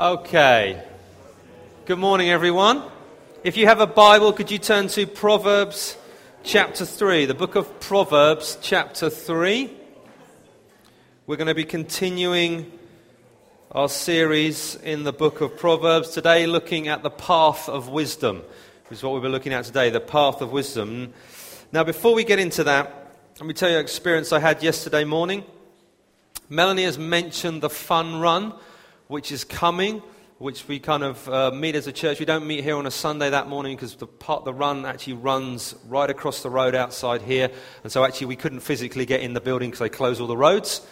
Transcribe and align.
Okay. 0.00 0.82
Good 1.84 1.98
morning, 1.98 2.30
everyone. 2.30 2.82
If 3.44 3.58
you 3.58 3.66
have 3.66 3.80
a 3.80 3.86
Bible, 3.86 4.32
could 4.32 4.50
you 4.50 4.56
turn 4.56 4.88
to 4.88 5.06
Proverbs 5.06 5.94
chapter 6.42 6.86
3, 6.86 7.26
the 7.26 7.34
book 7.34 7.54
of 7.54 7.80
Proverbs 7.80 8.56
chapter 8.62 9.10
3. 9.10 9.70
We're 11.26 11.36
going 11.36 11.48
to 11.48 11.54
be 11.54 11.66
continuing 11.66 12.72
our 13.72 13.90
series 13.90 14.76
in 14.76 15.04
the 15.04 15.12
book 15.12 15.42
of 15.42 15.58
Proverbs 15.58 16.08
today, 16.08 16.46
looking 16.46 16.88
at 16.88 17.02
the 17.02 17.10
path 17.10 17.68
of 17.68 17.90
wisdom, 17.90 18.36
which 18.88 19.00
is 19.00 19.02
what 19.02 19.12
we'll 19.12 19.20
be 19.20 19.28
looking 19.28 19.52
at 19.52 19.66
today, 19.66 19.90
the 19.90 20.00
path 20.00 20.40
of 20.40 20.50
wisdom. 20.50 21.12
Now, 21.72 21.84
before 21.84 22.14
we 22.14 22.24
get 22.24 22.38
into 22.38 22.64
that, 22.64 23.12
let 23.38 23.46
me 23.46 23.52
tell 23.52 23.68
you 23.68 23.76
an 23.76 23.82
experience 23.82 24.32
I 24.32 24.38
had 24.38 24.62
yesterday 24.62 25.04
morning. 25.04 25.44
Melanie 26.48 26.84
has 26.84 26.96
mentioned 26.96 27.60
the 27.60 27.68
fun 27.68 28.18
run 28.18 28.54
which 29.10 29.32
is 29.32 29.42
coming, 29.42 30.00
which 30.38 30.68
we 30.68 30.78
kind 30.78 31.02
of 31.02 31.28
uh, 31.28 31.50
meet 31.50 31.74
as 31.74 31.88
a 31.88 31.92
church. 31.92 32.20
We 32.20 32.26
don't 32.26 32.46
meet 32.46 32.62
here 32.62 32.76
on 32.76 32.86
a 32.86 32.92
Sunday 32.92 33.28
that 33.28 33.48
morning 33.48 33.74
because 33.74 33.96
the, 33.96 34.06
part, 34.06 34.44
the 34.44 34.54
run 34.54 34.86
actually 34.86 35.14
runs 35.14 35.74
right 35.88 36.08
across 36.08 36.44
the 36.44 36.48
road 36.48 36.76
outside 36.76 37.20
here. 37.20 37.50
And 37.82 37.90
so 37.90 38.04
actually 38.04 38.28
we 38.28 38.36
couldn't 38.36 38.60
physically 38.60 39.06
get 39.06 39.20
in 39.20 39.34
the 39.34 39.40
building 39.40 39.70
because 39.70 39.80
they 39.80 39.88
close 39.88 40.20
all 40.20 40.28
the 40.28 40.36
roads. 40.36 40.86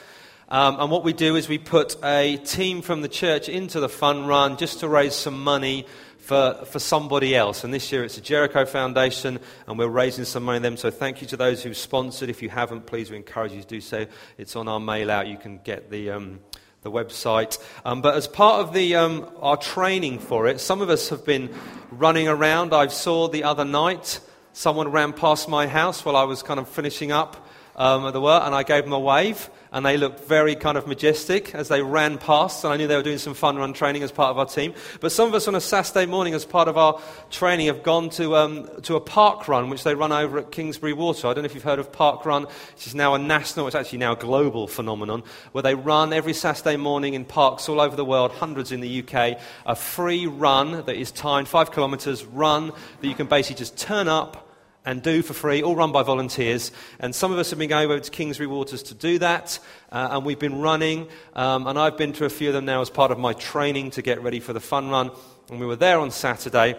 Um, 0.48 0.80
and 0.80 0.90
what 0.90 1.04
we 1.04 1.12
do 1.12 1.36
is 1.36 1.48
we 1.48 1.58
put 1.58 1.94
a 2.04 2.38
team 2.38 2.82
from 2.82 3.02
the 3.02 3.08
church 3.08 3.48
into 3.48 3.78
the 3.78 3.88
fun 3.88 4.26
run 4.26 4.56
just 4.56 4.80
to 4.80 4.88
raise 4.88 5.14
some 5.14 5.44
money 5.44 5.86
for, 6.18 6.64
for 6.64 6.80
somebody 6.80 7.36
else. 7.36 7.62
And 7.62 7.72
this 7.72 7.92
year 7.92 8.02
it's 8.02 8.16
the 8.16 8.20
Jericho 8.20 8.66
Foundation, 8.66 9.38
and 9.68 9.78
we're 9.78 9.86
raising 9.86 10.24
some 10.24 10.42
money 10.42 10.58
them. 10.58 10.76
So 10.76 10.90
thank 10.90 11.20
you 11.20 11.28
to 11.28 11.36
those 11.36 11.62
who've 11.62 11.76
sponsored. 11.76 12.30
If 12.30 12.42
you 12.42 12.48
haven't, 12.48 12.86
please, 12.86 13.12
we 13.12 13.16
encourage 13.16 13.52
you 13.52 13.60
to 13.60 13.66
do 13.66 13.80
so. 13.80 14.06
It's 14.38 14.56
on 14.56 14.66
our 14.66 14.80
mail 14.80 15.08
out. 15.08 15.28
You 15.28 15.36
can 15.38 15.60
get 15.62 15.88
the. 15.88 16.10
Um, 16.10 16.40
the 16.82 16.90
website. 16.90 17.58
Um, 17.84 18.02
but 18.02 18.14
as 18.14 18.28
part 18.28 18.60
of 18.60 18.72
the, 18.72 18.96
um, 18.96 19.28
our 19.40 19.56
training 19.56 20.18
for 20.20 20.46
it, 20.46 20.60
some 20.60 20.80
of 20.80 20.90
us 20.90 21.08
have 21.08 21.24
been 21.24 21.54
running 21.90 22.28
around. 22.28 22.72
I 22.72 22.86
saw 22.88 23.28
the 23.28 23.44
other 23.44 23.64
night 23.64 24.20
someone 24.52 24.90
ran 24.90 25.12
past 25.12 25.48
my 25.48 25.66
house 25.66 26.04
while 26.04 26.16
I 26.16 26.24
was 26.24 26.42
kind 26.42 26.60
of 26.60 26.68
finishing 26.68 27.12
up 27.12 27.48
um, 27.76 28.06
at 28.06 28.12
the 28.12 28.20
work, 28.20 28.42
and 28.44 28.54
I 28.54 28.62
gave 28.62 28.84
them 28.84 28.92
a 28.92 28.98
wave 28.98 29.50
and 29.72 29.84
they 29.84 29.96
looked 29.96 30.24
very 30.24 30.54
kind 30.54 30.78
of 30.78 30.86
majestic 30.86 31.54
as 31.54 31.68
they 31.68 31.82
ran 31.82 32.18
past. 32.18 32.64
And 32.64 32.72
I 32.72 32.76
knew 32.76 32.86
they 32.86 32.96
were 32.96 33.02
doing 33.02 33.18
some 33.18 33.34
fun 33.34 33.56
run 33.56 33.72
training 33.72 34.02
as 34.02 34.10
part 34.10 34.30
of 34.30 34.38
our 34.38 34.46
team. 34.46 34.74
But 35.00 35.12
some 35.12 35.28
of 35.28 35.34
us 35.34 35.46
on 35.48 35.54
a 35.54 35.60
Saturday 35.60 36.06
morning, 36.06 36.34
as 36.34 36.44
part 36.44 36.68
of 36.68 36.76
our 36.76 37.00
training, 37.30 37.66
have 37.66 37.82
gone 37.82 38.10
to, 38.10 38.36
um, 38.36 38.68
to 38.82 38.96
a 38.96 39.00
park 39.00 39.48
run, 39.48 39.68
which 39.70 39.84
they 39.84 39.94
run 39.94 40.12
over 40.12 40.38
at 40.38 40.50
Kingsbury 40.50 40.92
Water. 40.92 41.28
I 41.28 41.34
don't 41.34 41.42
know 41.42 41.46
if 41.46 41.54
you've 41.54 41.64
heard 41.64 41.78
of 41.78 41.92
Park 41.92 42.24
Run, 42.24 42.44
which 42.44 42.86
is 42.86 42.94
now 42.94 43.14
a 43.14 43.18
national, 43.18 43.66
it's 43.66 43.76
actually 43.76 43.98
now 43.98 44.12
a 44.12 44.16
global 44.16 44.66
phenomenon, 44.66 45.22
where 45.52 45.62
they 45.62 45.74
run 45.74 46.12
every 46.12 46.32
Saturday 46.32 46.76
morning 46.76 47.14
in 47.14 47.24
parks 47.24 47.68
all 47.68 47.80
over 47.80 47.96
the 47.96 48.04
world, 48.04 48.32
hundreds 48.32 48.72
in 48.72 48.80
the 48.80 49.02
UK, 49.02 49.38
a 49.66 49.74
free 49.74 50.26
run 50.26 50.84
that 50.86 50.96
is 50.96 51.10
timed, 51.10 51.48
five 51.48 51.72
kilometres 51.72 52.24
run, 52.24 52.72
that 53.00 53.08
you 53.08 53.14
can 53.14 53.26
basically 53.26 53.58
just 53.58 53.76
turn 53.76 54.08
up 54.08 54.47
and 54.84 55.02
do 55.02 55.22
for 55.22 55.34
free, 55.34 55.62
all 55.62 55.76
run 55.76 55.92
by 55.92 56.02
volunteers. 56.02 56.72
And 56.98 57.14
some 57.14 57.32
of 57.32 57.38
us 57.38 57.50
have 57.50 57.58
been 57.58 57.68
going 57.68 57.84
over 57.84 58.00
to 58.00 58.10
Kingsbury 58.10 58.46
Waters 58.46 58.82
to 58.84 58.94
do 58.94 59.18
that, 59.18 59.58
uh, 59.92 60.08
and 60.12 60.24
we've 60.24 60.38
been 60.38 60.60
running. 60.60 61.08
Um, 61.34 61.66
and 61.66 61.78
I've 61.78 61.96
been 61.96 62.12
to 62.14 62.24
a 62.24 62.30
few 62.30 62.48
of 62.48 62.54
them 62.54 62.64
now 62.64 62.80
as 62.80 62.90
part 62.90 63.10
of 63.10 63.18
my 63.18 63.34
training 63.34 63.90
to 63.92 64.02
get 64.02 64.22
ready 64.22 64.40
for 64.40 64.52
the 64.52 64.60
fun 64.60 64.88
run. 64.88 65.10
And 65.50 65.60
we 65.60 65.66
were 65.66 65.76
there 65.76 65.98
on 65.98 66.10
Saturday, 66.10 66.76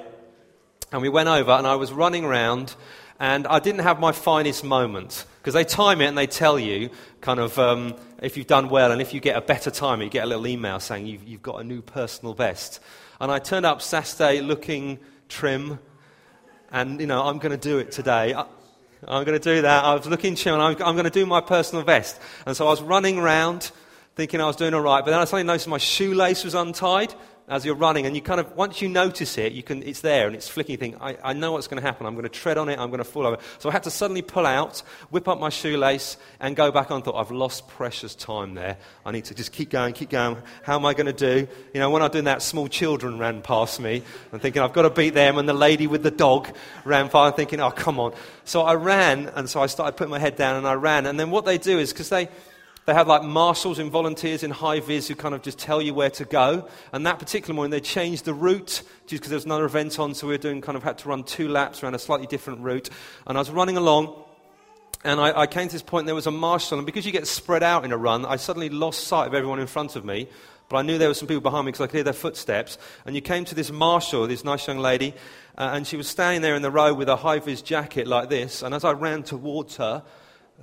and 0.92 1.02
we 1.02 1.10
went 1.10 1.30
over, 1.30 1.52
and 1.52 1.68
I 1.68 1.76
was 1.76 1.92
running 1.92 2.26
around, 2.26 2.76
and 3.20 3.46
I 3.48 3.60
didn't 3.60 3.82
have 3.82 4.00
my 4.00 4.12
finest 4.12 4.64
moment 4.64 5.26
because 5.40 5.54
they 5.54 5.64
time 5.64 6.02
it 6.02 6.06
and 6.06 6.18
they 6.18 6.28
tell 6.28 6.60
you 6.60 6.90
kind 7.22 7.40
of 7.40 7.58
um, 7.60 7.96
if 8.22 8.38
you've 8.38 8.48
done 8.48 8.70
well, 8.70 8.92
and 8.92 9.02
if 9.02 9.14
you 9.14 9.20
get 9.20 9.38
a 9.38 9.42
better 9.42 9.72
time, 9.72 10.02
you 10.02 10.10
get 10.10 10.24
a 10.24 10.28
little 10.28 10.48
email 10.48 10.80
saying 10.80 11.06
you've, 11.06 11.24
you've 11.28 11.42
got 11.42 11.60
a 11.60 11.64
new 11.64 11.82
personal 11.82 12.34
best. 12.34 12.80
And 13.20 13.32
I 13.32 13.40
turned 13.40 13.66
up 13.66 13.82
Saturday 13.82 14.42
looking 14.42 15.00
trim 15.28 15.80
and, 16.72 17.00
you 17.00 17.08
know, 17.08 17.24
I'm 17.24 17.38
going 17.38 17.52
to 17.52 17.58
do 17.58 17.80
it 17.80 17.92
today. 17.92 18.34
I, 18.34 18.42
am 19.08 19.24
going 19.24 19.40
to 19.40 19.40
do 19.40 19.62
that. 19.62 19.84
I 19.84 19.94
was 19.96 20.08
looking 20.08 20.36
chill, 20.36 20.54
and 20.54 20.64
I'm, 20.64 20.88
I'm 20.88 20.96
going 20.96 21.06
to 21.06 21.10
do 21.10 21.26
my 21.26 21.42
personal 21.42 21.84
best. 21.84 22.20
And 22.46 22.56
so 22.56 22.68
I 22.68 22.70
was 22.70 22.82
running 22.82 23.18
around 23.18 23.72
thinking 24.16 24.42
I 24.42 24.46
was 24.46 24.58
doing 24.58 24.74
all 24.74 24.82
right, 24.82 25.04
but 25.04 25.12
then 25.12 25.20
I 25.20 25.24
suddenly 25.24 25.44
noticed 25.44 25.68
my 25.68 25.78
shoelace 25.78 26.44
was 26.44 26.54
untied 26.54 27.14
as 27.50 27.66
you're 27.66 27.76
running, 27.76 28.06
and 28.06 28.16
you 28.16 28.22
kind 28.22 28.40
of, 28.40 28.56
once 28.56 28.82
you 28.82 28.88
notice 28.88 29.38
it, 29.38 29.54
you 29.54 29.64
can, 29.64 29.82
it's 29.84 30.02
there 30.02 30.28
and 30.28 30.36
it's 30.36 30.48
flicking. 30.48 30.74
You 30.74 30.78
think, 30.78 30.98
I, 31.02 31.18
I 31.24 31.34
know 31.34 31.54
what's 31.54 31.68
going 31.68 31.82
to 31.82 31.86
happen. 31.86 32.06
I'm 32.06 32.14
going 32.14 32.24
to 32.24 32.30
tread 32.30 32.58
on 32.58 32.70
it. 32.70 32.78
I'm 32.78 32.90
going 32.90 33.00
to 33.00 33.04
fall 33.04 33.26
over. 33.26 33.40
So 33.58 33.70
I 33.70 33.72
had 33.72 33.84
to 33.84 33.92
suddenly 33.92 34.22
pull 34.22 34.46
out, 34.46 34.80
whip 35.10 35.28
up 35.28 35.40
my 35.40 35.50
shoelace, 35.50 36.18
and 36.40 36.56
go 36.56 36.72
back 36.72 36.92
on. 36.92 37.02
Thought, 37.02 37.16
I've 37.16 37.32
lost 37.32 37.68
precious 37.68 38.14
time 38.14 38.54
there. 38.54 38.78
I 39.06 39.12
need 39.12 39.26
to 39.26 39.36
just 39.36 39.52
keep 39.52 39.72
going, 39.72 39.94
keep 39.94 40.12
going. 40.12 40.38
How 40.64 40.76
am 40.76 40.86
I 40.86 40.94
going 40.94 41.08
to 41.08 41.14
do? 41.14 41.48
You 41.74 41.80
know, 41.80 41.90
when 41.90 42.02
I 42.02 42.06
was 42.06 42.12
doing 42.12 42.26
that, 42.26 42.42
small 42.42 42.68
children 42.68 43.18
ran 43.18 43.42
past 43.42 43.80
me. 43.80 44.04
I'm 44.32 44.40
thinking, 44.40 44.62
I've 44.62 44.74
got 44.74 44.84
to 44.84 44.92
beat 44.92 45.16
them. 45.16 45.38
And 45.38 45.50
the 45.50 45.54
lady 45.54 45.88
with 45.88 46.04
the 46.04 46.12
dog 46.12 46.56
ran 46.86 47.10
past. 47.10 47.16
I'm 47.16 47.34
thinking, 47.34 47.60
oh, 47.62 47.72
come 47.72 48.00
on. 48.00 48.14
So 48.46 48.62
I 48.62 48.76
ran, 48.76 49.28
and 49.36 49.50
so 49.50 49.62
I 49.62 49.66
started 49.66 49.98
putting 49.98 50.12
my 50.12 50.20
head 50.20 50.36
down, 50.36 50.56
and 50.56 50.68
I 50.68 50.74
ran. 50.74 51.06
And 51.06 51.20
then 51.20 51.32
what 51.32 51.46
they 51.46 51.58
do 51.58 51.80
is, 51.80 51.92
because 51.92 52.10
they, 52.10 52.30
they 52.90 52.96
had 52.96 53.06
like 53.06 53.22
marshals 53.22 53.78
and 53.78 53.92
volunteers 53.92 54.42
in 54.42 54.50
high 54.50 54.80
vis 54.80 55.08
who 55.08 55.14
kind 55.14 55.36
of 55.36 55.44
just 55.44 55.60
tell 55.60 55.80
you 55.80 55.94
where 55.94 56.10
to 56.10 56.26
go. 56.26 56.68
And 56.92 57.06
that 57.06 57.20
particular 57.20 57.54
morning, 57.54 57.70
they 57.70 57.80
changed 57.80 58.26
the 58.26 58.34
route 58.34 58.82
just 59.06 59.22
because 59.22 59.30
there 59.30 59.38
was 59.38 59.46
another 59.46 59.66
event 59.66 60.00
on. 60.00 60.16
So 60.16 60.26
we 60.26 60.34
were 60.34 60.40
doing 60.40 60.60
kind 60.60 60.76
of 60.76 60.82
had 60.82 60.98
to 60.98 61.10
run 61.10 61.24
two 61.24 61.50
laps 61.50 61.84
around 61.84 61.94
a 61.94 62.00
slightly 62.00 62.26
different 62.26 62.62
route. 62.62 62.90
And 63.28 63.38
I 63.38 63.42
was 63.42 63.52
running 63.52 63.78
along. 63.78 64.24
And 65.04 65.20
I, 65.20 65.42
I 65.42 65.46
came 65.46 65.68
to 65.68 65.74
this 65.74 65.84
point, 65.84 66.02
and 66.02 66.08
there 66.08 66.16
was 66.16 66.26
a 66.26 66.32
marshal. 66.32 66.80
And 66.80 66.86
because 66.88 67.06
you 67.06 67.12
get 67.12 67.28
spread 67.28 67.62
out 67.62 67.86
in 67.86 67.92
a 67.92 67.98
run, 67.98 68.26
I 68.26 68.38
suddenly 68.38 68.70
lost 68.70 69.04
sight 69.04 69.28
of 69.28 69.36
everyone 69.36 69.60
in 69.60 69.68
front 69.68 69.96
of 69.96 70.04
me. 70.04 70.28
But 70.68 70.78
I 70.78 70.82
knew 70.82 70.98
there 70.98 71.10
were 71.10 71.14
some 71.14 71.28
people 71.28 71.42
behind 71.42 71.68
me 71.68 71.72
because 71.72 71.84
I 71.84 71.88
could 71.88 71.98
hear 71.98 72.04
their 72.04 72.14
footsteps. 72.14 72.80
And 73.06 73.14
you 73.14 73.22
came 73.22 73.46
to 73.46 73.54
this 73.54 73.70
marshal, 73.72 74.26
this 74.26 74.44
nice 74.44 74.66
young 74.66 74.80
lady, 74.80 75.14
uh, 75.60 75.74
and 75.74 75.86
she 75.86 75.96
was 75.96 76.08
standing 76.08 76.42
there 76.42 76.56
in 76.56 76.64
the 76.64 76.72
road 76.72 76.98
with 76.98 77.08
a 77.08 77.18
high 77.18 77.38
vis 77.38 77.62
jacket 77.62 78.08
like 78.08 78.30
this. 78.30 78.64
And 78.64 78.74
as 78.74 78.84
I 78.84 78.94
ran 78.94 79.22
towards 79.22 79.76
her, 79.78 80.02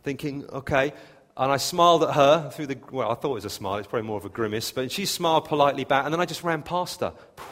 thinking, 0.03 0.45
okay, 0.51 0.93
and 1.37 1.53
I 1.53 1.59
smiled 1.59 2.03
at 2.03 2.15
her 2.15 2.51
through 2.51 2.69
the, 2.69 2.79
well, 2.91 3.11
I 3.11 3.15
thought 3.15 3.33
it 3.33 3.35
was 3.35 3.45
a 3.45 3.51
smile, 3.51 3.77
it's 3.77 3.89
probably 3.89 4.07
more 4.07 4.19
of 4.19 4.25
a 4.25 4.31
grimace, 4.31 4.73
but 4.73 4.91
she 4.91 5.05
smiled 5.05 5.45
politely 5.45 5.85
back, 5.85 6.05
and 6.05 6.13
then 6.13 6.21
I 6.21 6.25
just 6.25 6.43
ran 6.43 6.63
past 6.63 7.01
her. 7.01 7.13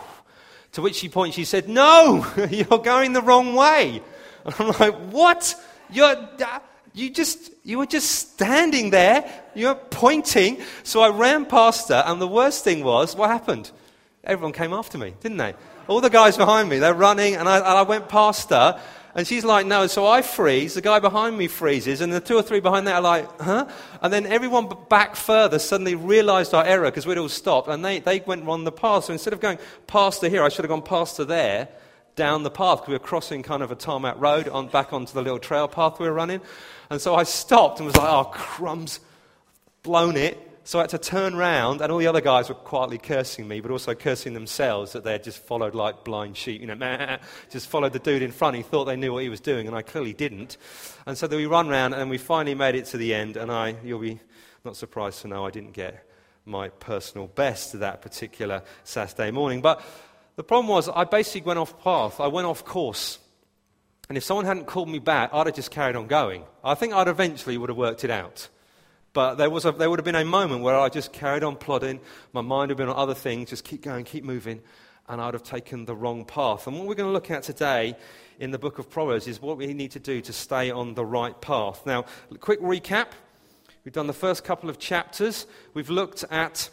To 0.72 0.82
which 0.82 0.96
she 0.96 1.08
pointed, 1.08 1.34
she 1.36 1.44
said, 1.44 1.68
No, 1.68 2.26
you're 2.50 2.78
going 2.78 3.12
the 3.12 3.22
wrong 3.22 3.54
way. 3.54 4.02
And 4.44 4.54
I'm 4.58 4.66
like, 4.66 4.94
What? 5.12 5.54
You're, 5.88 6.16
uh, 6.16 6.58
you 6.94 7.10
just, 7.10 7.52
you 7.64 7.78
were 7.78 7.86
just 7.86 8.10
standing 8.10 8.90
there, 8.90 9.30
you're 9.54 9.74
pointing. 9.74 10.62
So 10.82 11.00
I 11.00 11.10
ran 11.10 11.46
past 11.46 11.90
her, 11.90 12.02
and 12.06 12.20
the 12.20 12.26
worst 12.26 12.64
thing 12.64 12.82
was, 12.82 13.14
what 13.14 13.30
happened? 13.30 13.70
Everyone 14.24 14.52
came 14.52 14.72
after 14.72 14.96
me, 14.96 15.14
didn't 15.20 15.38
they? 15.38 15.54
All 15.86 16.00
the 16.00 16.10
guys 16.10 16.36
behind 16.36 16.68
me, 16.68 16.78
they're 16.78 16.94
running, 16.94 17.36
and 17.36 17.48
I, 17.48 17.58
and 17.58 17.66
I 17.66 17.82
went 17.82 18.08
past 18.08 18.50
her, 18.50 18.80
and 19.14 19.26
she's 19.26 19.44
like, 19.44 19.64
no. 19.66 19.86
So 19.86 20.06
I 20.06 20.22
freeze. 20.22 20.74
The 20.74 20.80
guy 20.80 20.98
behind 20.98 21.38
me 21.38 21.46
freezes. 21.46 22.00
And 22.00 22.12
the 22.12 22.20
two 22.20 22.34
or 22.34 22.42
three 22.42 22.58
behind 22.58 22.88
that 22.88 22.96
are 22.96 23.00
like, 23.00 23.40
huh? 23.40 23.68
And 24.02 24.12
then 24.12 24.26
everyone 24.26 24.68
back 24.88 25.14
further 25.14 25.60
suddenly 25.60 25.94
realized 25.94 26.52
our 26.52 26.64
error 26.64 26.90
because 26.90 27.06
we'd 27.06 27.18
all 27.18 27.28
stopped. 27.28 27.68
And 27.68 27.84
they, 27.84 28.00
they 28.00 28.20
went 28.20 28.48
on 28.48 28.64
the 28.64 28.72
path. 28.72 29.04
So 29.04 29.12
instead 29.12 29.32
of 29.32 29.40
going 29.40 29.58
past 29.86 30.20
to 30.22 30.28
here, 30.28 30.42
I 30.42 30.48
should 30.48 30.64
have 30.64 30.70
gone 30.70 30.82
past 30.82 31.16
to 31.16 31.24
there, 31.24 31.68
down 32.16 32.42
the 32.42 32.50
path 32.50 32.78
because 32.78 32.88
we 32.88 32.94
were 32.94 32.98
crossing 32.98 33.44
kind 33.44 33.62
of 33.62 33.70
a 33.70 33.76
tarmac 33.76 34.16
road 34.18 34.48
on, 34.48 34.66
back 34.66 34.92
onto 34.92 35.12
the 35.12 35.22
little 35.22 35.38
trail 35.38 35.68
path 35.68 36.00
we 36.00 36.06
were 36.06 36.12
running. 36.12 36.40
And 36.90 37.00
so 37.00 37.14
I 37.14 37.22
stopped 37.22 37.78
and 37.78 37.86
was 37.86 37.96
like, 37.96 38.08
oh, 38.08 38.24
crumbs, 38.24 38.98
blown 39.84 40.16
it. 40.16 40.38
So 40.66 40.78
I 40.78 40.84
had 40.84 40.90
to 40.90 40.98
turn 40.98 41.36
round, 41.36 41.82
and 41.82 41.92
all 41.92 41.98
the 41.98 42.06
other 42.06 42.22
guys 42.22 42.48
were 42.48 42.54
quietly 42.54 42.96
cursing 42.96 43.46
me, 43.46 43.60
but 43.60 43.70
also 43.70 43.94
cursing 43.94 44.32
themselves 44.32 44.92
that 44.92 45.04
they 45.04 45.12
had 45.12 45.22
just 45.22 45.38
followed 45.38 45.74
like 45.74 46.04
blind 46.04 46.38
sheep, 46.38 46.62
you 46.62 46.66
know, 46.66 47.18
just 47.50 47.68
followed 47.68 47.92
the 47.92 47.98
dude 47.98 48.22
in 48.22 48.32
front. 48.32 48.56
He 48.56 48.62
thought 48.62 48.86
they 48.86 48.96
knew 48.96 49.12
what 49.12 49.22
he 49.22 49.28
was 49.28 49.40
doing, 49.40 49.66
and 49.66 49.76
I 49.76 49.82
clearly 49.82 50.14
didn't. 50.14 50.56
And 51.04 51.18
so 51.18 51.26
then 51.26 51.38
we 51.38 51.44
run 51.44 51.68
round, 51.68 51.92
and 51.92 52.08
we 52.08 52.16
finally 52.16 52.54
made 52.54 52.76
it 52.76 52.86
to 52.86 52.96
the 52.96 53.12
end, 53.12 53.36
and 53.36 53.52
I, 53.52 53.76
you'll 53.84 53.98
be 53.98 54.20
not 54.64 54.74
surprised 54.74 55.20
to 55.20 55.28
know 55.28 55.44
I 55.44 55.50
didn't 55.50 55.72
get 55.72 56.08
my 56.46 56.70
personal 56.70 57.26
best 57.26 57.78
that 57.78 58.00
particular 58.00 58.62
Saturday 58.84 59.30
morning. 59.30 59.60
But 59.60 59.82
the 60.36 60.44
problem 60.44 60.68
was, 60.68 60.88
I 60.88 61.04
basically 61.04 61.42
went 61.42 61.58
off 61.58 61.78
path, 61.84 62.20
I 62.20 62.28
went 62.28 62.46
off 62.46 62.64
course. 62.64 63.18
And 64.08 64.16
if 64.16 64.24
someone 64.24 64.46
hadn't 64.46 64.66
called 64.66 64.88
me 64.88 64.98
back, 64.98 65.28
I'd 65.34 65.46
have 65.46 65.56
just 65.56 65.70
carried 65.70 65.96
on 65.96 66.06
going. 66.06 66.44
I 66.62 66.74
think 66.74 66.94
I'd 66.94 67.08
eventually 67.08 67.58
would 67.58 67.68
have 67.68 67.76
worked 67.76 68.02
it 68.02 68.10
out. 68.10 68.48
But 69.14 69.36
there, 69.36 69.48
was 69.48 69.64
a, 69.64 69.70
there 69.72 69.88
would 69.88 70.00
have 70.00 70.04
been 70.04 70.16
a 70.16 70.24
moment 70.24 70.62
where 70.62 70.76
I 70.76 70.88
just 70.88 71.12
carried 71.12 71.44
on 71.44 71.54
plodding. 71.54 72.00
My 72.32 72.40
mind 72.40 72.68
would 72.68 72.70
have 72.70 72.78
been 72.78 72.88
on 72.88 72.96
other 72.96 73.14
things, 73.14 73.48
just 73.48 73.64
keep 73.64 73.80
going, 73.80 74.04
keep 74.04 74.24
moving, 74.24 74.60
and 75.08 75.20
I'd 75.20 75.34
have 75.34 75.44
taken 75.44 75.84
the 75.84 75.94
wrong 75.94 76.24
path. 76.24 76.66
And 76.66 76.76
what 76.76 76.88
we're 76.88 76.96
going 76.96 77.08
to 77.08 77.12
look 77.12 77.30
at 77.30 77.44
today 77.44 77.96
in 78.40 78.50
the 78.50 78.58
book 78.58 78.80
of 78.80 78.90
Proverbs 78.90 79.28
is 79.28 79.40
what 79.40 79.56
we 79.56 79.72
need 79.72 79.92
to 79.92 80.00
do 80.00 80.20
to 80.20 80.32
stay 80.32 80.72
on 80.72 80.94
the 80.94 81.04
right 81.04 81.40
path. 81.40 81.86
Now, 81.86 82.06
quick 82.40 82.60
recap. 82.60 83.08
We've 83.84 83.94
done 83.94 84.08
the 84.08 84.12
first 84.12 84.42
couple 84.42 84.68
of 84.68 84.80
chapters. 84.80 85.46
We've 85.74 85.90
looked 85.90 86.24
at 86.30 86.68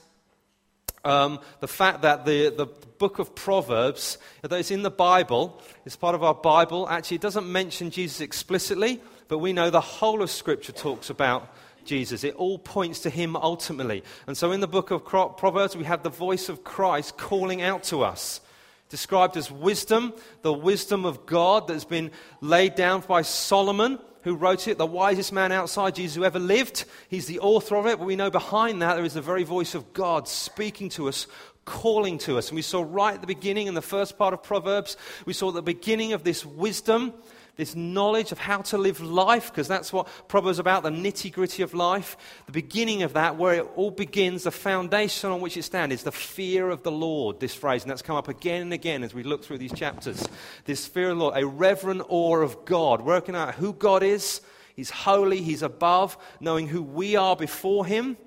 um, 1.05 1.39
the 1.59 1.67
fact 1.67 2.01
that 2.01 2.25
the, 2.25 2.49
the 2.49 2.65
book 2.65 3.19
of 3.19 3.35
Proverbs, 3.35 4.17
that 4.41 4.51
it's 4.53 4.71
in 4.71 4.81
the 4.81 4.89
Bible, 4.89 5.61
it's 5.85 5.95
part 5.95 6.15
of 6.15 6.23
our 6.23 6.33
Bible. 6.33 6.89
Actually, 6.89 7.15
it 7.15 7.21
doesn't 7.21 7.51
mention 7.51 7.91
Jesus 7.91 8.19
explicitly, 8.19 8.99
but 9.27 9.37
we 9.37 9.53
know 9.53 9.69
the 9.69 9.79
whole 9.81 10.23
of 10.23 10.31
Scripture 10.31 10.71
talks 10.71 11.11
about 11.11 11.53
Jesus. 11.85 12.23
It 12.23 12.35
all 12.35 12.59
points 12.59 13.01
to 13.01 13.09
him 13.09 13.35
ultimately. 13.35 14.03
And 14.27 14.37
so 14.37 14.51
in 14.51 14.59
the 14.59 14.67
book 14.67 14.91
of 14.91 15.05
Proverbs, 15.05 15.75
we 15.75 15.85
have 15.85 16.03
the 16.03 16.09
voice 16.09 16.49
of 16.49 16.63
Christ 16.63 17.17
calling 17.17 17.61
out 17.61 17.83
to 17.85 18.03
us. 18.03 18.41
Described 18.89 19.37
as 19.37 19.49
wisdom, 19.49 20.13
the 20.41 20.51
wisdom 20.51 21.05
of 21.05 21.25
God 21.25 21.67
that 21.67 21.73
has 21.73 21.85
been 21.85 22.11
laid 22.41 22.75
down 22.75 23.01
by 23.07 23.21
Solomon, 23.21 23.99
who 24.23 24.35
wrote 24.35 24.67
it, 24.67 24.77
the 24.77 24.85
wisest 24.85 25.31
man 25.31 25.51
outside 25.51 25.95
Jesus 25.95 26.15
who 26.15 26.25
ever 26.25 26.39
lived. 26.39 26.85
He's 27.09 27.25
the 27.25 27.39
author 27.39 27.75
of 27.75 27.87
it, 27.87 27.97
but 27.97 28.05
we 28.05 28.15
know 28.15 28.29
behind 28.29 28.81
that 28.81 28.95
there 28.95 29.05
is 29.05 29.13
the 29.13 29.21
very 29.21 29.43
voice 29.43 29.75
of 29.75 29.93
God 29.93 30.27
speaking 30.27 30.89
to 30.89 31.07
us, 31.07 31.25
calling 31.63 32.17
to 32.19 32.37
us. 32.37 32.49
And 32.49 32.55
we 32.55 32.61
saw 32.61 32.85
right 32.87 33.15
at 33.15 33.21
the 33.21 33.27
beginning 33.27 33.67
in 33.67 33.73
the 33.73 33.81
first 33.81 34.17
part 34.17 34.33
of 34.33 34.43
Proverbs, 34.43 34.97
we 35.25 35.33
saw 35.33 35.51
the 35.51 35.61
beginning 35.61 36.13
of 36.13 36.23
this 36.23 36.45
wisdom 36.45 37.13
this 37.55 37.75
knowledge 37.75 38.31
of 38.31 38.39
how 38.39 38.61
to 38.61 38.77
live 38.77 39.01
life, 39.01 39.51
because 39.51 39.67
that's 39.67 39.91
what 39.91 40.07
Proverbs 40.27 40.55
is 40.55 40.59
about 40.59 40.83
the 40.83 40.89
nitty 40.89 41.31
gritty 41.31 41.63
of 41.63 41.73
life. 41.73 42.17
The 42.45 42.51
beginning 42.51 43.03
of 43.03 43.13
that, 43.13 43.37
where 43.37 43.55
it 43.55 43.67
all 43.75 43.91
begins, 43.91 44.43
the 44.43 44.51
foundation 44.51 45.29
on 45.29 45.41
which 45.41 45.57
it 45.57 45.63
stands, 45.63 45.93
is 45.93 46.03
the 46.03 46.11
fear 46.11 46.69
of 46.69 46.83
the 46.83 46.91
Lord, 46.91 47.39
this 47.39 47.53
phrase. 47.53 47.83
And 47.83 47.91
that's 47.91 48.01
come 48.01 48.15
up 48.15 48.27
again 48.27 48.61
and 48.61 48.73
again 48.73 49.03
as 49.03 49.13
we 49.13 49.23
look 49.23 49.43
through 49.43 49.59
these 49.59 49.73
chapters. 49.73 50.27
This 50.65 50.87
fear 50.87 51.09
of 51.11 51.17
the 51.17 51.23
Lord, 51.23 51.37
a 51.37 51.45
reverent 51.45 52.03
awe 52.09 52.37
of 52.37 52.65
God, 52.65 53.01
working 53.01 53.35
out 53.35 53.55
who 53.55 53.73
God 53.73 54.03
is. 54.03 54.41
He's 54.75 54.89
holy, 54.89 55.41
He's 55.41 55.61
above, 55.61 56.17
knowing 56.39 56.67
who 56.67 56.81
we 56.81 57.15
are 57.15 57.35
before 57.35 57.85
Him 57.85 58.17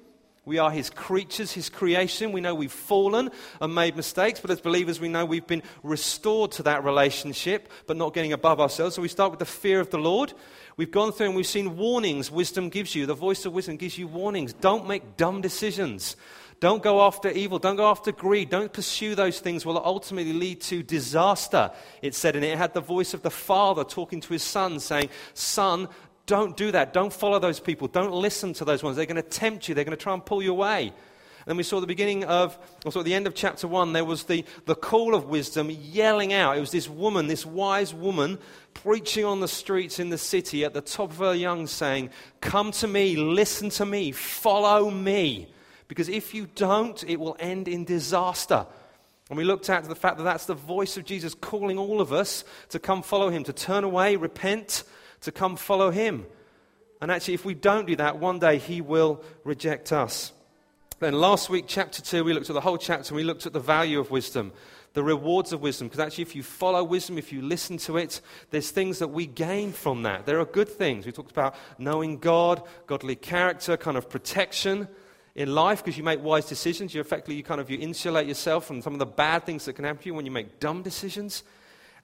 we 0.44 0.58
are 0.58 0.70
His 0.70 0.90
creatures, 0.90 1.52
His 1.52 1.68
creation. 1.68 2.32
We 2.32 2.40
know 2.40 2.54
we've 2.54 2.72
fallen 2.72 3.30
and 3.60 3.74
made 3.74 3.96
mistakes, 3.96 4.40
but 4.40 4.50
as 4.50 4.60
believers, 4.60 5.00
we 5.00 5.08
know 5.08 5.24
we've 5.24 5.46
been 5.46 5.62
restored 5.82 6.52
to 6.52 6.62
that 6.64 6.84
relationship, 6.84 7.70
but 7.86 7.96
not 7.96 8.14
getting 8.14 8.32
above 8.32 8.60
ourselves. 8.60 8.94
So 8.94 9.02
we 9.02 9.08
start 9.08 9.30
with 9.30 9.38
the 9.40 9.46
fear 9.46 9.80
of 9.80 9.90
the 9.90 9.98
Lord. 9.98 10.34
We've 10.76 10.90
gone 10.90 11.12
through 11.12 11.26
and 11.26 11.36
we've 11.36 11.46
seen 11.46 11.76
warnings 11.76 12.30
wisdom 12.30 12.68
gives 12.68 12.94
you. 12.94 13.06
The 13.06 13.14
voice 13.14 13.46
of 13.46 13.52
wisdom 13.52 13.76
gives 13.76 13.96
you 13.96 14.08
warnings. 14.08 14.52
Don't 14.52 14.88
make 14.88 15.16
dumb 15.16 15.40
decisions. 15.40 16.16
Don't 16.60 16.82
go 16.82 17.02
after 17.02 17.28
evil. 17.28 17.58
Don't 17.58 17.76
go 17.76 17.90
after 17.90 18.12
greed. 18.12 18.48
Don't 18.48 18.72
pursue 18.72 19.14
those 19.14 19.40
things 19.40 19.66
will 19.66 19.84
ultimately 19.84 20.32
lead 20.32 20.60
to 20.62 20.82
disaster. 20.82 21.70
It 22.00 22.14
said, 22.14 22.36
and 22.36 22.44
it 22.44 22.56
had 22.56 22.74
the 22.74 22.80
voice 22.80 23.12
of 23.12 23.22
the 23.22 23.30
father 23.30 23.84
talking 23.84 24.20
to 24.20 24.32
his 24.32 24.42
son, 24.42 24.80
saying, 24.80 25.10
Son, 25.34 25.88
don't 26.26 26.56
do 26.56 26.70
that. 26.70 26.92
Don't 26.92 27.12
follow 27.12 27.38
those 27.38 27.60
people. 27.60 27.88
Don't 27.88 28.12
listen 28.12 28.52
to 28.54 28.64
those 28.64 28.82
ones. 28.82 28.96
They're 28.96 29.06
going 29.06 29.16
to 29.16 29.22
tempt 29.22 29.68
you, 29.68 29.74
they're 29.74 29.84
going 29.84 29.96
to 29.96 30.02
try 30.02 30.14
and 30.14 30.24
pull 30.24 30.42
you 30.42 30.52
away. 30.52 30.92
And 31.46 31.58
we 31.58 31.62
saw 31.62 31.78
the 31.78 31.86
beginning 31.86 32.24
of, 32.24 32.58
also 32.86 33.00
at 33.00 33.04
the 33.04 33.12
end 33.12 33.26
of 33.26 33.34
chapter 33.34 33.68
1, 33.68 33.92
there 33.92 34.04
was 34.04 34.24
the, 34.24 34.46
the 34.64 34.74
call 34.74 35.14
of 35.14 35.26
wisdom 35.26 35.70
yelling 35.70 36.32
out. 36.32 36.56
It 36.56 36.60
was 36.60 36.70
this 36.70 36.88
woman, 36.88 37.26
this 37.26 37.44
wise 37.44 37.92
woman, 37.92 38.38
preaching 38.72 39.26
on 39.26 39.40
the 39.40 39.48
streets 39.48 39.98
in 39.98 40.08
the 40.08 40.16
city 40.16 40.64
at 40.64 40.72
the 40.72 40.80
top 40.80 41.10
of 41.10 41.18
her 41.18 41.34
lungs 41.34 41.70
saying, 41.70 42.10
Come 42.40 42.72
to 42.72 42.88
me, 42.88 43.16
listen 43.16 43.68
to 43.70 43.84
me, 43.84 44.12
follow 44.12 44.90
me. 44.90 45.48
Because 45.86 46.08
if 46.08 46.32
you 46.32 46.48
don't, 46.54 47.04
it 47.04 47.20
will 47.20 47.36
end 47.38 47.68
in 47.68 47.84
disaster. 47.84 48.66
And 49.28 49.36
we 49.36 49.44
looked 49.44 49.68
at 49.68 49.84
the 49.84 49.94
fact 49.94 50.16
that 50.18 50.24
that's 50.24 50.46
the 50.46 50.54
voice 50.54 50.96
of 50.96 51.04
Jesus 51.04 51.34
calling 51.34 51.78
all 51.78 52.00
of 52.00 52.12
us 52.12 52.44
to 52.70 52.78
come 52.78 53.02
follow 53.02 53.28
him, 53.28 53.44
to 53.44 53.52
turn 53.52 53.84
away, 53.84 54.16
repent, 54.16 54.84
to 55.24 55.32
come 55.32 55.56
follow 55.56 55.90
him. 55.90 56.26
And 57.00 57.10
actually, 57.10 57.34
if 57.34 57.44
we 57.44 57.54
don't 57.54 57.86
do 57.86 57.96
that, 57.96 58.18
one 58.18 58.38
day 58.38 58.58
he 58.58 58.80
will 58.80 59.22
reject 59.44 59.92
us. 59.92 60.32
Then 61.00 61.14
last 61.14 61.50
week, 61.50 61.64
chapter 61.66 62.00
2, 62.00 62.24
we 62.24 62.32
looked 62.32 62.48
at 62.48 62.54
the 62.54 62.60
whole 62.60 62.78
chapter 62.78 63.08
and 63.08 63.16
we 63.16 63.24
looked 63.24 63.46
at 63.46 63.52
the 63.52 63.60
value 63.60 63.98
of 63.98 64.10
wisdom, 64.10 64.52
the 64.94 65.02
rewards 65.02 65.52
of 65.52 65.60
wisdom. 65.60 65.88
Because 65.88 66.00
actually, 66.00 66.22
if 66.22 66.36
you 66.36 66.42
follow 66.42 66.82
wisdom, 66.84 67.18
if 67.18 67.32
you 67.32 67.42
listen 67.42 67.76
to 67.78 67.96
it, 67.96 68.20
there's 68.50 68.70
things 68.70 69.00
that 69.00 69.08
we 69.08 69.26
gain 69.26 69.72
from 69.72 70.04
that. 70.04 70.24
There 70.24 70.40
are 70.40 70.46
good 70.46 70.68
things. 70.68 71.04
We 71.04 71.12
talked 71.12 71.32
about 71.32 71.56
knowing 71.78 72.18
God, 72.18 72.62
godly 72.86 73.16
character, 73.16 73.76
kind 73.76 73.96
of 73.96 74.08
protection 74.08 74.88
in 75.34 75.52
life 75.52 75.84
because 75.84 75.98
you 75.98 76.04
make 76.04 76.22
wise 76.22 76.46
decisions. 76.46 76.94
You 76.94 77.00
effectively, 77.00 77.34
you 77.34 77.42
kind 77.42 77.60
of 77.60 77.68
you 77.68 77.78
insulate 77.78 78.28
yourself 78.28 78.66
from 78.66 78.80
some 78.80 78.92
of 78.92 78.98
the 78.98 79.06
bad 79.06 79.44
things 79.44 79.64
that 79.64 79.74
can 79.74 79.84
happen 79.84 80.00
to 80.02 80.06
you 80.06 80.14
when 80.14 80.26
you 80.26 80.32
make 80.32 80.60
dumb 80.60 80.82
decisions. 80.82 81.42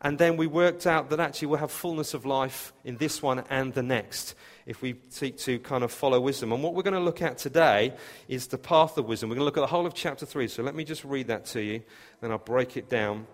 And 0.03 0.19
then 0.19 0.39
we 0.39 0.47
worked 0.47 0.87
out 0.87 1.11
that 1.11 1.21
actually 1.21 1.49
we'll 1.49 1.59
have 1.59 1.71
fullness 1.71 2.15
of 2.15 2.25
life 2.25 2.73
in 2.85 2.97
this 2.97 3.23
one 3.23 3.45
and 3.51 3.75
the 3.75 3.83
next 3.83 4.35
if 4.65 4.81
we 4.81 4.95
seek 5.11 5.37
to 5.39 5.59
kind 5.59 5.85
of 5.85 5.93
follow 5.93 6.19
wisdom. 6.21 6.53
And 6.53 6.63
what 6.63 6.75
we're 6.75 6.83
going 6.83 6.95
to 6.95 7.01
look 7.01 7.21
at 7.21 7.37
today 7.37 7.93
is 8.27 8.47
the 8.47 8.57
path 8.57 8.97
of 8.97 9.07
wisdom. 9.07 9.29
We're 9.29 9.35
going 9.35 9.43
to 9.43 9.45
look 9.47 9.59
at 9.59 9.63
the 9.63 9.67
whole 9.67 9.85
of 9.85 9.93
chapter 9.93 10.25
3. 10.25 10.49
So 10.49 10.63
let 10.63 10.75
me 10.75 10.85
just 10.85 11.05
read 11.05 11.27
that 11.27 11.45
to 11.47 11.63
you, 11.63 11.83
then 12.21 12.31
I'll 12.31 12.39
break 12.39 12.77
it 12.77 12.89
down. 12.89 13.27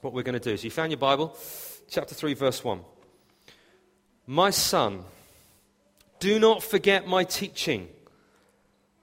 What 0.00 0.12
we're 0.12 0.22
going 0.22 0.38
to 0.38 0.50
do. 0.50 0.56
So 0.56 0.64
you 0.64 0.70
found 0.70 0.92
your 0.92 0.98
Bible? 0.98 1.36
Chapter 1.88 2.14
3, 2.14 2.34
verse 2.34 2.62
1. 2.62 2.80
My 4.26 4.50
son, 4.50 5.04
do 6.20 6.38
not 6.38 6.62
forget 6.62 7.08
my 7.08 7.24
teaching, 7.24 7.88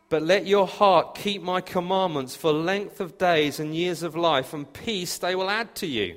but 0.07 0.21
let 0.21 0.45
your 0.45 0.68
heart 0.68 1.15
keep 1.15 1.42
my 1.42 1.59
commandments 1.59 2.36
for 2.36 2.53
length 2.53 3.01
of 3.01 3.18
days 3.18 3.59
and 3.59 3.75
years 3.75 4.03
of 4.03 4.15
life, 4.15 4.53
and 4.53 4.71
peace 4.71 5.18
they 5.18 5.36
will 5.36 5.50
add 5.50 5.75
to 5.75 5.88
you. 5.88 6.15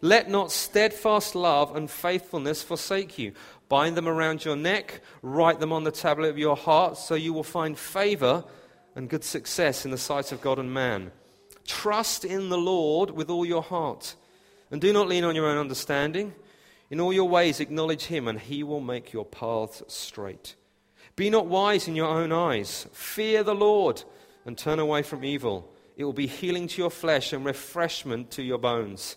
Let 0.00 0.30
not 0.30 0.50
steadfast 0.50 1.34
love 1.34 1.76
and 1.76 1.90
faithfulness 1.90 2.62
forsake 2.62 3.18
you. 3.18 3.32
Bind 3.68 3.96
them 3.96 4.08
around 4.08 4.44
your 4.44 4.56
neck, 4.56 5.00
write 5.22 5.60
them 5.60 5.72
on 5.72 5.84
the 5.84 5.90
tablet 5.90 6.28
of 6.28 6.38
your 6.38 6.56
heart, 6.56 6.96
so 6.96 7.14
you 7.14 7.32
will 7.32 7.44
find 7.44 7.78
favor 7.78 8.44
and 8.94 9.08
good 9.08 9.24
success 9.24 9.84
in 9.84 9.90
the 9.90 9.98
sight 9.98 10.32
of 10.32 10.40
God 10.40 10.58
and 10.58 10.72
man. 10.72 11.12
Trust 11.66 12.24
in 12.24 12.48
the 12.48 12.58
Lord 12.58 13.10
with 13.10 13.30
all 13.30 13.46
your 13.46 13.62
heart, 13.62 14.16
and 14.70 14.80
do 14.80 14.92
not 14.92 15.06
lean 15.06 15.24
on 15.24 15.36
your 15.36 15.46
own 15.46 15.58
understanding. 15.58 16.34
In 16.90 16.98
all 16.98 17.12
your 17.12 17.28
ways, 17.28 17.60
acknowledge 17.60 18.06
him, 18.06 18.26
and 18.26 18.40
he 18.40 18.64
will 18.64 18.80
make 18.80 19.12
your 19.12 19.24
paths 19.24 19.82
straight. 19.86 20.56
Be 21.14 21.30
not 21.30 21.46
wise 21.46 21.86
in 21.86 21.94
your 21.94 22.08
own 22.08 22.32
eyes. 22.32 22.88
Fear 22.92 23.44
the 23.44 23.54
Lord, 23.54 24.02
and 24.44 24.58
turn 24.58 24.80
away 24.80 25.02
from 25.02 25.24
evil. 25.24 25.72
It 25.96 26.04
will 26.04 26.12
be 26.12 26.26
healing 26.26 26.66
to 26.66 26.82
your 26.82 26.90
flesh 26.90 27.32
and 27.32 27.44
refreshment 27.44 28.32
to 28.32 28.42
your 28.42 28.58
bones. 28.58 29.16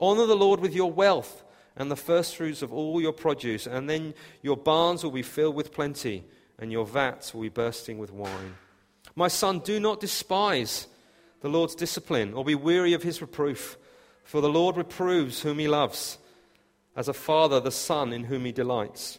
Honor 0.00 0.26
the 0.26 0.36
Lord 0.36 0.60
with 0.60 0.74
your 0.74 0.90
wealth 0.90 1.44
and 1.76 1.90
the 1.90 1.96
firstfruits 1.96 2.62
of 2.62 2.72
all 2.72 3.00
your 3.00 3.12
produce, 3.12 3.66
and 3.66 3.88
then 3.88 4.14
your 4.42 4.56
barns 4.56 5.04
will 5.04 5.10
be 5.10 5.22
filled 5.22 5.54
with 5.54 5.72
plenty, 5.72 6.24
and 6.58 6.72
your 6.72 6.86
vats 6.86 7.32
will 7.32 7.42
be 7.42 7.48
bursting 7.48 7.98
with 7.98 8.12
wine. 8.12 8.54
My 9.14 9.28
son, 9.28 9.60
do 9.60 9.78
not 9.78 10.00
despise 10.00 10.86
the 11.40 11.48
Lord's 11.48 11.74
discipline, 11.74 12.34
or 12.34 12.44
be 12.44 12.54
weary 12.54 12.92
of 12.92 13.02
his 13.02 13.20
reproof, 13.20 13.78
for 14.24 14.40
the 14.40 14.48
Lord 14.48 14.76
reproves 14.76 15.42
whom 15.42 15.58
he 15.58 15.68
loves, 15.68 16.18
as 16.96 17.08
a 17.08 17.14
father 17.14 17.60
the 17.60 17.70
son 17.70 18.12
in 18.12 18.24
whom 18.24 18.44
he 18.44 18.52
delights. 18.52 19.18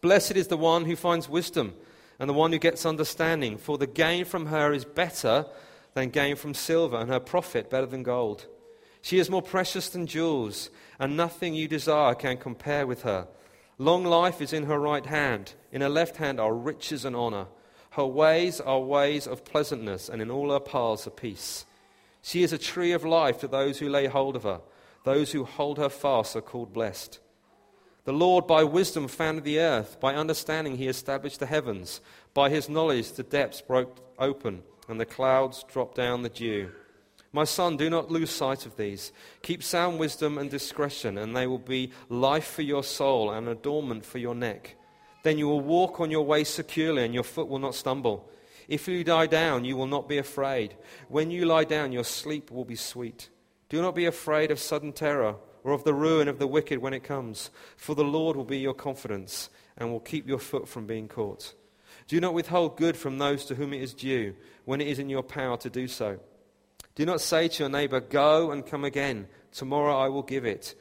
Blessed 0.00 0.32
is 0.36 0.48
the 0.48 0.56
one 0.56 0.84
who 0.84 0.96
finds 0.96 1.28
wisdom, 1.28 1.74
and 2.18 2.28
the 2.28 2.34
one 2.34 2.52
who 2.52 2.58
gets 2.58 2.84
understanding, 2.84 3.56
for 3.56 3.78
the 3.78 3.86
gain 3.86 4.24
from 4.24 4.46
her 4.46 4.72
is 4.72 4.84
better 4.84 5.46
than 5.94 6.10
gain 6.10 6.36
from 6.36 6.54
silver, 6.54 6.96
and 6.96 7.10
her 7.10 7.20
profit 7.20 7.70
better 7.70 7.86
than 7.86 8.02
gold. 8.02 8.46
She 9.02 9.18
is 9.18 9.28
more 9.28 9.42
precious 9.42 9.88
than 9.88 10.06
jewels, 10.06 10.70
and 10.98 11.16
nothing 11.16 11.54
you 11.54 11.68
desire 11.68 12.14
can 12.14 12.36
compare 12.36 12.86
with 12.86 13.02
her. 13.02 13.26
Long 13.76 14.04
life 14.04 14.40
is 14.40 14.52
in 14.52 14.64
her 14.64 14.78
right 14.78 15.04
hand, 15.04 15.54
in 15.72 15.80
her 15.80 15.88
left 15.88 16.16
hand 16.16 16.38
are 16.38 16.54
riches 16.54 17.04
and 17.04 17.16
honor. 17.16 17.48
Her 17.90 18.06
ways 18.06 18.60
are 18.60 18.80
ways 18.80 19.26
of 19.26 19.44
pleasantness, 19.44 20.08
and 20.08 20.22
in 20.22 20.30
all 20.30 20.52
her 20.52 20.60
paths 20.60 21.06
are 21.06 21.10
peace. 21.10 21.66
She 22.22 22.44
is 22.44 22.52
a 22.52 22.58
tree 22.58 22.92
of 22.92 23.04
life 23.04 23.40
to 23.40 23.48
those 23.48 23.80
who 23.80 23.88
lay 23.88 24.06
hold 24.06 24.36
of 24.36 24.44
her. 24.44 24.60
Those 25.04 25.32
who 25.32 25.44
hold 25.44 25.78
her 25.78 25.88
fast 25.88 26.36
are 26.36 26.40
called 26.40 26.72
blessed. 26.72 27.18
The 28.04 28.12
Lord, 28.12 28.46
by 28.46 28.62
wisdom, 28.62 29.08
founded 29.08 29.44
the 29.44 29.58
earth. 29.58 29.98
By 30.00 30.14
understanding, 30.14 30.76
he 30.76 30.86
established 30.86 31.40
the 31.40 31.46
heavens. 31.46 32.00
By 32.34 32.50
his 32.50 32.68
knowledge, 32.68 33.12
the 33.12 33.24
depths 33.24 33.60
broke 33.60 33.98
open, 34.18 34.62
and 34.88 35.00
the 35.00 35.06
clouds 35.06 35.64
dropped 35.70 35.96
down 35.96 36.22
the 36.22 36.28
dew. 36.28 36.70
My 37.32 37.44
son, 37.44 37.78
do 37.78 37.88
not 37.88 38.10
lose 38.10 38.30
sight 38.30 38.66
of 38.66 38.76
these. 38.76 39.10
Keep 39.42 39.62
sound 39.62 39.98
wisdom 39.98 40.36
and 40.36 40.50
discretion, 40.50 41.16
and 41.16 41.34
they 41.34 41.46
will 41.46 41.58
be 41.58 41.90
life 42.10 42.46
for 42.46 42.62
your 42.62 42.84
soul 42.84 43.30
and 43.30 43.48
adornment 43.48 44.04
for 44.04 44.18
your 44.18 44.34
neck. 44.34 44.76
Then 45.22 45.38
you 45.38 45.48
will 45.48 45.60
walk 45.60 45.98
on 45.98 46.10
your 46.10 46.26
way 46.26 46.44
securely, 46.44 47.04
and 47.04 47.14
your 47.14 47.22
foot 47.22 47.48
will 47.48 47.58
not 47.58 47.74
stumble. 47.74 48.28
If 48.68 48.86
you 48.86 49.02
lie 49.04 49.26
down, 49.26 49.64
you 49.64 49.76
will 49.76 49.86
not 49.86 50.08
be 50.08 50.18
afraid. 50.18 50.76
When 51.08 51.30
you 51.30 51.46
lie 51.46 51.64
down, 51.64 51.92
your 51.92 52.04
sleep 52.04 52.50
will 52.50 52.66
be 52.66 52.76
sweet. 52.76 53.30
Do 53.70 53.80
not 53.80 53.94
be 53.94 54.04
afraid 54.04 54.50
of 54.50 54.58
sudden 54.58 54.92
terror 54.92 55.36
or 55.64 55.72
of 55.72 55.84
the 55.84 55.94
ruin 55.94 56.28
of 56.28 56.38
the 56.38 56.46
wicked 56.46 56.80
when 56.80 56.92
it 56.92 57.04
comes, 57.04 57.50
for 57.76 57.94
the 57.94 58.04
Lord 58.04 58.36
will 58.36 58.44
be 58.44 58.58
your 58.58 58.74
confidence 58.74 59.48
and 59.78 59.90
will 59.90 60.00
keep 60.00 60.28
your 60.28 60.38
foot 60.38 60.68
from 60.68 60.86
being 60.86 61.08
caught. 61.08 61.54
Do 62.08 62.20
not 62.20 62.34
withhold 62.34 62.76
good 62.76 62.96
from 62.96 63.18
those 63.18 63.44
to 63.46 63.54
whom 63.54 63.72
it 63.72 63.80
is 63.80 63.94
due 63.94 64.34
when 64.64 64.80
it 64.80 64.88
is 64.88 64.98
in 64.98 65.08
your 65.08 65.22
power 65.22 65.56
to 65.58 65.70
do 65.70 65.88
so. 65.88 66.18
Do 66.94 67.06
not 67.06 67.20
say 67.20 67.48
to 67.48 67.62
your 67.62 67.70
neighbor, 67.70 68.00
Go 68.00 68.50
and 68.50 68.66
come 68.66 68.84
again. 68.84 69.28
Tomorrow 69.52 69.96
I 69.96 70.08
will 70.08 70.22
give 70.22 70.44
it 70.44 70.74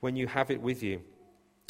when 0.00 0.16
you 0.16 0.26
have 0.26 0.50
it 0.50 0.60
with 0.60 0.82
you. 0.82 1.00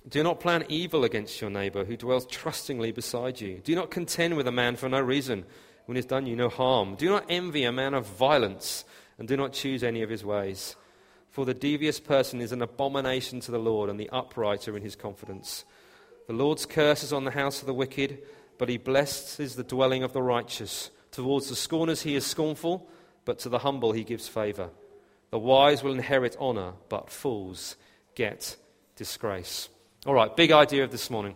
Do 0.08 0.22
not 0.22 0.40
plan 0.40 0.64
evil 0.68 1.04
against 1.04 1.40
your 1.40 1.50
neighbor 1.50 1.84
who 1.84 1.96
dwells 1.96 2.26
trustingly 2.26 2.92
beside 2.92 3.40
you. 3.40 3.60
Do 3.64 3.74
not 3.74 3.90
contend 3.90 4.36
with 4.36 4.46
a 4.46 4.52
man 4.52 4.76
for 4.76 4.88
no 4.88 5.00
reason 5.00 5.44
when 5.86 5.96
he 5.96 5.98
has 5.98 6.06
done 6.06 6.26
you 6.26 6.36
no 6.36 6.48
harm. 6.48 6.96
Do 6.96 7.08
not 7.08 7.26
envy 7.28 7.64
a 7.64 7.72
man 7.72 7.94
of 7.94 8.06
violence, 8.06 8.84
and 9.18 9.26
do 9.26 9.36
not 9.36 9.52
choose 9.52 9.82
any 9.82 10.02
of 10.02 10.10
his 10.10 10.24
ways. 10.24 10.76
For 11.30 11.44
the 11.44 11.54
devious 11.54 12.00
person 12.00 12.40
is 12.40 12.52
an 12.52 12.62
abomination 12.62 13.40
to 13.40 13.50
the 13.50 13.58
Lord, 13.58 13.88
and 13.88 13.98
the 13.98 14.10
upright 14.10 14.68
are 14.68 14.76
in 14.76 14.82
his 14.82 14.96
confidence. 14.96 15.64
The 16.26 16.32
Lord's 16.32 16.66
curse 16.66 17.02
is 17.02 17.12
on 17.12 17.24
the 17.24 17.30
house 17.30 17.60
of 17.60 17.66
the 17.66 17.74
wicked, 17.74 18.22
but 18.58 18.68
he 18.68 18.76
blesses 18.76 19.40
is 19.40 19.56
the 19.56 19.64
dwelling 19.64 20.02
of 20.02 20.12
the 20.12 20.22
righteous. 20.22 20.90
Towards 21.10 21.48
the 21.48 21.56
scorners 21.56 22.02
he 22.02 22.14
is 22.14 22.26
scornful, 22.26 22.88
but 23.25 23.38
to 23.40 23.49
the 23.49 23.59
humble 23.59 23.93
he 23.93 24.04
gives 24.04 24.28
favor. 24.28 24.71
The 25.31 25.38
wise 25.38 25.83
will 25.83 25.95
inherit 25.95 26.37
honor, 26.38 26.73
but 26.88 27.11
fools 27.11 27.76
get 28.14 28.57
disgrace. 28.97 29.69
All 30.07 30.14
right, 30.14 30.35
big 30.37 30.52
idea 30.52 30.85
of 30.85 30.90
this 30.90 31.11
morning. 31.11 31.35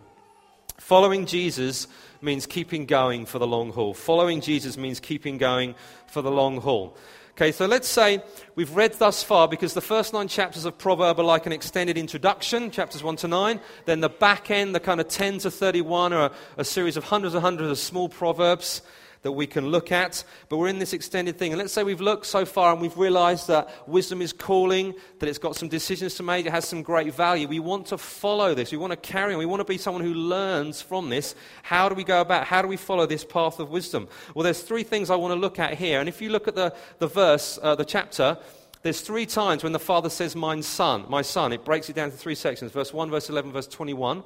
Following 0.77 1.25
Jesus 1.25 1.87
means 2.21 2.45
keeping 2.45 2.85
going 2.85 3.25
for 3.25 3.39
the 3.39 3.47
long 3.47 3.71
haul. 3.71 3.93
Following 3.93 4.41
Jesus 4.41 4.77
means 4.77 4.99
keeping 4.99 5.37
going 5.37 5.75
for 6.07 6.21
the 6.21 6.31
long 6.31 6.61
haul. 6.61 6.95
Okay, 7.31 7.51
so 7.51 7.65
let's 7.65 7.87
say 7.87 8.21
we've 8.55 8.75
read 8.75 8.93
thus 8.93 9.23
far 9.23 9.47
because 9.47 9.73
the 9.73 9.81
first 9.81 10.13
nine 10.13 10.27
chapters 10.27 10.65
of 10.65 10.77
Proverb 10.77 11.19
are 11.19 11.23
like 11.23 11.45
an 11.45 11.53
extended 11.53 11.97
introduction, 11.97 12.69
chapters 12.69 13.01
1 13.01 13.15
to 13.17 13.27
9. 13.27 13.59
Then 13.85 14.01
the 14.01 14.09
back 14.09 14.51
end, 14.51 14.75
the 14.75 14.79
kind 14.79 14.99
of 14.99 15.07
10 15.07 15.39
to 15.39 15.51
31, 15.51 16.13
are 16.13 16.25
a, 16.25 16.31
a 16.57 16.65
series 16.65 16.97
of 16.97 17.05
hundreds 17.05 17.35
and 17.35 17.41
hundreds 17.41 17.69
of 17.71 17.77
small 17.77 18.09
proverbs 18.09 18.81
that 19.21 19.31
we 19.31 19.45
can 19.47 19.67
look 19.67 19.91
at. 19.91 20.23
But 20.47 20.57
we're 20.57 20.69
in 20.69 20.79
this 20.79 20.93
extended 20.93 21.37
thing. 21.37 21.51
And 21.51 21.59
let's 21.59 21.73
say 21.73 21.83
we've 21.83 22.01
looked 22.01 22.25
so 22.25 22.45
far 22.45 22.71
and 22.71 22.81
we've 22.81 22.97
realized 22.97 23.47
that 23.47 23.87
wisdom 23.87 24.21
is 24.21 24.31
calling, 24.31 24.93
that 25.19 25.27
it's 25.27 25.37
got 25.37 25.55
some 25.55 25.67
decisions 25.67 26.15
to 26.15 26.23
make, 26.23 26.45
it 26.45 26.51
has 26.51 26.67
some 26.67 26.81
great 26.81 27.13
value. 27.13 27.47
We 27.47 27.59
want 27.59 27.87
to 27.87 27.97
follow 27.97 28.53
this. 28.53 28.71
We 28.71 28.77
want 28.77 28.91
to 28.91 28.97
carry 28.97 29.33
on. 29.33 29.39
We 29.39 29.45
want 29.45 29.59
to 29.59 29.65
be 29.65 29.77
someone 29.77 30.03
who 30.03 30.13
learns 30.13 30.81
from 30.81 31.09
this. 31.09 31.35
How 31.63 31.89
do 31.89 31.95
we 31.95 32.03
go 32.03 32.21
about? 32.21 32.45
How 32.45 32.61
do 32.61 32.67
we 32.67 32.77
follow 32.77 33.05
this 33.05 33.25
path 33.25 33.59
of 33.59 33.69
wisdom? 33.69 34.07
Well, 34.33 34.43
there's 34.43 34.61
three 34.61 34.83
things 34.83 35.09
I 35.09 35.15
want 35.15 35.33
to 35.33 35.39
look 35.39 35.59
at 35.59 35.75
here. 35.75 35.99
And 35.99 36.07
if 36.07 36.21
you 36.21 36.29
look 36.29 36.47
at 36.47 36.55
the, 36.55 36.73
the 36.99 37.07
verse, 37.07 37.59
uh, 37.61 37.75
the 37.75 37.85
chapter, 37.85 38.37
there's 38.81 39.01
three 39.01 39.25
times 39.25 39.63
when 39.63 39.73
the 39.73 39.79
father 39.79 40.09
says, 40.09 40.35
My 40.35 40.61
son, 40.61 41.05
my 41.09 41.21
son. 41.21 41.51
It 41.51 41.65
breaks 41.65 41.89
it 41.89 41.95
down 41.95 42.11
to 42.11 42.17
three 42.17 42.35
sections 42.35 42.71
verse 42.71 42.93
1, 42.93 43.09
verse 43.09 43.29
11, 43.29 43.51
verse 43.51 43.67
21. 43.67 44.23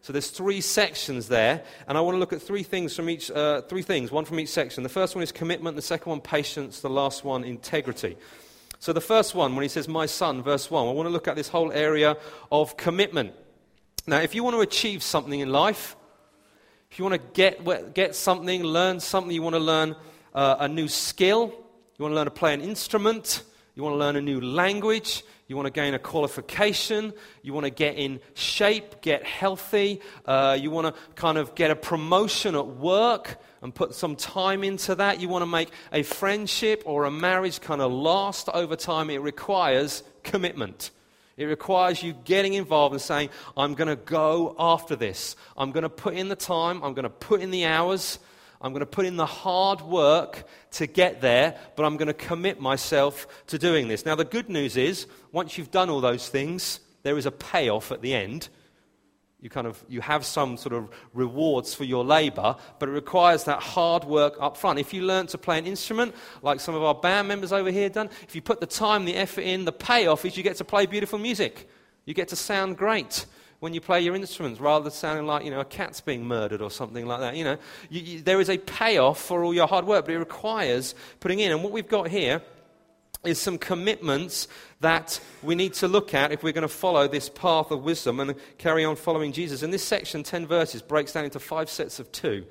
So 0.00 0.12
there's 0.12 0.30
three 0.30 0.60
sections 0.60 1.28
there, 1.28 1.64
and 1.86 1.98
I 1.98 2.00
want 2.00 2.14
to 2.14 2.18
look 2.18 2.32
at 2.32 2.40
three 2.40 2.62
things 2.62 2.94
from 2.94 3.10
each, 3.10 3.30
uh, 3.30 3.62
three 3.62 3.82
things, 3.82 4.10
one 4.10 4.24
from 4.24 4.38
each 4.40 4.48
section. 4.48 4.82
The 4.82 4.88
first 4.88 5.14
one 5.14 5.22
is 5.22 5.32
commitment, 5.32 5.76
the 5.76 5.82
second 5.82 6.10
one 6.10 6.20
patience, 6.20 6.80
the 6.80 6.88
last 6.90 7.24
one 7.24 7.44
integrity. 7.44 8.16
So 8.78 8.92
the 8.92 9.00
first 9.00 9.34
one, 9.34 9.56
when 9.56 9.64
he 9.64 9.68
says 9.68 9.88
my 9.88 10.06
son, 10.06 10.42
verse 10.42 10.70
one, 10.70 10.86
I 10.86 10.92
want 10.92 11.08
to 11.08 11.12
look 11.12 11.26
at 11.26 11.34
this 11.34 11.48
whole 11.48 11.72
area 11.72 12.16
of 12.52 12.76
commitment. 12.76 13.32
Now, 14.06 14.20
if 14.20 14.34
you 14.34 14.44
want 14.44 14.54
to 14.54 14.60
achieve 14.60 15.02
something 15.02 15.40
in 15.40 15.50
life, 15.50 15.96
if 16.90 16.98
you 16.98 17.04
want 17.04 17.20
to 17.20 17.30
get, 17.34 17.92
get 17.92 18.14
something, 18.14 18.62
learn 18.62 19.00
something, 19.00 19.32
you 19.32 19.42
want 19.42 19.56
to 19.56 19.60
learn 19.60 19.96
uh, 20.32 20.56
a 20.60 20.68
new 20.68 20.88
skill, 20.88 21.52
you 21.98 22.02
want 22.02 22.12
to 22.12 22.16
learn 22.16 22.26
to 22.26 22.30
play 22.30 22.54
an 22.54 22.60
instrument, 22.60 23.42
you 23.78 23.84
want 23.84 23.94
to 23.94 23.98
learn 23.98 24.16
a 24.16 24.20
new 24.20 24.40
language, 24.40 25.22
you 25.46 25.54
want 25.54 25.66
to 25.66 25.70
gain 25.70 25.94
a 25.94 26.00
qualification, 26.00 27.12
you 27.42 27.52
want 27.52 27.62
to 27.62 27.70
get 27.70 27.96
in 27.96 28.18
shape, 28.34 29.00
get 29.02 29.22
healthy, 29.22 30.00
uh, 30.26 30.58
you 30.60 30.68
want 30.68 30.92
to 30.92 31.00
kind 31.14 31.38
of 31.38 31.54
get 31.54 31.70
a 31.70 31.76
promotion 31.76 32.56
at 32.56 32.66
work 32.66 33.40
and 33.62 33.72
put 33.72 33.94
some 33.94 34.16
time 34.16 34.64
into 34.64 34.96
that. 34.96 35.20
You 35.20 35.28
want 35.28 35.42
to 35.42 35.46
make 35.46 35.70
a 35.92 36.02
friendship 36.02 36.82
or 36.86 37.04
a 37.04 37.10
marriage 37.12 37.60
kind 37.60 37.80
of 37.80 37.92
last 37.92 38.48
over 38.48 38.74
time. 38.74 39.10
It 39.10 39.22
requires 39.22 40.02
commitment. 40.24 40.90
It 41.36 41.44
requires 41.44 42.02
you 42.02 42.14
getting 42.24 42.54
involved 42.54 42.94
and 42.94 43.00
saying, 43.00 43.28
I'm 43.56 43.74
going 43.74 43.86
to 43.86 43.94
go 43.94 44.56
after 44.58 44.96
this. 44.96 45.36
I'm 45.56 45.70
going 45.70 45.84
to 45.84 45.88
put 45.88 46.14
in 46.14 46.30
the 46.30 46.34
time. 46.34 46.82
I'm 46.82 46.94
going 46.94 47.04
to 47.04 47.10
put 47.10 47.40
in 47.42 47.52
the 47.52 47.66
hours. 47.66 48.18
I'm 48.60 48.72
going 48.72 48.80
to 48.80 48.86
put 48.86 49.06
in 49.06 49.16
the 49.16 49.26
hard 49.26 49.80
work 49.82 50.44
to 50.72 50.86
get 50.86 51.20
there, 51.20 51.56
but 51.76 51.84
I'm 51.84 51.96
going 51.96 52.08
to 52.08 52.14
commit 52.14 52.60
myself 52.60 53.26
to 53.46 53.58
doing 53.58 53.86
this. 53.88 54.04
Now, 54.04 54.16
the 54.16 54.24
good 54.24 54.48
news 54.48 54.76
is, 54.76 55.06
once 55.30 55.56
you've 55.56 55.70
done 55.70 55.88
all 55.88 56.00
those 56.00 56.28
things, 56.28 56.80
there 57.04 57.16
is 57.16 57.26
a 57.26 57.30
payoff 57.30 57.92
at 57.92 58.02
the 58.02 58.14
end. 58.14 58.48
You 59.40 59.48
kind 59.48 59.68
of 59.68 59.82
you 59.88 60.00
have 60.00 60.24
some 60.26 60.56
sort 60.56 60.74
of 60.74 60.88
rewards 61.14 61.72
for 61.72 61.84
your 61.84 62.04
labor, 62.04 62.56
but 62.80 62.88
it 62.88 62.92
requires 62.92 63.44
that 63.44 63.62
hard 63.62 64.02
work 64.02 64.34
up 64.40 64.56
front. 64.56 64.80
If 64.80 64.92
you 64.92 65.02
learn 65.02 65.28
to 65.28 65.38
play 65.38 65.58
an 65.58 65.66
instrument, 65.66 66.12
like 66.42 66.58
some 66.58 66.74
of 66.74 66.82
our 66.82 66.96
band 66.96 67.28
members 67.28 67.52
over 67.52 67.70
here 67.70 67.88
done, 67.88 68.10
if 68.24 68.34
you 68.34 68.42
put 68.42 68.58
the 68.58 68.66
time, 68.66 69.04
the 69.04 69.14
effort 69.14 69.42
in, 69.42 69.64
the 69.64 69.70
payoff 69.70 70.24
is 70.24 70.36
you 70.36 70.42
get 70.42 70.56
to 70.56 70.64
play 70.64 70.86
beautiful 70.86 71.20
music. 71.20 71.70
You 72.04 72.14
get 72.14 72.28
to 72.28 72.36
sound 72.36 72.76
great 72.76 73.26
when 73.60 73.74
you 73.74 73.80
play 73.80 74.00
your 74.00 74.14
instruments 74.14 74.60
rather 74.60 74.84
than 74.84 74.92
sounding 74.92 75.26
like, 75.26 75.44
you 75.44 75.50
know, 75.50 75.60
a 75.60 75.64
cat's 75.64 76.00
being 76.00 76.24
murdered 76.24 76.62
or 76.62 76.70
something 76.70 77.06
like 77.06 77.20
that. 77.20 77.36
You 77.36 77.44
know, 77.44 77.56
you, 77.90 78.00
you, 78.00 78.20
there 78.20 78.40
is 78.40 78.48
a 78.48 78.58
payoff 78.58 79.20
for 79.20 79.42
all 79.42 79.52
your 79.52 79.66
hard 79.66 79.84
work, 79.84 80.04
but 80.04 80.14
it 80.14 80.18
requires 80.18 80.94
putting 81.20 81.40
in. 81.40 81.50
And 81.50 81.62
what 81.62 81.72
we've 81.72 81.88
got 81.88 82.08
here 82.08 82.40
is 83.24 83.40
some 83.40 83.58
commitments 83.58 84.46
that 84.80 85.20
we 85.42 85.56
need 85.56 85.74
to 85.74 85.88
look 85.88 86.14
at 86.14 86.30
if 86.30 86.44
we're 86.44 86.52
going 86.52 86.62
to 86.62 86.68
follow 86.68 87.08
this 87.08 87.28
path 87.28 87.72
of 87.72 87.82
wisdom 87.82 88.20
and 88.20 88.34
carry 88.58 88.84
on 88.84 88.94
following 88.94 89.32
Jesus. 89.32 89.62
And 89.62 89.72
this 89.72 89.82
section, 89.82 90.22
10 90.22 90.46
verses, 90.46 90.80
breaks 90.80 91.12
down 91.12 91.24
into 91.24 91.40
five 91.40 91.68
sets 91.68 91.98
of 91.98 92.12
two 92.12 92.46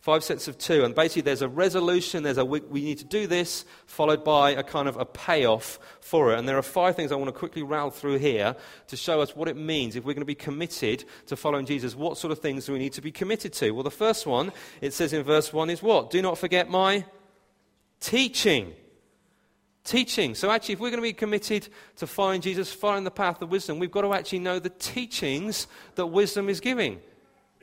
five 0.00 0.22
sets 0.22 0.48
of 0.48 0.58
two. 0.58 0.84
And 0.84 0.94
basically, 0.94 1.22
there's 1.22 1.42
a 1.42 1.48
resolution, 1.48 2.22
there's 2.22 2.38
a 2.38 2.44
we, 2.44 2.60
we, 2.60 2.82
need 2.82 2.98
to 2.98 3.04
do 3.04 3.26
this, 3.26 3.64
followed 3.86 4.24
by 4.24 4.50
a 4.50 4.62
kind 4.62 4.88
of 4.88 4.96
a 4.96 5.04
payoff 5.04 5.78
for 6.00 6.32
it. 6.32 6.38
And 6.38 6.48
there 6.48 6.56
are 6.56 6.62
five 6.62 6.96
things 6.96 7.12
I 7.12 7.16
want 7.16 7.28
to 7.28 7.38
quickly 7.38 7.62
rattle 7.62 7.90
through 7.90 8.18
here 8.18 8.54
to 8.88 8.96
show 8.96 9.20
us 9.20 9.34
what 9.34 9.48
it 9.48 9.56
means 9.56 9.96
if 9.96 10.04
we're 10.04 10.14
going 10.14 10.22
to 10.22 10.26
be 10.26 10.34
committed 10.34 11.04
to 11.26 11.36
following 11.36 11.66
Jesus. 11.66 11.94
What 11.94 12.16
sort 12.16 12.32
of 12.32 12.38
things 12.38 12.66
do 12.66 12.72
we 12.72 12.78
need 12.78 12.92
to 12.94 13.02
be 13.02 13.12
committed 13.12 13.52
to? 13.54 13.72
Well, 13.72 13.82
the 13.82 13.90
first 13.90 14.26
one, 14.26 14.52
it 14.80 14.94
says 14.94 15.12
in 15.12 15.22
verse 15.24 15.52
1 15.52 15.70
is 15.70 15.82
what? 15.82 16.10
Do 16.10 16.22
not 16.22 16.38
forget 16.38 16.70
my 16.70 17.04
teaching. 18.00 18.72
Teaching. 19.84 20.34
So, 20.34 20.50
actually, 20.50 20.74
if 20.74 20.80
we're 20.80 20.90
going 20.90 21.02
to 21.02 21.08
be 21.08 21.14
committed 21.14 21.68
to 21.96 22.06
following 22.06 22.42
Jesus, 22.42 22.70
following 22.70 23.04
the 23.04 23.10
path 23.10 23.40
of 23.40 23.50
wisdom, 23.50 23.78
we've 23.78 23.90
got 23.90 24.02
to 24.02 24.12
actually 24.12 24.40
know 24.40 24.58
the 24.58 24.68
teachings 24.68 25.66
that 25.94 26.06
wisdom 26.06 26.50
is 26.50 26.60
giving 26.60 27.00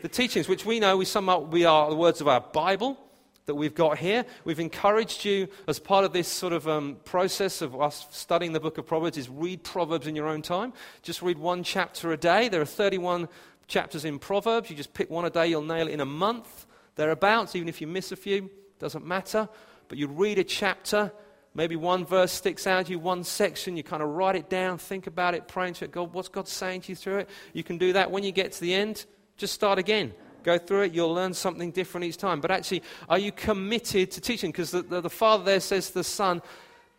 the 0.02 0.10
teachings, 0.10 0.48
which 0.48 0.66
we 0.66 0.80
know 0.80 0.98
we 0.98 1.06
sum 1.06 1.30
up, 1.30 1.52
we 1.52 1.66
are 1.66 1.90
the 1.90 1.96
words 1.96 2.22
of 2.22 2.28
our 2.28 2.42
Bible 2.42 2.98
that 3.46 3.56
we've 3.56 3.76
got 3.76 3.98
here. 3.98 4.26
We've 4.44 4.60
encouraged 4.60 5.24
you 5.24 5.48
as 5.68 5.80
part 5.80 6.04
of 6.04 6.14
this 6.14 6.28
sort 6.28 6.54
of 6.54 6.68
um, 6.68 6.98
process 7.06 7.62
of 7.62 7.80
us 7.80 8.08
studying 8.12 8.54
the 8.54 8.60
book 8.60 8.78
of 8.78 8.88
Proverbs 8.88 9.18
is 9.18 9.30
read 9.30 9.64
Proverbs 9.64 10.08
in 10.08 10.16
your 10.16 10.28
own 10.28 10.42
time. 10.42 10.74
Just 11.02 11.22
read 11.22 11.38
one 11.38 11.64
chapter 11.64 12.12
a 12.12 12.18
day. 12.18 12.50
There 12.50 12.62
are 12.62 12.66
31 12.66 13.30
chapters 13.68 14.06
in 14.06 14.20
Proverbs. 14.20 14.70
You 14.70 14.76
just 14.76 14.94
pick 14.94 15.10
one 15.10 15.26
a 15.26 15.30
day, 15.30 15.48
you'll 15.48 15.62
nail 15.62 15.88
it 15.88 15.92
in 15.92 16.02
a 16.02 16.06
month. 16.06 16.66
Thereabouts, 16.96 17.56
even 17.56 17.70
if 17.70 17.82
you 17.82 17.88
miss 17.88 18.12
a 18.12 18.16
few, 18.16 18.50
doesn't 18.80 19.06
matter. 19.06 19.48
But 19.88 19.98
you 19.98 20.08
read 20.08 20.40
a 20.40 20.44
chapter, 20.44 21.12
maybe 21.54 21.76
one 21.76 22.06
verse 22.06 22.32
sticks 22.32 22.66
out 22.66 22.88
to 22.88 22.94
you, 22.94 23.00
one 23.00 23.24
section, 23.24 23.78
you 23.78 23.84
kind 23.84 24.02
of 24.02 24.10
write 24.10 24.36
it 24.36 24.50
down, 24.50 24.78
think 24.78 25.08
about 25.08 25.36
it, 25.36 25.48
pray 25.48 25.68
into 25.68 25.86
it. 25.86 25.92
God, 25.92 26.14
what's 26.14 26.30
God 26.30 26.48
saying 26.48 26.82
to 26.82 26.92
you 26.92 26.96
through 26.96 27.18
it? 27.20 27.30
You 27.54 27.64
can 27.64 27.78
do 27.78 27.94
that. 27.94 28.10
When 28.10 28.24
you 28.24 28.32
get 28.32 28.54
to 28.54 28.62
the 28.62 28.74
end, 28.74 29.06
just 29.38 29.54
start 29.54 29.80
again. 29.80 30.14
Go 30.44 30.58
through 30.58 30.84
it. 30.84 30.94
You'll 30.94 31.14
learn 31.14 31.34
something 31.34 31.72
different 31.72 32.06
each 32.06 32.18
time. 32.18 32.40
But 32.40 32.52
actually, 32.52 32.84
are 33.10 33.18
you 33.18 33.32
committed 33.32 34.12
to 34.12 34.22
teaching? 34.22 34.52
Because 34.52 34.72
the, 34.72 34.84
the, 34.84 35.02
the 35.02 35.10
Father 35.10 35.44
there 35.44 35.60
says 35.60 35.88
to 35.88 35.96
the 35.96 36.04
Son, 36.04 36.42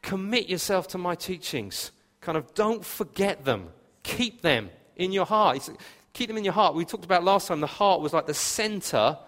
commit 0.03 0.49
yourself 0.49 0.89
to 0.89 0.99
my 0.99 1.15
teachings. 1.15 1.93
Kind 2.21 2.37
of 2.37 2.53
don't 2.55 2.85
forget 2.85 3.45
them. 3.45 3.69
Keep 4.03 4.43
them 4.43 4.71
in 4.97 5.13
your 5.13 5.27
heart. 5.27 5.69
keep 6.13 6.29
them 6.29 6.37
in 6.37 6.45
your 6.45 6.55
heart. 6.55 6.75
We 6.75 6.85
talked 6.85 7.05
about 7.05 7.23
last 7.23 7.49
time 7.49 7.61
the 7.61 7.67
heart 7.67 8.01
was 8.01 8.13
like 8.13 8.27
the 8.27 8.35
center, 8.35 9.19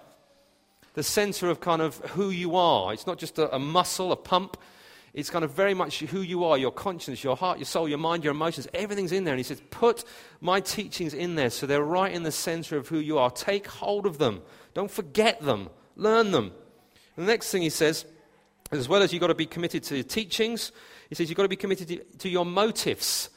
the 0.94 1.02
center 1.02 1.48
of 1.48 1.60
kind 1.60 1.80
of 1.80 1.98
who 1.98 2.30
you 2.30 2.56
are. 2.56 2.92
It's 2.92 3.06
not 3.06 3.18
just 3.18 3.38
a, 3.38 3.54
a 3.54 3.58
muscle, 3.58 4.10
a 4.10 4.16
pump. 4.16 4.56
It's 5.18 5.30
kind 5.30 5.44
of 5.44 5.50
very 5.50 5.74
much 5.74 5.98
who 5.98 6.20
you 6.20 6.44
are, 6.44 6.56
your 6.56 6.70
conscience, 6.70 7.24
your 7.24 7.34
heart, 7.34 7.58
your 7.58 7.64
soul, 7.64 7.88
your 7.88 7.98
mind, 7.98 8.22
your 8.22 8.30
emotions. 8.30 8.68
Everything's 8.72 9.10
in 9.10 9.24
there. 9.24 9.34
And 9.34 9.40
he 9.40 9.42
says, 9.42 9.60
Put 9.70 10.04
my 10.40 10.60
teachings 10.60 11.12
in 11.12 11.34
there 11.34 11.50
so 11.50 11.66
they're 11.66 11.82
right 11.82 12.12
in 12.12 12.22
the 12.22 12.30
center 12.30 12.76
of 12.76 12.86
who 12.86 13.00
you 13.00 13.18
are. 13.18 13.28
Take 13.28 13.66
hold 13.66 14.06
of 14.06 14.18
them. 14.18 14.42
Don't 14.74 14.90
forget 14.90 15.40
them. 15.40 15.70
Learn 15.96 16.30
them. 16.30 16.52
And 17.16 17.26
the 17.26 17.32
next 17.32 17.50
thing 17.50 17.62
he 17.62 17.68
says, 17.70 18.06
as 18.70 18.88
well 18.88 19.02
as 19.02 19.12
you've 19.12 19.20
got 19.20 19.26
to 19.26 19.34
be 19.34 19.46
committed 19.46 19.82
to 19.84 19.96
your 19.96 20.04
teachings, 20.04 20.70
he 21.08 21.16
says 21.16 21.28
you've 21.28 21.36
got 21.36 21.42
to 21.42 21.48
be 21.48 21.56
committed 21.56 22.20
to, 22.20 22.28
your 22.28 22.46
motives. 22.46 23.30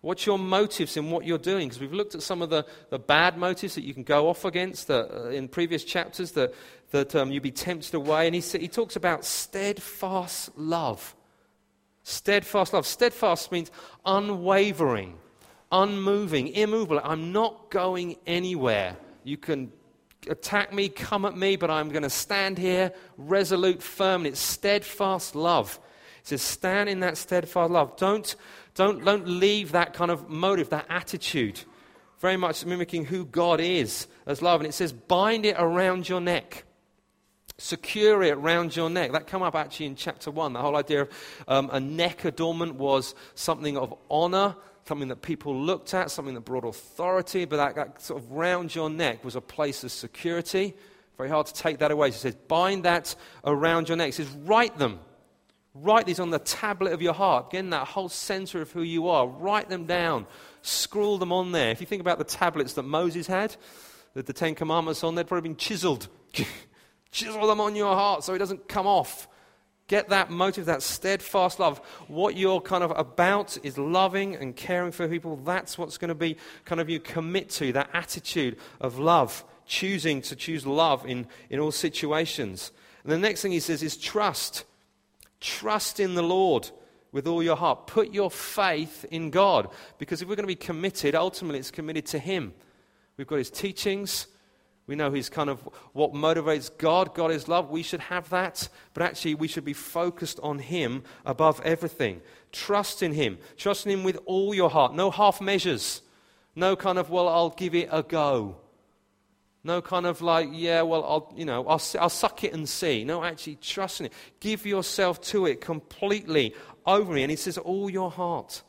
What's 0.00 0.26
your 0.26 0.40
motives 0.40 0.96
in 0.96 1.08
what 1.12 1.24
you're 1.24 1.38
doing? 1.38 1.68
Because 1.68 1.80
we've 1.80 1.92
looked 1.92 2.16
at 2.16 2.22
some 2.22 2.42
of 2.42 2.50
the, 2.50 2.66
the 2.90 2.98
bad 2.98 3.38
motives 3.38 3.76
that 3.76 3.84
you 3.84 3.94
can 3.94 4.02
go 4.02 4.28
off 4.28 4.44
against 4.44 4.90
uh, 4.90 5.28
in 5.28 5.46
previous 5.46 5.84
chapters 5.84 6.32
that, 6.32 6.52
that 6.90 7.14
um, 7.14 7.30
you'd 7.30 7.44
be 7.44 7.52
tempted 7.52 7.94
away. 7.94 8.26
And 8.26 8.34
he, 8.34 8.40
he 8.40 8.66
talks 8.66 8.96
about 8.96 9.24
steadfast 9.24 10.50
love. 10.58 11.14
Steadfast 12.08 12.72
love. 12.72 12.86
Steadfast 12.86 13.52
means 13.52 13.70
unwavering, 14.06 15.18
unmoving, 15.70 16.48
immovable. 16.48 17.02
I'm 17.04 17.32
not 17.32 17.70
going 17.70 18.16
anywhere. 18.26 18.96
You 19.24 19.36
can 19.36 19.70
attack 20.26 20.72
me, 20.72 20.88
come 20.88 21.26
at 21.26 21.36
me, 21.36 21.56
but 21.56 21.70
I'm 21.70 21.90
going 21.90 22.04
to 22.04 22.10
stand 22.10 22.56
here 22.56 22.94
resolute, 23.18 23.82
firm. 23.82 24.24
It's 24.24 24.40
steadfast 24.40 25.34
love. 25.34 25.78
It 26.22 26.28
says, 26.28 26.40
stand 26.40 26.88
in 26.88 27.00
that 27.00 27.18
steadfast 27.18 27.70
love. 27.70 27.94
Don't, 27.98 28.34
don't, 28.74 29.04
don't 29.04 29.28
leave 29.28 29.72
that 29.72 29.92
kind 29.92 30.10
of 30.10 30.30
motive, 30.30 30.70
that 30.70 30.86
attitude. 30.88 31.60
Very 32.20 32.38
much 32.38 32.64
mimicking 32.64 33.04
who 33.04 33.26
God 33.26 33.60
is 33.60 34.06
as 34.24 34.40
love. 34.40 34.62
And 34.62 34.66
it 34.66 34.72
says, 34.72 34.94
bind 34.94 35.44
it 35.44 35.56
around 35.58 36.08
your 36.08 36.22
neck. 36.22 36.64
Secure 37.60 38.22
it 38.22 38.34
around 38.34 38.76
your 38.76 38.88
neck. 38.88 39.10
That 39.12 39.26
came 39.26 39.42
up 39.42 39.56
actually 39.56 39.86
in 39.86 39.96
chapter 39.96 40.30
1. 40.30 40.52
The 40.52 40.60
whole 40.60 40.76
idea 40.76 41.02
of 41.02 41.10
um, 41.48 41.70
a 41.72 41.80
neck 41.80 42.24
adornment 42.24 42.76
was 42.76 43.16
something 43.34 43.76
of 43.76 43.92
honor, 44.08 44.54
something 44.86 45.08
that 45.08 45.22
people 45.22 45.60
looked 45.60 45.92
at, 45.92 46.12
something 46.12 46.34
that 46.34 46.42
brought 46.42 46.64
authority, 46.64 47.44
but 47.46 47.56
that, 47.56 47.74
that 47.74 48.00
sort 48.00 48.22
of 48.22 48.30
round 48.30 48.72
your 48.74 48.88
neck 48.88 49.24
was 49.24 49.34
a 49.34 49.40
place 49.40 49.82
of 49.82 49.90
security. 49.90 50.72
Very 51.16 51.30
hard 51.30 51.46
to 51.46 51.54
take 51.54 51.78
that 51.78 51.90
away. 51.90 52.10
He 52.10 52.16
says, 52.16 52.36
bind 52.46 52.84
that 52.84 53.16
around 53.44 53.88
your 53.88 53.96
neck. 53.96 54.06
He 54.06 54.12
says, 54.12 54.28
write 54.28 54.78
them. 54.78 55.00
Write 55.74 56.06
these 56.06 56.20
on 56.20 56.30
the 56.30 56.38
tablet 56.38 56.92
of 56.92 57.02
your 57.02 57.12
heart. 57.12 57.48
Again, 57.48 57.70
that 57.70 57.88
whole 57.88 58.08
center 58.08 58.62
of 58.62 58.70
who 58.70 58.82
you 58.82 59.08
are. 59.08 59.26
Write 59.26 59.68
them 59.68 59.84
down. 59.84 60.26
Scroll 60.62 61.18
them 61.18 61.32
on 61.32 61.50
there. 61.50 61.70
If 61.70 61.80
you 61.80 61.88
think 61.88 62.00
about 62.00 62.18
the 62.18 62.24
tablets 62.24 62.74
that 62.74 62.84
Moses 62.84 63.26
had, 63.26 63.56
the 64.14 64.32
Ten 64.32 64.54
Commandments 64.54 65.02
on, 65.02 65.16
they'd 65.16 65.26
probably 65.26 65.48
been 65.48 65.56
chiseled. 65.56 66.06
Chisel 67.10 67.46
them 67.46 67.60
on 67.60 67.74
your 67.74 67.94
heart 67.94 68.24
so 68.24 68.34
it 68.34 68.38
doesn't 68.38 68.68
come 68.68 68.86
off. 68.86 69.28
Get 69.88 70.10
that 70.10 70.30
motive, 70.30 70.66
that 70.66 70.82
steadfast 70.82 71.58
love. 71.58 71.78
What 72.08 72.36
you're 72.36 72.60
kind 72.60 72.84
of 72.84 72.92
about 72.96 73.56
is 73.62 73.78
loving 73.78 74.36
and 74.36 74.54
caring 74.54 74.92
for 74.92 75.08
people. 75.08 75.36
That's 75.36 75.78
what's 75.78 75.96
going 75.96 76.10
to 76.10 76.14
be 76.14 76.36
kind 76.66 76.80
of 76.80 76.90
you 76.90 77.00
commit 77.00 77.48
to, 77.50 77.72
that 77.72 77.88
attitude 77.94 78.58
of 78.82 78.98
love, 78.98 79.44
choosing 79.64 80.20
to 80.22 80.36
choose 80.36 80.66
love 80.66 81.06
in, 81.06 81.26
in 81.48 81.58
all 81.58 81.72
situations. 81.72 82.70
And 83.02 83.10
the 83.10 83.18
next 83.18 83.40
thing 83.40 83.52
he 83.52 83.60
says 83.60 83.82
is 83.82 83.96
trust. 83.96 84.64
Trust 85.40 86.00
in 86.00 86.14
the 86.14 86.22
Lord 86.22 86.70
with 87.10 87.26
all 87.26 87.42
your 87.42 87.56
heart. 87.56 87.86
Put 87.86 88.12
your 88.12 88.30
faith 88.30 89.06
in 89.10 89.30
God. 89.30 89.70
Because 89.96 90.20
if 90.20 90.28
we're 90.28 90.36
going 90.36 90.44
to 90.44 90.48
be 90.48 90.54
committed, 90.54 91.14
ultimately 91.14 91.58
it's 91.58 91.70
committed 91.70 92.04
to 92.06 92.18
Him. 92.18 92.52
We've 93.16 93.26
got 93.26 93.36
His 93.36 93.50
teachings. 93.50 94.26
We 94.88 94.96
know 94.96 95.12
He's 95.12 95.28
kind 95.28 95.48
of 95.50 95.60
what 95.92 96.14
motivates 96.14 96.76
God. 96.76 97.14
God 97.14 97.30
is 97.30 97.46
love. 97.46 97.70
We 97.70 97.84
should 97.84 98.00
have 98.00 98.28
that. 98.30 98.68
But 98.94 99.04
actually, 99.04 99.34
we 99.36 99.46
should 99.46 99.64
be 99.64 99.74
focused 99.74 100.40
on 100.42 100.58
Him 100.58 101.04
above 101.24 101.60
everything. 101.62 102.22
Trust 102.50 103.02
in 103.02 103.12
Him. 103.12 103.38
Trust 103.56 103.86
in 103.86 103.92
Him 103.92 104.02
with 104.02 104.18
all 104.24 104.54
your 104.54 104.70
heart. 104.70 104.94
No 104.94 105.12
half 105.12 105.40
measures. 105.40 106.02
No 106.56 106.74
kind 106.74 106.98
of, 106.98 107.10
well, 107.10 107.28
I'll 107.28 107.50
give 107.50 107.74
it 107.74 107.88
a 107.92 108.02
go. 108.02 108.56
No 109.62 109.82
kind 109.82 110.06
of 110.06 110.22
like, 110.22 110.48
yeah, 110.52 110.82
well, 110.82 111.04
I'll, 111.04 111.34
you 111.36 111.44
know, 111.44 111.66
I'll, 111.68 111.82
I'll 112.00 112.08
suck 112.08 112.42
it 112.42 112.54
and 112.54 112.66
see. 112.66 113.04
No, 113.04 113.22
actually, 113.22 113.56
trust 113.56 114.00
in 114.00 114.06
it. 114.06 114.12
Give 114.40 114.64
yourself 114.64 115.20
to 115.22 115.46
it 115.46 115.60
completely 115.60 116.54
over 116.86 117.12
me. 117.12 117.22
And 117.22 117.30
he 117.30 117.36
says, 117.36 117.58
all 117.58 117.90
your 117.90 118.10
heart. 118.10 118.62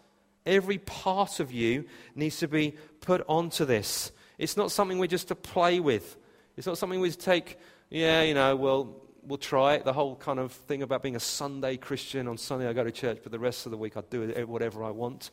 Every 0.45 0.79
part 0.79 1.39
of 1.39 1.51
you 1.51 1.85
needs 2.13 2.39
to 2.39 2.47
be 2.47 2.75
put 3.01 3.23
onto 3.29 3.63
this. 3.63 4.11
It's 4.39 4.57
not 4.57 4.71
something 4.71 4.97
we're 4.97 5.05
just 5.07 5.27
to 5.27 5.35
play 5.35 5.79
with. 5.79 6.17
It's 6.57 6.65
not 6.65 6.79
something 6.79 6.99
we 6.99 7.11
take, 7.11 7.59
yeah, 7.89 8.23
you 8.23 8.33
know, 8.33 8.55
well, 8.55 8.95
we'll 9.21 9.37
try 9.37 9.73
it. 9.75 9.85
The 9.85 9.93
whole 9.93 10.15
kind 10.15 10.39
of 10.39 10.53
thing 10.53 10.81
about 10.81 11.03
being 11.03 11.15
a 11.15 11.19
Sunday 11.19 11.77
Christian. 11.77 12.27
On 12.27 12.37
Sunday 12.37 12.67
I 12.67 12.73
go 12.73 12.83
to 12.83 12.91
church, 12.91 13.19
but 13.21 13.31
the 13.31 13.37
rest 13.37 13.67
of 13.67 13.71
the 13.71 13.77
week 13.77 13.97
I 13.97 14.01
do 14.09 14.27
whatever 14.47 14.83
I 14.83 14.89
want. 14.89 15.29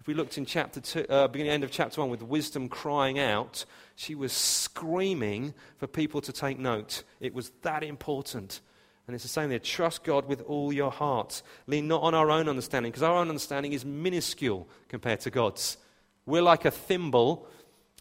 If 0.00 0.08
we 0.08 0.14
looked 0.14 0.36
in 0.36 0.46
chapter 0.46 0.80
two, 0.80 1.06
uh, 1.08 1.28
beginning 1.28 1.52
end 1.52 1.62
of 1.62 1.70
chapter 1.70 2.00
one, 2.00 2.10
with 2.10 2.22
wisdom 2.22 2.68
crying 2.68 3.20
out, 3.20 3.64
she 3.94 4.16
was 4.16 4.32
screaming 4.32 5.54
for 5.76 5.86
people 5.86 6.20
to 6.22 6.32
take 6.32 6.58
note. 6.58 7.04
It 7.20 7.34
was 7.34 7.52
that 7.62 7.84
important. 7.84 8.60
And 9.06 9.14
it's 9.14 9.24
the 9.24 9.28
same 9.28 9.50
there. 9.50 9.58
Trust 9.58 10.04
God 10.04 10.26
with 10.26 10.40
all 10.42 10.72
your 10.72 10.90
heart. 10.90 11.42
Lean 11.66 11.86
not 11.86 12.02
on 12.02 12.14
our 12.14 12.30
own 12.30 12.48
understanding, 12.48 12.90
because 12.90 13.02
our 13.02 13.16
own 13.16 13.28
understanding 13.28 13.74
is 13.74 13.84
minuscule 13.84 14.68
compared 14.88 15.20
to 15.20 15.30
God's. 15.30 15.76
We're 16.24 16.42
like 16.42 16.64
a 16.64 16.70
thimble 16.70 17.46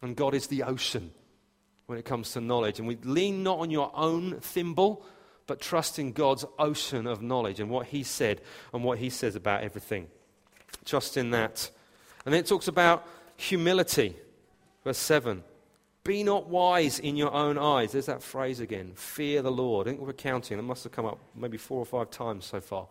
and 0.01 0.15
God 0.15 0.33
is 0.33 0.47
the 0.47 0.63
ocean 0.63 1.11
when 1.85 1.99
it 1.99 2.05
comes 2.05 2.31
to 2.31 2.41
knowledge. 2.41 2.79
And 2.79 2.87
we 2.87 2.95
lean 3.03 3.43
not 3.43 3.59
on 3.59 3.69
your 3.69 3.91
own 3.93 4.39
thimble, 4.39 5.05
but 5.47 5.59
trust 5.59 5.99
in 5.99 6.11
God's 6.13 6.45
ocean 6.57 7.07
of 7.07 7.21
knowledge 7.21 7.59
and 7.59 7.69
what 7.69 7.87
He 7.87 8.03
said 8.03 8.41
and 8.73 8.83
what 8.83 8.97
He 8.97 9.09
says 9.09 9.35
about 9.35 9.63
everything. 9.63 10.07
Trust 10.85 11.17
in 11.17 11.31
that. 11.31 11.69
And 12.25 12.33
then 12.33 12.39
it 12.39 12.47
talks 12.47 12.67
about 12.67 13.07
humility. 13.35 14.15
Verse 14.83 14.97
7. 14.97 15.43
Be 16.03 16.23
not 16.23 16.47
wise 16.47 16.97
in 16.97 17.15
your 17.15 17.31
own 17.31 17.59
eyes. 17.59 17.91
There's 17.91 18.07
that 18.07 18.23
phrase 18.23 18.59
again. 18.59 18.93
Fear 18.95 19.43
the 19.43 19.51
Lord. 19.51 19.87
I 19.87 19.91
think 19.91 20.01
we're 20.01 20.13
counting. 20.13 20.57
It 20.57 20.63
must 20.63 20.83
have 20.83 20.91
come 20.91 21.05
up 21.05 21.19
maybe 21.35 21.57
four 21.57 21.77
or 21.77 21.85
five 21.85 22.09
times 22.09 22.45
so 22.45 22.59
far 22.59 22.87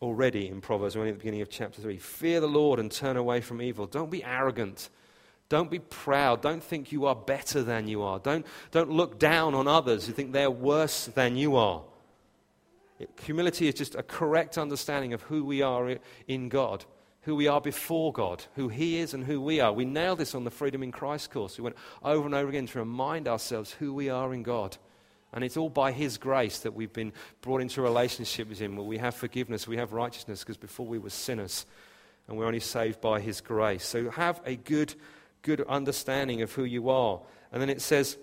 already 0.00 0.48
in 0.48 0.60
Proverbs. 0.60 0.94
We're 0.94 1.00
only 1.00 1.10
at 1.10 1.14
the 1.14 1.20
beginning 1.20 1.40
of 1.40 1.50
chapter 1.50 1.80
3. 1.80 1.96
Fear 1.98 2.40
the 2.40 2.48
Lord 2.48 2.78
and 2.78 2.90
turn 2.90 3.16
away 3.16 3.40
from 3.40 3.60
evil. 3.60 3.86
Don't 3.86 4.10
be 4.10 4.22
arrogant. 4.22 4.90
Don't 5.48 5.70
be 5.70 5.78
proud. 5.78 6.42
Don't 6.42 6.62
think 6.62 6.90
you 6.90 7.06
are 7.06 7.14
better 7.14 7.62
than 7.62 7.86
you 7.86 8.02
are. 8.02 8.18
Don't, 8.18 8.44
don't 8.72 8.90
look 8.90 9.18
down 9.18 9.54
on 9.54 9.68
others 9.68 10.06
who 10.06 10.12
think 10.12 10.32
they're 10.32 10.50
worse 10.50 11.06
than 11.06 11.36
you 11.36 11.56
are. 11.56 11.82
It, 12.98 13.10
humility 13.22 13.68
is 13.68 13.74
just 13.74 13.94
a 13.94 14.02
correct 14.02 14.58
understanding 14.58 15.12
of 15.12 15.22
who 15.22 15.44
we 15.44 15.62
are 15.62 15.98
in 16.26 16.48
God, 16.48 16.84
who 17.22 17.36
we 17.36 17.46
are 17.46 17.60
before 17.60 18.12
God, 18.12 18.44
who 18.56 18.68
He 18.68 18.98
is 18.98 19.14
and 19.14 19.24
who 19.24 19.40
we 19.40 19.60
are. 19.60 19.72
We 19.72 19.84
nailed 19.84 20.18
this 20.18 20.34
on 20.34 20.44
the 20.44 20.50
Freedom 20.50 20.82
in 20.82 20.90
Christ 20.92 21.30
course. 21.30 21.58
We 21.58 21.64
went 21.64 21.76
over 22.02 22.26
and 22.26 22.34
over 22.34 22.48
again 22.48 22.66
to 22.66 22.78
remind 22.78 23.28
ourselves 23.28 23.72
who 23.72 23.94
we 23.94 24.08
are 24.08 24.34
in 24.34 24.42
God. 24.42 24.76
And 25.32 25.44
it's 25.44 25.56
all 25.56 25.68
by 25.68 25.92
His 25.92 26.18
grace 26.18 26.60
that 26.60 26.74
we've 26.74 26.92
been 26.92 27.12
brought 27.42 27.60
into 27.60 27.80
a 27.80 27.84
relationship 27.84 28.48
with 28.48 28.58
Him, 28.58 28.76
where 28.76 28.86
we 28.86 28.98
have 28.98 29.14
forgiveness, 29.14 29.68
we 29.68 29.76
have 29.76 29.92
righteousness, 29.92 30.40
because 30.40 30.56
before 30.56 30.86
we 30.86 30.98
were 30.98 31.10
sinners, 31.10 31.66
and 32.26 32.36
we're 32.36 32.46
only 32.46 32.60
saved 32.60 33.00
by 33.00 33.20
His 33.20 33.40
grace. 33.40 33.84
So 33.84 34.10
have 34.10 34.40
a 34.46 34.56
good 34.56 34.94
good 35.46 35.62
understanding 35.62 36.42
of 36.42 36.52
who 36.52 36.64
you 36.64 36.90
are. 36.90 37.20
And 37.52 37.62
then 37.62 37.70
it 37.70 37.80
says, 37.80 38.18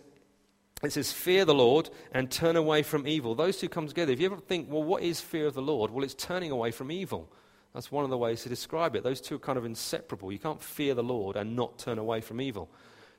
it 0.84 0.92
says, 0.92 1.14
fear 1.14 1.46
the 1.46 1.56
Lord 1.56 1.90
and 2.12 2.30
turn 2.30 2.58
away 2.58 2.84
from 2.84 3.08
evil. 3.08 3.34
Those 3.34 3.58
two 3.58 3.70
come 3.70 3.88
together. 3.88 4.12
If 4.12 4.20
you 4.20 4.26
ever 4.28 4.38
think, 4.38 4.70
well, 4.70 4.84
what 4.84 5.02
is 5.02 5.22
fear 5.22 5.48
of 5.48 5.54
the 5.54 5.62
Lord? 5.62 5.90
Well, 5.90 6.04
it's 6.04 6.14
turning 6.14 6.52
away 6.52 6.72
from 6.72 6.92
evil. 6.92 7.32
That's 7.74 7.92
one 7.92 8.04
of 8.04 8.10
the 8.10 8.18
ways 8.18 8.44
to 8.44 8.50
describe 8.50 8.96
it. 8.96 9.04
Those 9.04 9.22
two 9.22 9.36
are 9.36 9.40
kind 9.40 9.58
of 9.58 9.66
inseparable. 9.66 10.32
You 10.32 10.40
can't 10.40 10.62
fear 10.62 10.94
the 10.94 11.02
Lord 11.02 11.38
and 11.38 11.56
not 11.56 11.80
turn 11.80 11.98
away 11.98 12.22
from 12.22 12.42
evil. 12.42 12.70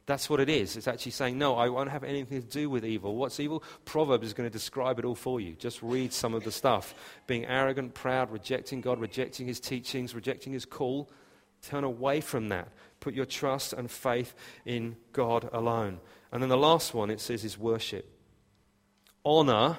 That's 0.06 0.28
what 0.28 0.38
it 0.38 0.50
is. 0.50 0.76
It's 0.76 0.86
actually 0.86 1.12
saying, 1.12 1.38
no, 1.38 1.56
I 1.56 1.70
won't 1.70 1.90
have 1.90 2.04
anything 2.04 2.42
to 2.42 2.46
do 2.46 2.68
with 2.68 2.84
evil. 2.84 3.16
What's 3.16 3.40
evil? 3.40 3.64
Proverbs 3.86 4.26
is 4.26 4.34
going 4.34 4.48
to 4.48 4.52
describe 4.52 4.98
it 4.98 5.06
all 5.06 5.14
for 5.14 5.40
you. 5.40 5.54
Just 5.54 5.82
read 5.82 6.12
some 6.12 6.34
of 6.34 6.44
the 6.44 6.52
stuff. 6.52 6.94
Being 7.26 7.46
arrogant, 7.46 7.94
proud, 7.94 8.30
rejecting 8.30 8.82
God, 8.82 9.00
rejecting 9.00 9.46
his 9.46 9.58
teachings, 9.58 10.14
rejecting 10.14 10.52
his 10.52 10.66
call. 10.66 11.10
Turn 11.62 11.84
away 11.84 12.20
from 12.20 12.50
that. 12.50 12.68
Put 13.04 13.12
your 13.12 13.26
trust 13.26 13.74
and 13.74 13.90
faith 13.90 14.34
in 14.64 14.96
God 15.12 15.50
alone. 15.52 16.00
And 16.32 16.42
then 16.42 16.48
the 16.48 16.56
last 16.56 16.94
one 16.94 17.10
it 17.10 17.20
says 17.20 17.44
is 17.44 17.58
worship. 17.58 18.10
Honor 19.22 19.76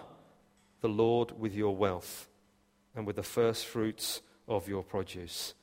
the 0.81 0.89
Lord 0.89 1.31
with 1.39 1.55
your 1.55 1.75
wealth 1.75 2.27
and 2.95 3.07
with 3.07 3.15
the 3.15 3.23
first 3.23 3.65
fruits 3.65 4.21
of 4.47 4.67
your 4.67 4.83
produce. 4.83 5.55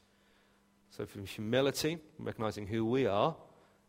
So, 0.91 1.07
from 1.07 1.25
humility, 1.25 1.99
recognizing 2.19 2.67
who 2.67 2.85
we 2.85 3.07
are, 3.07 3.37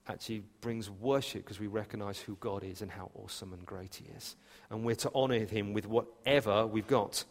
actually 0.08 0.44
brings 0.62 0.92
worship 0.92 1.44
because 1.44 1.60
we 1.60 1.66
recognize 1.66 2.20
who 2.20 2.38
God 2.40 2.64
is 2.64 2.84
and 2.84 2.92
how 2.92 3.10
awesome 3.16 3.54
and 3.54 3.66
great 3.66 3.96
He 3.96 4.06
is. 4.16 4.36
And 4.70 4.84
we're 4.86 4.94
to 4.98 5.12
honor 5.16 5.46
Him 5.46 5.74
with 5.74 5.88
whatever 5.88 6.68
we've 6.68 6.86
got. 6.86 7.24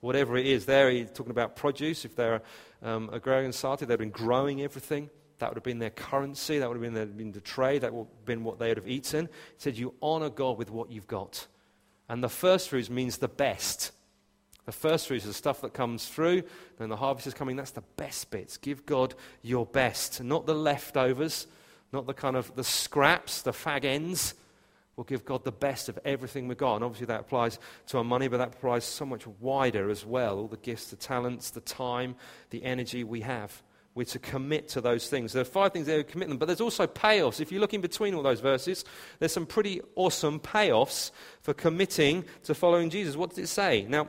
Whatever 0.00 0.36
it 0.36 0.46
is. 0.46 0.66
There, 0.66 0.90
he's 0.90 1.12
talking 1.12 1.30
about 1.30 1.54
produce. 1.54 2.04
If 2.04 2.16
they're 2.16 2.42
um, 2.82 3.08
agrarian 3.12 3.52
society, 3.52 3.84
they've 3.84 3.96
been 3.96 4.10
growing 4.10 4.62
everything. 4.62 5.10
That 5.40 5.50
would 5.50 5.56
have 5.56 5.64
been 5.64 5.78
their 5.78 5.90
currency. 5.90 6.58
That 6.58 6.68
would 6.68 6.82
have 6.82 6.94
been, 6.94 7.12
been 7.16 7.32
the 7.32 7.40
trade. 7.40 7.82
That 7.82 7.92
would 7.92 8.06
have 8.06 8.24
been 8.24 8.44
what 8.44 8.58
they 8.58 8.68
would 8.68 8.76
have 8.76 8.88
eaten. 8.88 9.26
He 9.26 9.58
said, 9.58 9.76
You 9.76 9.94
honor 10.00 10.30
God 10.30 10.56
with 10.56 10.70
what 10.70 10.90
you've 10.90 11.06
got. 11.06 11.46
And 12.08 12.22
the 12.22 12.28
first 12.28 12.68
fruits 12.68 12.90
means 12.90 13.18
the 13.18 13.28
best. 13.28 13.92
The 14.66 14.72
first 14.72 15.08
fruits 15.08 15.24
is 15.24 15.30
the 15.30 15.34
stuff 15.34 15.62
that 15.62 15.72
comes 15.72 16.06
through. 16.06 16.42
Then 16.78 16.90
the 16.90 16.96
harvest 16.96 17.26
is 17.26 17.34
coming. 17.34 17.56
That's 17.56 17.70
the 17.70 17.84
best 17.96 18.30
bits. 18.30 18.56
Give 18.56 18.84
God 18.84 19.14
your 19.42 19.66
best, 19.66 20.22
not 20.22 20.46
the 20.46 20.54
leftovers, 20.54 21.46
not 21.92 22.06
the 22.06 22.14
kind 22.14 22.36
of 22.36 22.54
the 22.54 22.64
scraps, 22.64 23.42
the 23.42 23.52
fag 23.52 23.84
ends. 23.84 24.34
We'll 24.96 25.04
give 25.04 25.24
God 25.24 25.44
the 25.44 25.52
best 25.52 25.88
of 25.88 25.98
everything 26.04 26.46
we've 26.46 26.58
got. 26.58 26.76
And 26.76 26.84
obviously 26.84 27.06
that 27.06 27.20
applies 27.20 27.58
to 27.86 27.98
our 27.98 28.04
money, 28.04 28.28
but 28.28 28.36
that 28.36 28.48
applies 28.48 28.84
so 28.84 29.06
much 29.06 29.26
wider 29.26 29.88
as 29.88 30.04
well. 30.04 30.38
All 30.38 30.48
the 30.48 30.58
gifts, 30.58 30.90
the 30.90 30.96
talents, 30.96 31.50
the 31.50 31.62
time, 31.62 32.16
the 32.50 32.62
energy 32.62 33.02
we 33.02 33.22
have. 33.22 33.62
We're 33.94 34.04
to 34.04 34.18
commit 34.18 34.68
to 34.68 34.80
those 34.80 35.08
things. 35.08 35.32
There 35.32 35.42
are 35.42 35.44
five 35.44 35.72
things 35.72 35.86
to 35.86 36.04
commit 36.04 36.28
them, 36.28 36.38
but 36.38 36.46
there's 36.46 36.60
also 36.60 36.86
payoffs. 36.86 37.40
If 37.40 37.50
you 37.50 37.58
look 37.58 37.74
in 37.74 37.80
between 37.80 38.14
all 38.14 38.22
those 38.22 38.40
verses, 38.40 38.84
there's 39.18 39.32
some 39.32 39.46
pretty 39.46 39.80
awesome 39.96 40.38
payoffs 40.38 41.10
for 41.42 41.54
committing 41.54 42.24
to 42.44 42.54
following 42.54 42.88
Jesus. 42.88 43.16
What 43.16 43.30
does 43.30 43.38
it 43.38 43.48
say? 43.48 43.84
Now, 43.88 44.08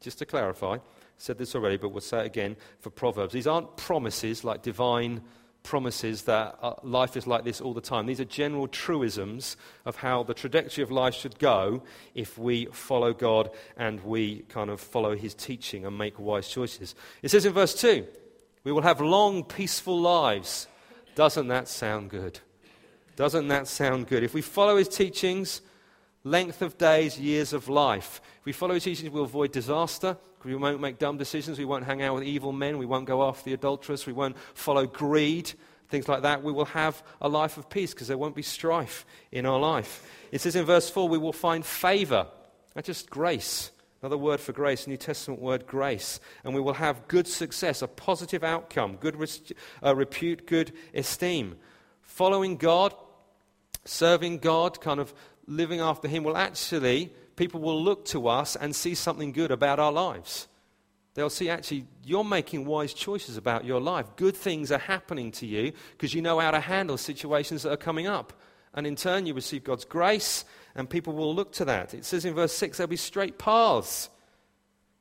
just 0.00 0.18
to 0.18 0.26
clarify, 0.26 0.78
said 1.16 1.38
this 1.38 1.54
already, 1.54 1.76
but 1.76 1.90
we'll 1.90 2.00
say 2.00 2.20
it 2.20 2.26
again 2.26 2.56
for 2.80 2.90
Proverbs. 2.90 3.32
These 3.32 3.46
aren't 3.46 3.76
promises 3.76 4.42
like 4.42 4.62
divine 4.62 5.22
promises 5.62 6.22
that 6.22 6.84
life 6.84 7.16
is 7.16 7.26
like 7.26 7.44
this 7.44 7.60
all 7.60 7.74
the 7.74 7.80
time. 7.80 8.06
These 8.06 8.20
are 8.20 8.24
general 8.24 8.68
truisms 8.68 9.56
of 9.84 9.96
how 9.96 10.22
the 10.22 10.34
trajectory 10.34 10.82
of 10.82 10.90
life 10.90 11.14
should 11.14 11.38
go 11.38 11.82
if 12.14 12.38
we 12.38 12.66
follow 12.66 13.12
God 13.12 13.50
and 13.76 14.02
we 14.02 14.40
kind 14.48 14.70
of 14.70 14.80
follow 14.80 15.16
His 15.16 15.34
teaching 15.34 15.84
and 15.84 15.98
make 15.98 16.18
wise 16.18 16.48
choices. 16.48 16.94
It 17.22 17.30
says 17.30 17.44
in 17.44 17.52
verse 17.52 17.78
2 17.80 18.06
we 18.68 18.72
will 18.72 18.82
have 18.82 19.00
long, 19.00 19.44
peaceful 19.44 19.98
lives. 19.98 20.68
Doesn't 21.14 21.48
that 21.48 21.68
sound 21.68 22.10
good? 22.10 22.38
Doesn't 23.16 23.48
that 23.48 23.66
sound 23.66 24.08
good? 24.08 24.22
If 24.22 24.34
we 24.34 24.42
follow 24.42 24.76
his 24.76 24.88
teachings, 24.88 25.62
length 26.22 26.60
of 26.60 26.76
days, 26.76 27.18
years 27.18 27.54
of 27.54 27.70
life. 27.70 28.20
If 28.40 28.44
we 28.44 28.52
follow 28.52 28.74
his 28.74 28.84
teachings, 28.84 29.08
we'll 29.08 29.24
avoid 29.24 29.52
disaster. 29.52 30.18
We 30.44 30.54
won't 30.54 30.82
make 30.82 30.98
dumb 30.98 31.16
decisions. 31.16 31.58
We 31.58 31.64
won't 31.64 31.86
hang 31.86 32.02
out 32.02 32.16
with 32.16 32.24
evil 32.24 32.52
men. 32.52 32.76
We 32.76 32.84
won't 32.84 33.06
go 33.06 33.26
after 33.26 33.44
the 33.44 33.54
adulteress. 33.54 34.04
We 34.04 34.12
won't 34.12 34.36
follow 34.52 34.84
greed. 34.84 35.50
things 35.88 36.06
like 36.06 36.20
that, 36.20 36.42
we 36.42 36.52
will 36.52 36.66
have 36.66 37.02
a 37.22 37.28
life 37.30 37.56
of 37.56 37.70
peace 37.70 37.94
because 37.94 38.08
there 38.08 38.18
won't 38.18 38.36
be 38.36 38.42
strife 38.42 39.06
in 39.32 39.46
our 39.46 39.58
life. 39.58 40.06
It 40.30 40.42
says 40.42 40.56
in 40.56 40.66
verse 40.66 40.90
4, 40.90 41.08
we 41.08 41.16
will 41.16 41.32
find 41.32 41.64
favor. 41.64 42.26
That's 42.74 42.86
just 42.86 43.08
grace. 43.08 43.70
Another 44.00 44.18
word 44.18 44.38
for 44.38 44.52
grace, 44.52 44.86
New 44.86 44.96
Testament 44.96 45.40
word 45.40 45.66
grace. 45.66 46.20
And 46.44 46.54
we 46.54 46.60
will 46.60 46.74
have 46.74 47.08
good 47.08 47.26
success, 47.26 47.82
a 47.82 47.88
positive 47.88 48.44
outcome, 48.44 48.96
good 48.96 49.16
uh, 49.84 49.96
repute, 49.96 50.46
good 50.46 50.72
esteem. 50.94 51.56
Following 52.02 52.56
God, 52.56 52.94
serving 53.84 54.38
God, 54.38 54.80
kind 54.80 55.00
of 55.00 55.12
living 55.48 55.80
after 55.80 56.06
Him 56.06 56.22
will 56.22 56.36
actually, 56.36 57.12
people 57.34 57.60
will 57.60 57.82
look 57.82 58.04
to 58.06 58.28
us 58.28 58.54
and 58.54 58.74
see 58.74 58.94
something 58.94 59.32
good 59.32 59.50
about 59.50 59.80
our 59.80 59.92
lives. 59.92 60.46
They'll 61.14 61.30
see 61.30 61.50
actually 61.50 61.86
you're 62.04 62.22
making 62.22 62.66
wise 62.66 62.94
choices 62.94 63.36
about 63.36 63.64
your 63.64 63.80
life. 63.80 64.06
Good 64.14 64.36
things 64.36 64.70
are 64.70 64.78
happening 64.78 65.32
to 65.32 65.46
you 65.46 65.72
because 65.92 66.14
you 66.14 66.22
know 66.22 66.38
how 66.38 66.52
to 66.52 66.60
handle 66.60 66.96
situations 66.96 67.64
that 67.64 67.72
are 67.72 67.76
coming 67.76 68.06
up. 68.06 68.32
And 68.78 68.86
in 68.86 68.94
turn, 68.94 69.26
you 69.26 69.34
receive 69.34 69.64
God's 69.64 69.84
grace, 69.84 70.44
and 70.76 70.88
people 70.88 71.12
will 71.12 71.34
look 71.34 71.50
to 71.54 71.64
that. 71.64 71.94
It 71.94 72.04
says 72.04 72.24
in 72.24 72.34
verse 72.34 72.52
6 72.52 72.78
there'll 72.78 72.88
be 72.88 72.94
straight 72.94 73.36
paths. 73.36 74.08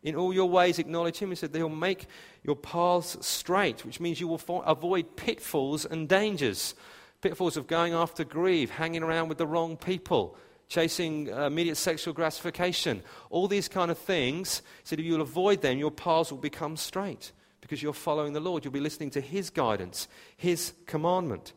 In 0.01 0.15
all 0.15 0.33
your 0.33 0.49
ways, 0.49 0.79
acknowledge 0.79 1.19
Him. 1.19 1.29
He 1.29 1.35
said, 1.35 1.53
He'll 1.53 1.69
make 1.69 2.07
your 2.41 2.55
paths 2.55 3.23
straight, 3.23 3.85
which 3.85 3.99
means 3.99 4.19
you 4.19 4.27
will 4.27 4.39
fo- 4.39 4.61
avoid 4.61 5.15
pitfalls 5.15 5.85
and 5.85 6.09
dangers. 6.09 6.73
Pitfalls 7.21 7.55
of 7.55 7.67
going 7.67 7.93
after 7.93 8.23
greed, 8.23 8.71
hanging 8.71 9.03
around 9.03 9.29
with 9.29 9.37
the 9.37 9.45
wrong 9.45 9.77
people, 9.77 10.35
chasing 10.69 11.31
uh, 11.31 11.45
immediate 11.45 11.77
sexual 11.77 12.15
gratification, 12.15 13.03
all 13.29 13.47
these 13.47 13.67
kind 13.67 13.91
of 13.91 13.99
things. 13.99 14.63
He 14.81 14.87
said, 14.87 14.99
if 14.99 15.05
you'll 15.05 15.21
avoid 15.21 15.61
them, 15.61 15.77
your 15.77 15.91
paths 15.91 16.31
will 16.31 16.39
become 16.39 16.77
straight 16.77 17.31
because 17.61 17.83
you're 17.83 17.93
following 17.93 18.33
the 18.33 18.39
Lord. 18.39 18.65
You'll 18.65 18.73
be 18.73 18.79
listening 18.79 19.11
to 19.11 19.21
His 19.21 19.51
guidance, 19.51 20.07
His 20.35 20.73
commandment. 20.87 21.53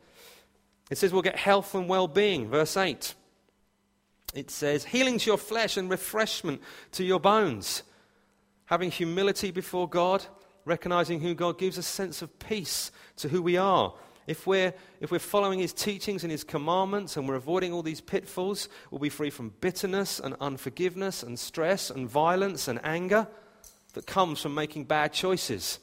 It 0.90 0.98
says 0.98 1.12
we'll 1.12 1.22
get 1.22 1.36
health 1.36 1.74
and 1.74 1.88
well 1.88 2.08
being, 2.08 2.48
verse 2.48 2.76
8. 2.76 3.14
It 4.34 4.50
says, 4.50 4.84
healing 4.84 5.18
to 5.18 5.26
your 5.26 5.38
flesh 5.38 5.76
and 5.76 5.90
refreshment 5.90 6.60
to 6.92 7.04
your 7.04 7.18
bones. 7.18 7.82
Having 8.66 8.92
humility 8.92 9.50
before 9.50 9.88
God, 9.88 10.24
recognizing 10.64 11.20
who 11.20 11.34
God 11.34 11.58
gives 11.58 11.78
a 11.78 11.82
sense 11.82 12.22
of 12.22 12.38
peace 12.38 12.92
to 13.16 13.28
who 13.28 13.42
we 13.42 13.56
are 13.56 13.94
if 14.30 14.46
we're, 14.46 14.72
if 15.00 15.10
we're 15.10 15.18
following 15.18 15.58
his 15.58 15.72
teachings 15.72 16.22
and 16.22 16.30
his 16.30 16.44
commandments 16.44 17.16
and 17.16 17.28
we're 17.28 17.34
avoiding 17.34 17.72
all 17.72 17.82
these 17.82 18.00
pitfalls, 18.00 18.68
we'll 18.90 19.00
be 19.00 19.08
free 19.08 19.28
from 19.28 19.52
bitterness 19.60 20.20
and 20.20 20.36
unforgiveness 20.40 21.24
and 21.24 21.36
stress 21.36 21.90
and 21.90 22.08
violence 22.08 22.68
and 22.68 22.78
anger 22.84 23.26
that 23.94 24.06
comes 24.06 24.40
from 24.40 24.54
making 24.54 24.84
bad 24.84 25.12
choices 25.12 25.80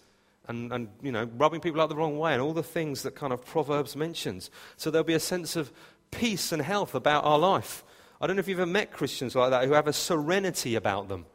and, 0.48 0.72
and 0.72 0.90
you 1.02 1.12
know, 1.12 1.30
rubbing 1.38 1.60
people 1.60 1.82
out 1.82 1.90
the 1.90 1.96
wrong 1.96 2.18
way 2.18 2.34
and 2.34 2.42
all 2.42 2.54
the 2.54 2.64
things 2.64 3.04
that 3.04 3.16
kind 3.16 3.34
of 3.34 3.46
Proverbs 3.46 3.96
mentions. 3.96 4.50
So 4.78 4.90
there'll 4.90 5.06
be 5.06 5.14
a 5.14 5.20
sense 5.20 5.56
of 5.56 5.72
peace 6.12 6.52
and 6.52 6.62
health 6.62 6.96
about 6.96 7.24
our 7.26 7.38
life. 7.38 7.84
I 8.20 8.28
don't 8.28 8.36
know 8.36 8.40
if 8.40 8.48
you've 8.48 8.60
ever 8.60 8.70
met 8.70 8.92
Christians 8.92 9.36
like 9.36 9.52
that 9.52 9.66
who 9.66 9.74
have 9.74 9.88
a 9.88 9.94
serenity 9.94 10.76
about 10.76 11.08
them. 11.08 11.26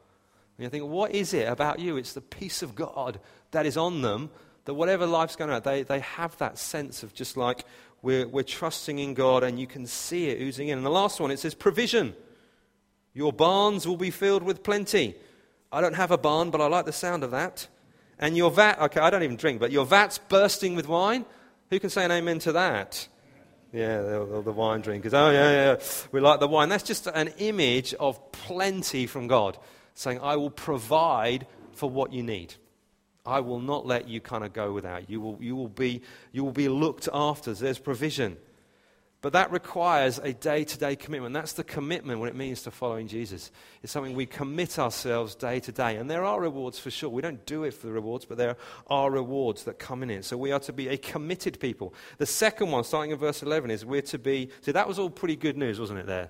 And 0.57 0.65
you 0.65 0.69
think, 0.69 0.85
what 0.85 1.13
is 1.13 1.35
it 1.35 1.49
about 1.49 1.79
you? 1.79 1.97
It's 1.97 2.13
the 2.13 2.21
peace 2.21 2.63
of 2.63 2.75
God 2.75 3.21
that 3.53 3.67
is 3.67 3.77
on 3.77 4.03
them 4.03 4.31
that 4.65 4.75
whatever 4.75 5.07
life's 5.07 5.37
going 5.37 5.51
on, 5.51 5.63
they, 5.63 5.83
they 5.83 6.01
have 6.01 6.37
that 6.39 6.59
sense 6.59 7.03
of 7.03 7.15
just 7.15 7.37
like 7.37 7.65
we're, 8.01 8.27
we're 8.29 8.43
trusting 8.43 8.99
in 8.99 9.15
God 9.15 9.43
and 9.43 9.59
you 9.59 9.67
can 9.67 9.87
see 9.87 10.29
it 10.29 10.41
oozing 10.41 10.69
in. 10.69 10.79
And 10.79 10.87
the 10.87 10.91
last 10.91 11.21
one, 11.21 11.31
it 11.31 11.39
says 11.39 11.55
provision. 11.55 12.15
Your 13.15 13.33
barns 13.33 13.87
will 13.87 13.97
be 13.97 14.11
filled 14.11 14.43
with 14.43 14.63
plenty. 14.63 15.17
I 15.71 15.81
don't 15.81 15.95
have 15.95 16.11
a 16.11 16.19
barn, 16.19 16.51
but 16.51 16.61
I 16.61 16.67
like 16.67 16.87
the 16.87 16.93
sound 16.93 17.25
of 17.25 17.31
that. 17.33 17.69
And 18.23 18.37
your 18.37 18.53
vat, 18.53 18.81
okay, 18.81 19.01
I 19.01 19.11
don't 19.11 19.25
even 19.25 19.35
drink, 19.35 19.59
but 19.59 19.73
your 19.73 19.85
vat's 19.85 20.19
bursting 20.19 20.77
with 20.77 20.87
wine. 20.87 21.25
Who 21.71 21.81
can 21.81 21.91
say 21.91 22.05
an 22.05 22.13
amen 22.13 22.39
to 22.39 22.53
that? 22.53 23.09
Yeah, 23.73 24.01
the, 24.01 24.43
the 24.45 24.53
wine 24.53 24.81
drinkers. 24.81 25.13
Oh, 25.13 25.31
yeah, 25.31 25.51
yeah, 25.51 25.81
we 26.13 26.21
like 26.21 26.39
the 26.39 26.47
wine. 26.47 26.69
That's 26.69 26.85
just 26.85 27.09
an 27.09 27.29
image 27.39 27.95
of 27.95 28.31
plenty 28.31 29.09
from 29.09 29.27
God, 29.27 29.59
saying, 29.95 30.21
I 30.23 30.37
will 30.37 30.51
provide 30.51 31.49
for 31.73 31.91
what 31.91 32.13
you 32.13 32.23
need. 32.23 32.55
I 33.27 33.41
will 33.41 33.61
not 33.61 33.87
let 33.87 34.07
you 34.07 34.21
kind 34.21 34.45
of 34.45 34.53
go 34.53 34.73
without. 34.73 35.11
You 35.11 35.21
will, 35.21 35.39
you 35.41 35.57
will, 35.57 35.69
be, 35.69 36.03
you 36.31 36.45
will 36.45 36.53
be 36.53 36.69
looked 36.69 37.09
after. 37.13 37.53
There's 37.53 37.81
provision. 37.81 38.37
But 39.23 39.35
that 39.35 39.53
requires 39.53 40.19
a 40.19 40.33
day 40.33 40.65
to 40.65 40.79
day 40.79 40.97
commitment. 40.97 41.33
That's 41.33 41.53
the 41.53 41.63
commitment 41.63 42.19
what 42.19 42.29
it 42.29 42.35
means 42.35 42.63
to 42.63 42.73
following 42.73 43.07
Jesus. 43.07 43.53
It's 43.81 43.93
something 43.93 44.15
we 44.15 44.27
commit 44.27 44.81
ourselves 44.81 45.37
day 45.37 45.61
to 45.61 45.71
day. 45.71 45.95
And 45.95 46.11
there 46.11 46.25
are 46.25 46.41
rewards 46.41 46.81
for 46.81 46.91
sure. 46.91 47.09
We 47.09 47.23
don't 47.23 47.47
do 47.47 47.63
it 47.63 47.73
for 47.73 47.87
the 47.87 47.93
rewards, 47.93 48.25
but 48.25 48.37
there 48.37 48.57
are 48.89 49.11
rewards 49.13 49.63
that 49.65 49.79
come 49.79 50.03
in 50.03 50.11
it. 50.11 50.25
So 50.25 50.37
we 50.37 50.51
are 50.51 50.59
to 50.61 50.73
be 50.73 50.89
a 50.89 50.97
committed 50.97 51.61
people. 51.61 51.95
The 52.19 52.27
second 52.27 52.73
one, 52.73 52.83
starting 52.83 53.13
in 53.13 53.19
verse 53.19 53.45
11, 53.45 53.71
is 53.71 53.87
we're 53.87 54.03
to 54.03 54.19
be. 54.19 54.51
See, 54.63 54.73
that 54.73 54.89
was 54.89 54.99
all 54.99 55.09
pretty 55.09 55.37
good 55.37 55.57
news, 55.57 55.79
wasn't 55.79 56.01
it, 56.01 56.07
there? 56.07 56.29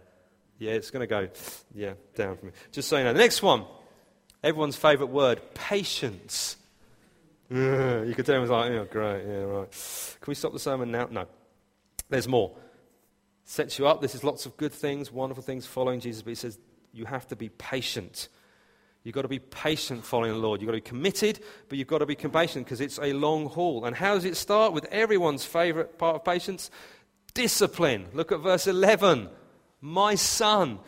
Yeah, 0.58 0.72
it's 0.72 0.90
going 0.90 1.00
to 1.00 1.06
go, 1.06 1.28
yeah, 1.74 1.94
down 2.14 2.36
for 2.36 2.46
me. 2.46 2.52
Just 2.72 2.90
so 2.90 2.98
you 2.98 3.04
know. 3.04 3.14
The 3.14 3.18
next 3.20 3.42
one, 3.42 3.64
everyone's 4.44 4.76
favorite 4.76 5.06
word, 5.08 5.40
patience. 5.54 6.58
you 7.50 8.12
could 8.14 8.26
tell 8.26 8.34
him, 8.34 8.42
was 8.42 8.50
like, 8.50 8.70
oh, 8.70 8.84
great, 8.84 9.24
yeah, 9.26 9.40
right. 9.44 10.16
Can 10.20 10.30
we 10.30 10.34
stop 10.34 10.52
the 10.52 10.58
sermon 10.58 10.90
now? 10.90 11.08
No. 11.10 11.26
There's 12.10 12.28
more. 12.28 12.52
Sets 13.44 13.78
you 13.78 13.86
up. 13.86 14.00
This 14.00 14.14
is 14.14 14.24
lots 14.24 14.46
of 14.46 14.56
good 14.56 14.72
things, 14.72 15.10
wonderful 15.10 15.42
things 15.42 15.66
following 15.66 16.00
Jesus, 16.00 16.22
but 16.22 16.30
he 16.30 16.34
says 16.36 16.58
you 16.92 17.06
have 17.06 17.26
to 17.28 17.36
be 17.36 17.48
patient. 17.48 18.28
You've 19.04 19.14
got 19.14 19.22
to 19.22 19.28
be 19.28 19.40
patient 19.40 20.04
following 20.04 20.32
the 20.32 20.38
Lord. 20.38 20.60
You've 20.60 20.68
got 20.68 20.72
to 20.72 20.78
be 20.78 20.88
committed, 20.88 21.40
but 21.68 21.76
you've 21.76 21.88
got 21.88 21.98
to 21.98 22.06
be 22.06 22.14
patient 22.14 22.66
because 22.66 22.80
it's 22.80 22.98
a 23.00 23.12
long 23.12 23.46
haul. 23.46 23.84
And 23.84 23.96
how 23.96 24.14
does 24.14 24.24
it 24.24 24.36
start? 24.36 24.72
With 24.72 24.84
everyone's 24.86 25.44
favorite 25.44 25.98
part 25.98 26.16
of 26.16 26.24
patience 26.24 26.70
discipline. 27.34 28.06
Look 28.12 28.30
at 28.30 28.40
verse 28.40 28.66
11. 28.66 29.28
My 29.80 30.14
son, 30.14 30.78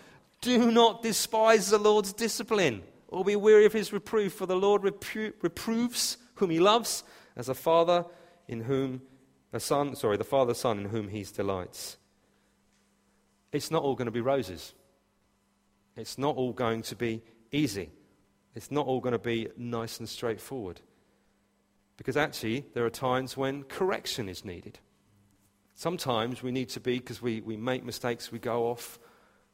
do 0.40 0.70
not 0.70 1.02
despise 1.02 1.70
the 1.70 1.78
Lord's 1.78 2.12
discipline 2.12 2.82
or 3.08 3.24
be 3.24 3.36
weary 3.36 3.64
of 3.64 3.72
his 3.72 3.92
reproof, 3.92 4.34
for 4.34 4.46
the 4.46 4.56
Lord 4.56 4.82
repro- 4.82 5.32
reproves 5.40 6.18
whom 6.34 6.50
he 6.50 6.60
loves, 6.60 7.04
as 7.36 7.48
a 7.48 7.54
father 7.54 8.04
in 8.48 8.60
whom 8.60 9.02
a 9.52 9.60
son, 9.60 9.94
sorry, 9.96 10.16
the 10.16 10.24
father 10.24 10.54
son 10.54 10.78
in 10.78 10.84
whom 10.86 11.08
he 11.08 11.22
delights. 11.22 11.96
It's 13.54 13.70
not 13.70 13.84
all 13.84 13.94
going 13.94 14.06
to 14.06 14.12
be 14.12 14.20
roses. 14.20 14.74
It's 15.96 16.18
not 16.18 16.34
all 16.34 16.52
going 16.52 16.82
to 16.82 16.96
be 16.96 17.22
easy. 17.52 17.90
It's 18.56 18.72
not 18.72 18.84
all 18.84 18.98
going 18.98 19.12
to 19.12 19.18
be 19.18 19.48
nice 19.56 20.00
and 20.00 20.08
straightforward. 20.08 20.80
Because 21.96 22.16
actually, 22.16 22.66
there 22.74 22.84
are 22.84 22.90
times 22.90 23.36
when 23.36 23.62
correction 23.62 24.28
is 24.28 24.44
needed. 24.44 24.80
Sometimes 25.76 26.42
we 26.42 26.50
need 26.50 26.68
to 26.70 26.80
be, 26.80 26.98
because 26.98 27.22
we, 27.22 27.42
we 27.42 27.56
make 27.56 27.84
mistakes, 27.84 28.32
we 28.32 28.40
go 28.40 28.66
off, 28.66 28.98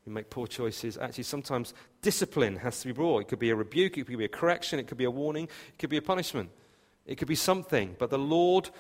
we 0.07 0.13
make 0.15 0.31
poor 0.31 0.47
choices. 0.47 0.97
Actually, 0.97 1.25
sometimes 1.25 1.75
discipline 2.01 2.57
has 2.57 2.81
to 2.81 2.87
be 2.87 2.95
brought. 2.95 3.21
It 3.21 3.29
could 3.29 3.39
be 3.39 3.51
a 3.51 3.55
rebuke, 3.55 3.99
it 3.99 4.07
could 4.07 4.17
be 4.17 4.25
a 4.25 4.29
correction, 4.29 4.79
it 4.79 4.87
could 4.87 4.97
be 4.97 5.05
a 5.05 5.11
warning, 5.11 5.45
it 5.45 5.79
could 5.79 5.91
be 5.91 5.99
a 5.99 6.03
punishment. 6.03 6.49
It 7.05 7.17
could 7.17 7.29
be 7.29 7.35
something, 7.35 7.97
but 7.99 8.09
the 8.09 8.19
Lord 8.19 8.71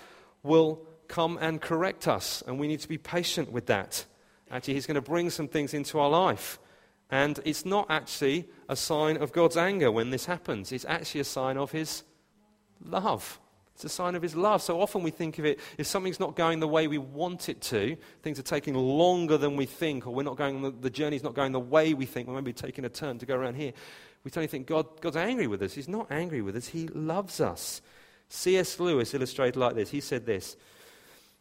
will 0.42 0.86
come 1.08 1.36
and 1.42 1.60
correct 1.60 2.08
us, 2.08 2.42
and 2.46 2.58
we 2.58 2.68
need 2.68 2.80
to 2.80 2.88
be 2.88 2.96
patient 2.96 3.52
with 3.52 3.66
that. 3.66 4.06
Actually, 4.50 4.74
He's 4.74 4.86
going 4.86 4.96
to 4.96 5.00
bring 5.00 5.30
some 5.30 5.48
things 5.48 5.74
into 5.74 5.98
our 5.98 6.10
life. 6.10 6.58
And 7.10 7.40
it's 7.44 7.64
not 7.64 7.86
actually 7.90 8.48
a 8.68 8.76
sign 8.76 9.16
of 9.16 9.32
God's 9.32 9.56
anger 9.56 9.90
when 9.90 10.10
this 10.10 10.26
happens, 10.26 10.72
it's 10.72 10.84
actually 10.84 11.22
a 11.22 11.24
sign 11.24 11.56
of 11.56 11.72
His 11.72 12.04
love. 12.84 13.40
It's 13.74 13.84
a 13.84 13.88
sign 13.88 14.14
of 14.14 14.22
His 14.22 14.36
love. 14.36 14.62
So 14.62 14.80
often 14.80 15.02
we 15.02 15.10
think 15.10 15.38
of 15.38 15.46
it 15.46 15.58
if 15.78 15.86
something's 15.86 16.20
not 16.20 16.36
going 16.36 16.60
the 16.60 16.68
way 16.68 16.86
we 16.86 16.98
want 16.98 17.48
it 17.48 17.60
to, 17.62 17.96
things 18.22 18.38
are 18.38 18.42
taking 18.42 18.74
longer 18.74 19.38
than 19.38 19.56
we 19.56 19.66
think, 19.66 20.06
or 20.06 20.14
we're 20.14 20.22
not 20.22 20.36
going, 20.36 20.60
the, 20.62 20.70
the 20.70 20.90
journey's 20.90 21.22
not 21.22 21.34
going 21.34 21.52
the 21.52 21.60
way 21.60 21.94
we 21.94 22.06
think, 22.06 22.28
we 22.28 22.34
might 22.34 22.44
be 22.44 22.52
taking 22.52 22.84
a 22.84 22.90
turn 22.90 23.18
to 23.18 23.26
go 23.26 23.34
around 23.34 23.54
here. 23.54 23.72
We 24.22 24.30
totally 24.30 24.48
think 24.48 24.66
God, 24.66 25.00
God's 25.00 25.16
angry 25.16 25.46
with 25.46 25.62
us. 25.62 25.72
He's 25.72 25.88
not 25.88 26.08
angry 26.10 26.42
with 26.42 26.56
us, 26.56 26.68
He 26.68 26.88
loves 26.88 27.40
us. 27.40 27.80
C.S. 28.28 28.78
Lewis 28.78 29.12
illustrated 29.12 29.58
like 29.58 29.74
this. 29.74 29.90
He 29.90 30.00
said 30.00 30.24
this. 30.24 30.56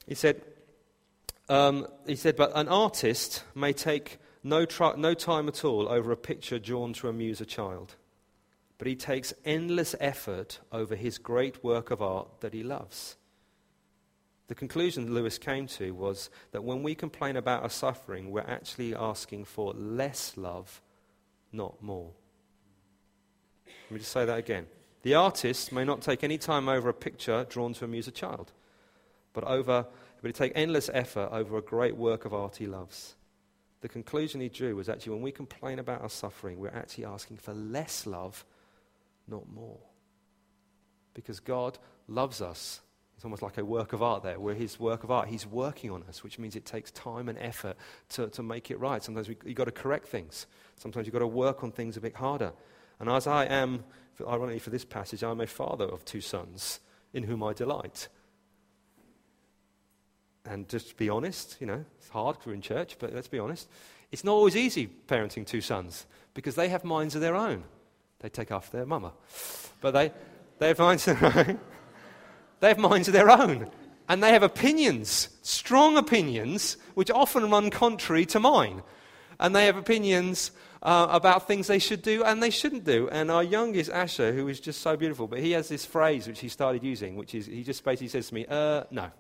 He 0.08 0.16
said, 0.16 0.42
um, 1.50 1.88
he 2.06 2.16
said, 2.16 2.36
but 2.36 2.52
an 2.56 2.68
artist 2.68 3.44
may 3.56 3.74
take 3.74 4.20
no, 4.44 4.66
no 4.98 5.14
time 5.14 5.48
at 5.48 5.66
all 5.66 5.90
over 5.90 6.12
a 6.12 6.18
picture 6.18 6.60
drawn 6.60 6.94
to 6.94 7.10
amuse 7.10 7.42
a 7.42 7.46
child, 7.46 7.96
but 8.78 8.88
he 8.88 8.96
takes 8.96 9.34
endless 9.44 9.96
effort 10.00 10.60
over 10.72 10.96
his 10.96 11.18
great 11.18 11.64
work 11.64 11.92
of 11.92 12.02
art 12.02 12.28
that 12.40 12.54
he 12.54 12.64
loves. 12.64 13.18
The 14.48 14.56
conclusion 14.56 15.14
Lewis 15.14 15.38
came 15.38 15.68
to 15.68 15.92
was 15.92 16.30
that 16.52 16.64
when 16.64 16.82
we 16.82 16.96
complain 16.96 17.36
about 17.36 17.64
our 17.64 17.70
suffering, 17.70 18.32
we're 18.32 18.42
actually 18.42 18.96
asking 18.96 19.46
for 19.46 19.74
less 19.74 20.38
love, 20.38 20.82
not 21.52 21.82
more. 21.84 22.12
Let 23.68 23.92
me 23.92 24.00
just 24.00 24.12
say 24.12 24.26
that 24.26 24.40
again. 24.40 24.66
The 25.04 25.16
artist 25.16 25.72
may 25.72 25.86
not 25.86 26.02
take 26.02 26.24
any 26.24 26.38
time 26.38 26.68
over 26.68 26.90
a 26.90 26.94
picture 26.94 27.46
drawn 27.48 27.74
to 27.74 27.86
amuse 27.86 28.08
a 28.08 28.12
child, 28.12 28.52
but 29.34 29.44
over 29.44 29.86
but 30.22 30.28
he 30.28 30.34
take 30.34 30.52
endless 30.56 30.90
effort 30.94 31.30
over 31.32 31.58
a 31.58 31.62
great 31.62 31.96
work 31.96 32.26
of 32.26 32.34
art 32.34 32.58
he 32.58 32.68
loves. 32.68 33.16
The 33.82 33.90
conclusion 33.90 34.42
he 34.42 34.50
drew 34.50 34.76
was 34.76 34.90
actually 34.90 35.14
when 35.14 35.22
we 35.22 35.32
complain 35.32 35.80
about 35.80 36.02
our 36.02 36.10
suffering, 36.10 36.60
we're 36.60 36.70
actually 36.70 37.06
asking 37.06 37.38
for 37.38 37.54
less 37.54 38.06
love, 38.06 38.46
not 39.28 39.50
more. 39.50 39.80
Because 41.14 41.40
God 41.40 41.78
loves 42.08 42.42
us 42.42 42.82
It's 43.20 43.26
almost 43.26 43.42
like 43.42 43.58
a 43.58 43.66
work 43.66 43.92
of 43.92 44.02
art 44.02 44.24
there. 44.24 44.40
We're 44.40 44.54
his 44.54 44.80
work 44.80 45.04
of 45.04 45.12
art. 45.12 45.28
He's 45.28 45.46
working 45.46 45.92
on 45.92 46.04
us, 46.08 46.24
which 46.24 46.40
means 46.40 46.56
it 46.56 46.64
takes 46.64 46.90
time 46.92 47.28
and 47.28 47.38
effort 47.38 47.76
to, 48.12 48.30
to 48.30 48.42
make 48.42 48.72
it 48.72 48.80
right. 48.80 49.04
Sometimes 49.04 49.28
we, 49.28 49.36
you've 49.44 49.58
got 49.58 49.66
to 49.66 49.74
correct 49.74 50.08
things. 50.08 50.48
Sometimes 50.78 51.06
you've 51.06 51.12
got 51.12 51.20
to 51.20 51.28
work 51.28 51.62
on 51.62 51.74
things 51.74 51.98
a 51.98 52.00
bit 52.00 52.16
harder. 52.16 52.54
And 52.98 53.10
as 53.10 53.28
I 53.28 53.44
am, 53.44 53.84
ironically 54.26 54.60
for 54.60 54.70
this 54.70 54.86
passage, 54.86 55.22
I'm 55.22 55.42
a 55.42 55.48
father 55.48 55.84
of 55.84 56.06
two 56.06 56.22
sons 56.22 56.80
in 57.12 57.24
whom 57.24 57.44
I 57.44 57.52
delight. 57.52 58.08
And 60.50 60.68
just 60.68 60.98
be 60.98 61.10
honest, 61.10 61.58
you 61.60 61.68
know, 61.68 61.86
it's 62.00 62.10
hard 62.10 62.36
because 62.36 62.48
we're 62.48 62.54
in 62.54 62.62
church, 62.62 62.98
but 62.98 63.14
let's 63.14 63.28
be 63.28 63.38
honest. 63.38 63.70
It's 64.12 64.24
not 64.24 64.34
always 64.34 64.56
easy 64.56 64.90
parenting 65.08 65.46
two 65.46 65.62
sons 65.62 66.08
because 66.34 66.56
they 66.56 66.70
have 66.70 66.84
minds 66.84 67.14
of 67.14 67.22
their 67.22 67.36
own. 67.36 67.64
They 68.20 68.30
take 68.30 68.50
after 68.52 68.78
their 68.78 68.86
mama. 68.88 69.14
But 69.80 69.92
they, 69.92 70.12
they 70.58 70.70
have 70.70 70.80
minds 70.80 71.08
of 71.08 71.20
their 71.20 71.38
own. 71.38 71.60
They 72.62 72.68
have 72.68 72.80
minds 72.80 73.08
of 73.08 73.14
their 73.14 73.30
own. 73.30 73.70
And 74.10 74.24
they 74.24 74.32
have 74.32 74.42
opinions, 74.42 75.30
strong 75.44 75.98
opinions, 75.98 76.78
which 76.96 77.12
often 77.12 77.52
run 77.52 77.70
contrary 77.70 78.26
to 78.26 78.40
mine. 78.40 78.82
And 79.40 79.56
they 79.56 79.68
have 79.68 79.78
opinions 79.78 80.52
uh, 80.82 81.08
about 81.12 81.48
things 81.48 81.68
they 81.68 81.78
should 81.78 82.02
do 82.02 82.24
and 82.24 82.42
they 82.42 82.50
shouldn't 82.50 82.86
do. 82.86 83.08
And 83.12 83.30
our 83.30 83.44
youngest, 83.44 83.92
Asher, 83.92 84.34
who 84.34 84.48
is 84.48 84.60
just 84.60 84.82
so 84.82 84.98
beautiful, 84.98 85.28
but 85.28 85.40
he 85.40 85.52
has 85.52 85.70
this 85.70 85.86
phrase 85.86 86.28
which 86.28 86.40
he 86.40 86.50
started 86.50 86.84
using, 86.84 87.16
which 87.16 87.36
is 87.36 87.46
he 87.46 87.64
just 87.64 87.84
basically 87.84 88.08
says 88.08 88.30
to 88.30 88.34
me, 88.34 88.48
uh, 88.50 88.84
no. 88.90 89.12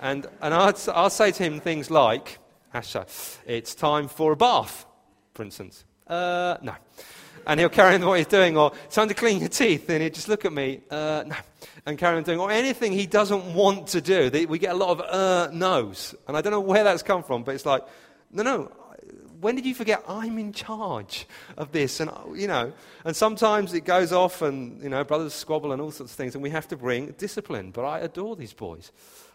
And, 0.00 0.26
and 0.40 0.54
I'll, 0.54 0.74
I'll 0.94 1.10
say 1.10 1.30
to 1.30 1.42
him 1.42 1.60
things 1.60 1.90
like, 1.90 2.38
Asher, 2.72 3.06
it's 3.46 3.74
time 3.74 4.08
for 4.08 4.32
a 4.32 4.36
bath, 4.36 4.86
for 5.34 5.42
instance. 5.42 5.84
Uh, 6.06 6.56
no. 6.62 6.74
And 7.46 7.60
he'll 7.60 7.68
carry 7.68 7.94
on 7.94 8.04
what 8.04 8.18
he's 8.18 8.26
doing, 8.26 8.56
or 8.56 8.72
time 8.90 9.08
to 9.08 9.14
clean 9.14 9.40
your 9.40 9.48
teeth, 9.48 9.88
and 9.88 10.02
he'll 10.02 10.12
just 10.12 10.28
look 10.28 10.44
at 10.44 10.52
me, 10.52 10.80
uh, 10.90 11.24
no 11.26 11.36
and 11.86 11.98
carry 11.98 12.16
on 12.16 12.22
doing, 12.22 12.38
or 12.38 12.50
anything 12.50 12.92
he 12.92 13.06
doesn't 13.06 13.54
want 13.54 13.88
to 13.88 14.00
do. 14.00 14.30
We 14.48 14.58
get 14.58 14.72
a 14.72 14.76
lot 14.76 14.90
of 14.90 15.00
uh, 15.00 15.52
no's. 15.52 16.14
And 16.28 16.36
I 16.36 16.40
don't 16.40 16.52
know 16.52 16.60
where 16.60 16.84
that's 16.84 17.02
come 17.02 17.22
from, 17.22 17.42
but 17.42 17.54
it's 17.54 17.66
like, 17.66 17.82
no, 18.30 18.42
no, 18.42 18.72
when 19.40 19.56
did 19.56 19.64
you 19.64 19.74
forget 19.74 20.04
I'm 20.06 20.38
in 20.38 20.52
charge 20.52 21.26
of 21.56 21.72
this? 21.72 22.00
And, 22.00 22.10
you 22.34 22.46
know, 22.46 22.72
and 23.04 23.16
sometimes 23.16 23.72
it 23.72 23.84
goes 23.84 24.12
off 24.12 24.42
and, 24.42 24.82
you 24.82 24.88
know, 24.88 25.02
brothers 25.04 25.34
squabble 25.34 25.72
and 25.72 25.80
all 25.80 25.90
sorts 25.90 26.12
of 26.12 26.16
things, 26.16 26.34
and 26.34 26.42
we 26.42 26.50
have 26.50 26.68
to 26.68 26.76
bring 26.76 27.12
discipline. 27.12 27.70
But 27.70 27.84
I 27.84 28.00
adore 28.00 28.36
these 28.36 28.52
boys. 28.52 28.92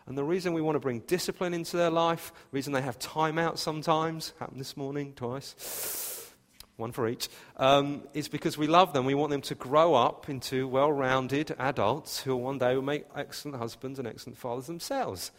And 0.08 0.18
the 0.18 0.24
reason 0.24 0.54
we 0.54 0.62
want 0.62 0.76
to 0.76 0.80
bring 0.80 1.00
discipline 1.02 1.54
into 1.54 1.78
their 1.78 1.90
life, 1.90 2.32
the 2.52 2.56
reason 2.56 2.74
they 2.74 2.82
have 2.82 3.00
time 3.00 3.40
out 3.40 3.58
sometimes, 3.58 4.34
happened 4.40 4.60
this 4.60 4.78
morning 4.78 5.14
twice, 5.16 6.32
one 6.78 6.92
for 6.92 7.08
each, 7.08 7.28
um, 7.58 8.04
is 8.14 8.28
because 8.28 8.58
we 8.58 8.68
love 8.68 8.94
them. 8.94 9.06
We 9.06 9.16
want 9.16 9.32
them 9.32 9.42
to 9.42 9.56
grow 9.56 9.96
up 9.96 10.30
into 10.30 10.68
well 10.68 10.92
rounded 10.92 11.56
adults 11.58 12.22
who 12.22 12.36
one 12.36 12.60
day 12.60 12.76
will 12.76 12.84
make 12.84 13.06
excellent 13.16 13.58
husbands 13.58 13.98
and 13.98 14.08
excellent 14.08 14.38
fathers 14.38 14.68
themselves. 14.68 15.32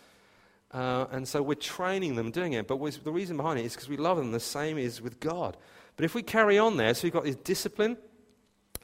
Uh, 0.72 1.06
and 1.12 1.28
so 1.28 1.42
we're 1.42 1.54
training 1.54 2.16
them 2.16 2.32
doing 2.32 2.54
it. 2.54 2.66
But 2.66 2.78
the 3.04 3.12
reason 3.12 3.36
behind 3.36 3.60
it 3.60 3.64
is 3.64 3.74
because 3.74 3.88
we 3.88 3.96
love 3.96 4.16
them. 4.16 4.32
The 4.32 4.40
same 4.40 4.78
is 4.78 5.00
with 5.00 5.20
God. 5.20 5.56
But 5.94 6.04
if 6.04 6.14
we 6.14 6.22
carry 6.22 6.58
on 6.58 6.76
there, 6.76 6.92
so 6.92 7.04
we've 7.04 7.12
got 7.12 7.24
this 7.24 7.36
discipline, 7.36 7.96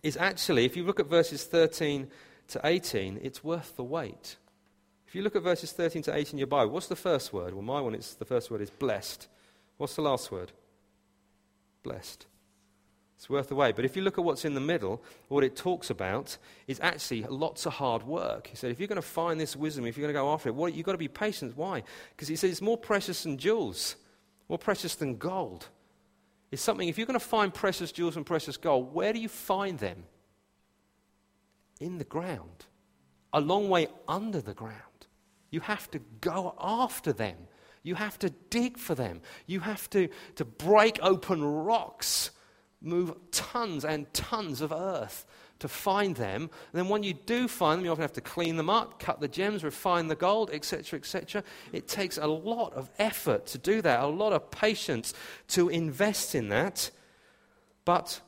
is 0.02 0.16
actually, 0.16 0.64
if 0.64 0.76
you 0.76 0.84
look 0.84 1.00
at 1.00 1.06
verses 1.06 1.44
13 1.44 2.08
to 2.48 2.60
18, 2.64 3.20
it's 3.22 3.42
worth 3.42 3.76
the 3.76 3.84
wait. 3.84 4.36
If 5.12 5.16
you 5.16 5.22
look 5.22 5.36
at 5.36 5.42
verses 5.42 5.72
13 5.72 6.00
to 6.04 6.16
18 6.16 6.32
in 6.32 6.38
your 6.38 6.46
Bible, 6.46 6.72
what's 6.72 6.86
the 6.86 6.96
first 6.96 7.34
word? 7.34 7.52
Well, 7.52 7.62
my 7.62 7.82
one, 7.82 7.94
it's, 7.94 8.14
the 8.14 8.24
first 8.24 8.50
word 8.50 8.62
is 8.62 8.70
blessed. 8.70 9.28
What's 9.76 9.94
the 9.94 10.00
last 10.00 10.32
word? 10.32 10.52
Blessed. 11.82 12.24
It's 13.18 13.28
worth 13.28 13.48
the 13.48 13.54
wait. 13.54 13.76
But 13.76 13.84
if 13.84 13.94
you 13.94 14.00
look 14.00 14.16
at 14.16 14.24
what's 14.24 14.46
in 14.46 14.54
the 14.54 14.60
middle, 14.60 15.02
what 15.28 15.44
it 15.44 15.54
talks 15.54 15.90
about 15.90 16.38
is 16.66 16.80
actually 16.80 17.24
lots 17.24 17.66
of 17.66 17.74
hard 17.74 18.04
work. 18.04 18.46
He 18.46 18.56
said, 18.56 18.70
if 18.70 18.80
you're 18.80 18.88
going 18.88 18.96
to 18.96 19.02
find 19.02 19.38
this 19.38 19.54
wisdom, 19.54 19.84
if 19.84 19.98
you're 19.98 20.06
going 20.06 20.14
to 20.14 20.18
go 20.18 20.32
after 20.32 20.48
it, 20.48 20.54
well, 20.54 20.70
you've 20.70 20.86
got 20.86 20.92
to 20.92 20.98
be 20.98 21.08
patient. 21.08 21.58
Why? 21.58 21.82
Because 22.16 22.28
he 22.28 22.36
says 22.36 22.50
it's 22.50 22.62
more 22.62 22.78
precious 22.78 23.24
than 23.24 23.36
jewels, 23.36 23.96
more 24.48 24.56
precious 24.56 24.94
than 24.94 25.18
gold. 25.18 25.68
It's 26.50 26.62
something, 26.62 26.88
if 26.88 26.96
you're 26.96 27.06
going 27.06 27.20
to 27.20 27.26
find 27.26 27.52
precious 27.52 27.92
jewels 27.92 28.16
and 28.16 28.24
precious 28.24 28.56
gold, 28.56 28.94
where 28.94 29.12
do 29.12 29.20
you 29.20 29.28
find 29.28 29.78
them? 29.78 30.04
In 31.80 31.98
the 31.98 32.04
ground, 32.04 32.64
a 33.30 33.42
long 33.42 33.68
way 33.68 33.88
under 34.08 34.40
the 34.40 34.54
ground. 34.54 34.80
You 35.52 35.60
have 35.60 35.88
to 35.92 36.00
go 36.20 36.56
after 36.60 37.12
them. 37.12 37.36
You 37.84 37.94
have 37.94 38.18
to 38.18 38.30
dig 38.50 38.76
for 38.76 38.96
them. 38.96 39.20
You 39.46 39.60
have 39.60 39.88
to, 39.90 40.08
to 40.34 40.44
break 40.44 40.98
open 41.00 41.44
rocks 41.44 42.32
move 42.82 43.14
tons 43.30 43.84
and 43.84 44.12
tons 44.12 44.60
of 44.60 44.72
earth 44.72 45.24
to 45.60 45.68
find 45.68 46.16
them. 46.16 46.42
And 46.42 46.50
then 46.72 46.88
when 46.88 47.02
you 47.02 47.14
do 47.14 47.46
find 47.46 47.78
them, 47.78 47.84
you 47.84 47.92
often 47.92 48.02
have 48.02 48.12
to 48.14 48.20
clean 48.20 48.56
them 48.56 48.68
up, 48.68 48.98
cut 48.98 49.20
the 49.20 49.28
gems, 49.28 49.62
refine 49.62 50.08
the 50.08 50.16
gold, 50.16 50.50
etc., 50.52 50.98
etc. 50.98 51.44
It 51.72 51.86
takes 51.86 52.18
a 52.18 52.26
lot 52.26 52.72
of 52.74 52.90
effort 52.98 53.46
to 53.46 53.58
do 53.58 53.80
that, 53.82 54.00
a 54.00 54.06
lot 54.06 54.32
of 54.32 54.50
patience 54.50 55.14
to 55.48 55.68
invest 55.68 56.34
in 56.34 56.48
that. 56.48 56.90
But 57.84 58.20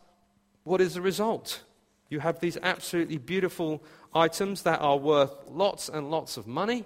what 0.62 0.80
is 0.80 0.94
the 0.94 1.02
result? 1.02 1.62
You 2.08 2.20
have 2.20 2.38
these 2.38 2.56
absolutely 2.62 3.18
beautiful 3.18 3.82
items 4.14 4.62
that 4.62 4.80
are 4.80 4.96
worth 4.96 5.34
lots 5.48 5.88
and 5.88 6.10
lots 6.10 6.36
of 6.36 6.46
money 6.46 6.84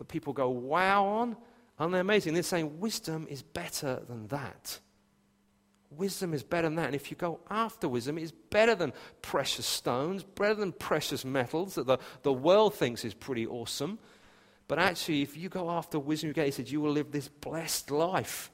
that 0.00 0.08
people 0.08 0.32
go 0.32 0.48
wow 0.48 1.04
on, 1.04 1.36
and 1.78 1.92
they're 1.92 2.00
amazing. 2.00 2.32
They're 2.32 2.42
saying 2.42 2.80
wisdom 2.80 3.26
is 3.28 3.42
better 3.42 4.00
than 4.08 4.28
that. 4.28 4.80
Wisdom 5.90 6.32
is 6.32 6.42
better 6.42 6.68
than 6.68 6.76
that. 6.76 6.86
And 6.86 6.94
if 6.94 7.10
you 7.10 7.18
go 7.18 7.40
after 7.50 7.86
wisdom, 7.86 8.16
it's 8.16 8.32
better 8.32 8.74
than 8.74 8.94
precious 9.20 9.66
stones, 9.66 10.22
better 10.22 10.54
than 10.54 10.72
precious 10.72 11.22
metals 11.22 11.74
that 11.74 11.86
the, 11.86 11.98
the 12.22 12.32
world 12.32 12.74
thinks 12.74 13.04
is 13.04 13.12
pretty 13.12 13.46
awesome. 13.46 13.98
But 14.68 14.78
actually, 14.78 15.20
if 15.20 15.36
you 15.36 15.50
go 15.50 15.68
after 15.68 15.98
wisdom, 15.98 16.28
you 16.28 16.32
get, 16.32 16.46
he 16.46 16.52
said, 16.52 16.70
you 16.70 16.80
will 16.80 16.92
live 16.92 17.12
this 17.12 17.28
blessed 17.28 17.90
life. 17.90 18.50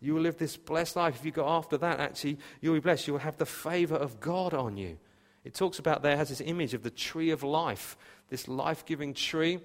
You 0.00 0.14
will 0.14 0.22
live 0.22 0.36
this 0.36 0.56
blessed 0.56 0.94
life. 0.94 1.16
If 1.16 1.24
you 1.24 1.32
go 1.32 1.48
after 1.48 1.76
that, 1.78 1.98
actually, 1.98 2.38
you'll 2.60 2.74
be 2.74 2.80
blessed. 2.80 3.08
You 3.08 3.14
will 3.14 3.20
have 3.20 3.38
the 3.38 3.46
favor 3.46 3.96
of 3.96 4.20
God 4.20 4.54
on 4.54 4.76
you. 4.76 4.96
It 5.42 5.54
talks 5.54 5.80
about 5.80 6.02
there, 6.02 6.16
has 6.16 6.28
this 6.28 6.40
image 6.40 6.74
of 6.74 6.84
the 6.84 6.90
tree 6.90 7.30
of 7.30 7.42
life, 7.42 7.96
this 8.28 8.46
life 8.46 8.86
giving 8.86 9.12
tree 9.12 9.58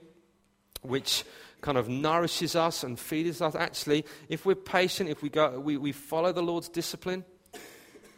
which 0.82 1.24
kind 1.62 1.78
of 1.78 1.88
nourishes 1.88 2.56
us 2.56 2.84
and 2.84 3.00
feeds 3.00 3.42
us. 3.42 3.56
Actually, 3.56 4.06
if 4.30 4.46
we're 4.46 4.56
patient, 4.56 5.10
if 5.10 5.22
we, 5.24 5.30
go, 5.30 5.60
we, 5.60 5.78
we 5.78 5.92
follow 5.92 6.32
the 6.32 6.44
Lord's 6.44 6.70
discipline, 6.70 7.24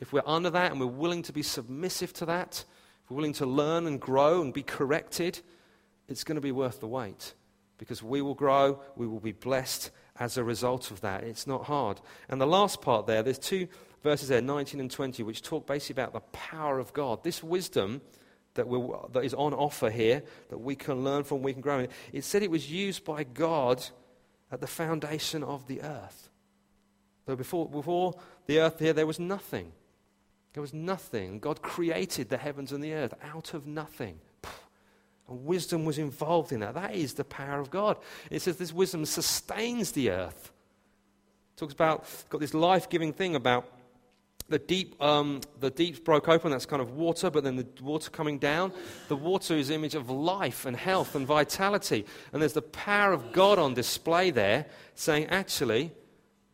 if 0.01 0.11
we're 0.11 0.23
under 0.25 0.49
that 0.49 0.71
and 0.71 0.79
we're 0.79 0.87
willing 0.87 1.21
to 1.23 1.33
be 1.33 1.43
submissive 1.43 2.11
to 2.13 2.25
that, 2.25 2.65
if 3.03 3.11
we're 3.11 3.17
willing 3.17 3.33
to 3.33 3.45
learn 3.45 3.87
and 3.87 4.01
grow 4.01 4.41
and 4.41 4.53
be 4.53 4.63
corrected, 4.63 5.39
it's 6.09 6.23
going 6.23 6.35
to 6.35 6.41
be 6.41 6.51
worth 6.51 6.79
the 6.79 6.87
wait 6.87 7.33
because 7.77 8.01
we 8.01 8.21
will 8.21 8.33
grow, 8.33 8.81
we 8.95 9.07
will 9.07 9.19
be 9.19 9.31
blessed 9.31 9.91
as 10.17 10.37
a 10.37 10.43
result 10.43 10.91
of 10.91 11.01
that. 11.01 11.23
It's 11.23 11.45
not 11.45 11.65
hard. 11.65 11.99
And 12.29 12.39
the 12.39 12.47
last 12.47 12.81
part 12.81 13.05
there, 13.05 13.21
there's 13.21 13.39
two 13.39 13.67
verses 14.01 14.29
there, 14.29 14.41
19 14.41 14.79
and 14.79 14.89
20, 14.89 15.23
which 15.23 15.41
talk 15.41 15.67
basically 15.67 16.01
about 16.01 16.13
the 16.13 16.21
power 16.31 16.79
of 16.79 16.93
God. 16.93 17.23
This 17.23 17.43
wisdom 17.43 18.01
that, 18.55 18.65
that 19.13 19.23
is 19.23 19.33
on 19.33 19.53
offer 19.53 19.89
here 19.89 20.23
that 20.49 20.57
we 20.57 20.75
can 20.75 21.03
learn 21.03 21.23
from, 21.23 21.41
we 21.41 21.53
can 21.53 21.61
grow 21.61 21.79
in. 21.79 21.87
It 22.11 22.23
said 22.23 22.41
it 22.41 22.51
was 22.51 22.71
used 22.71 23.05
by 23.05 23.23
God 23.23 23.85
at 24.51 24.61
the 24.61 24.67
foundation 24.67 25.43
of 25.43 25.67
the 25.67 25.81
earth. 25.81 26.29
Though 27.25 27.35
before, 27.35 27.69
before 27.69 28.15
the 28.45 28.59
earth 28.59 28.79
here, 28.79 28.93
there 28.93 29.07
was 29.07 29.19
nothing. 29.19 29.71
There 30.53 30.61
was 30.61 30.73
nothing. 30.73 31.39
God 31.39 31.61
created 31.61 32.29
the 32.29 32.37
heavens 32.37 32.71
and 32.71 32.83
the 32.83 32.93
earth 32.93 33.13
out 33.23 33.53
of 33.53 33.67
nothing. 33.67 34.19
And 35.27 35.45
wisdom 35.45 35.85
was 35.85 35.97
involved 35.97 36.51
in 36.51 36.61
that. 36.61 36.75
That 36.75 36.95
is 36.95 37.15
the 37.15 37.23
power 37.23 37.59
of 37.59 37.69
God. 37.69 37.97
It 38.29 38.41
says 38.41 38.57
this 38.57 38.71
wisdom 38.71 39.05
sustains 39.05 39.91
the 39.91 40.11
earth. 40.11 40.51
It 41.55 41.59
talks 41.59 41.73
about, 41.73 42.05
got 42.29 42.41
this 42.41 42.53
life 42.53 42.89
giving 42.89 43.11
thing 43.11 43.35
about 43.35 43.67
the 44.47 44.59
deep, 44.59 45.01
um, 45.01 45.41
the 45.59 45.71
deeps 45.71 45.99
broke 45.99 46.29
open. 46.29 46.51
That's 46.51 46.65
kind 46.65 46.81
of 46.81 46.91
water, 46.91 47.29
but 47.31 47.43
then 47.43 47.55
the 47.55 47.67
water 47.81 48.09
coming 48.11 48.37
down. 48.37 48.71
The 49.07 49.15
water 49.15 49.55
is 49.55 49.69
image 49.69 49.95
of 49.95 50.09
life 50.09 50.65
and 50.65 50.77
health 50.77 51.15
and 51.15 51.25
vitality. 51.25 52.05
And 52.31 52.41
there's 52.41 52.53
the 52.53 52.61
power 52.61 53.11
of 53.11 53.31
God 53.31 53.57
on 53.57 53.73
display 53.73 54.29
there, 54.29 54.67
saying, 54.93 55.27
actually, 55.27 55.91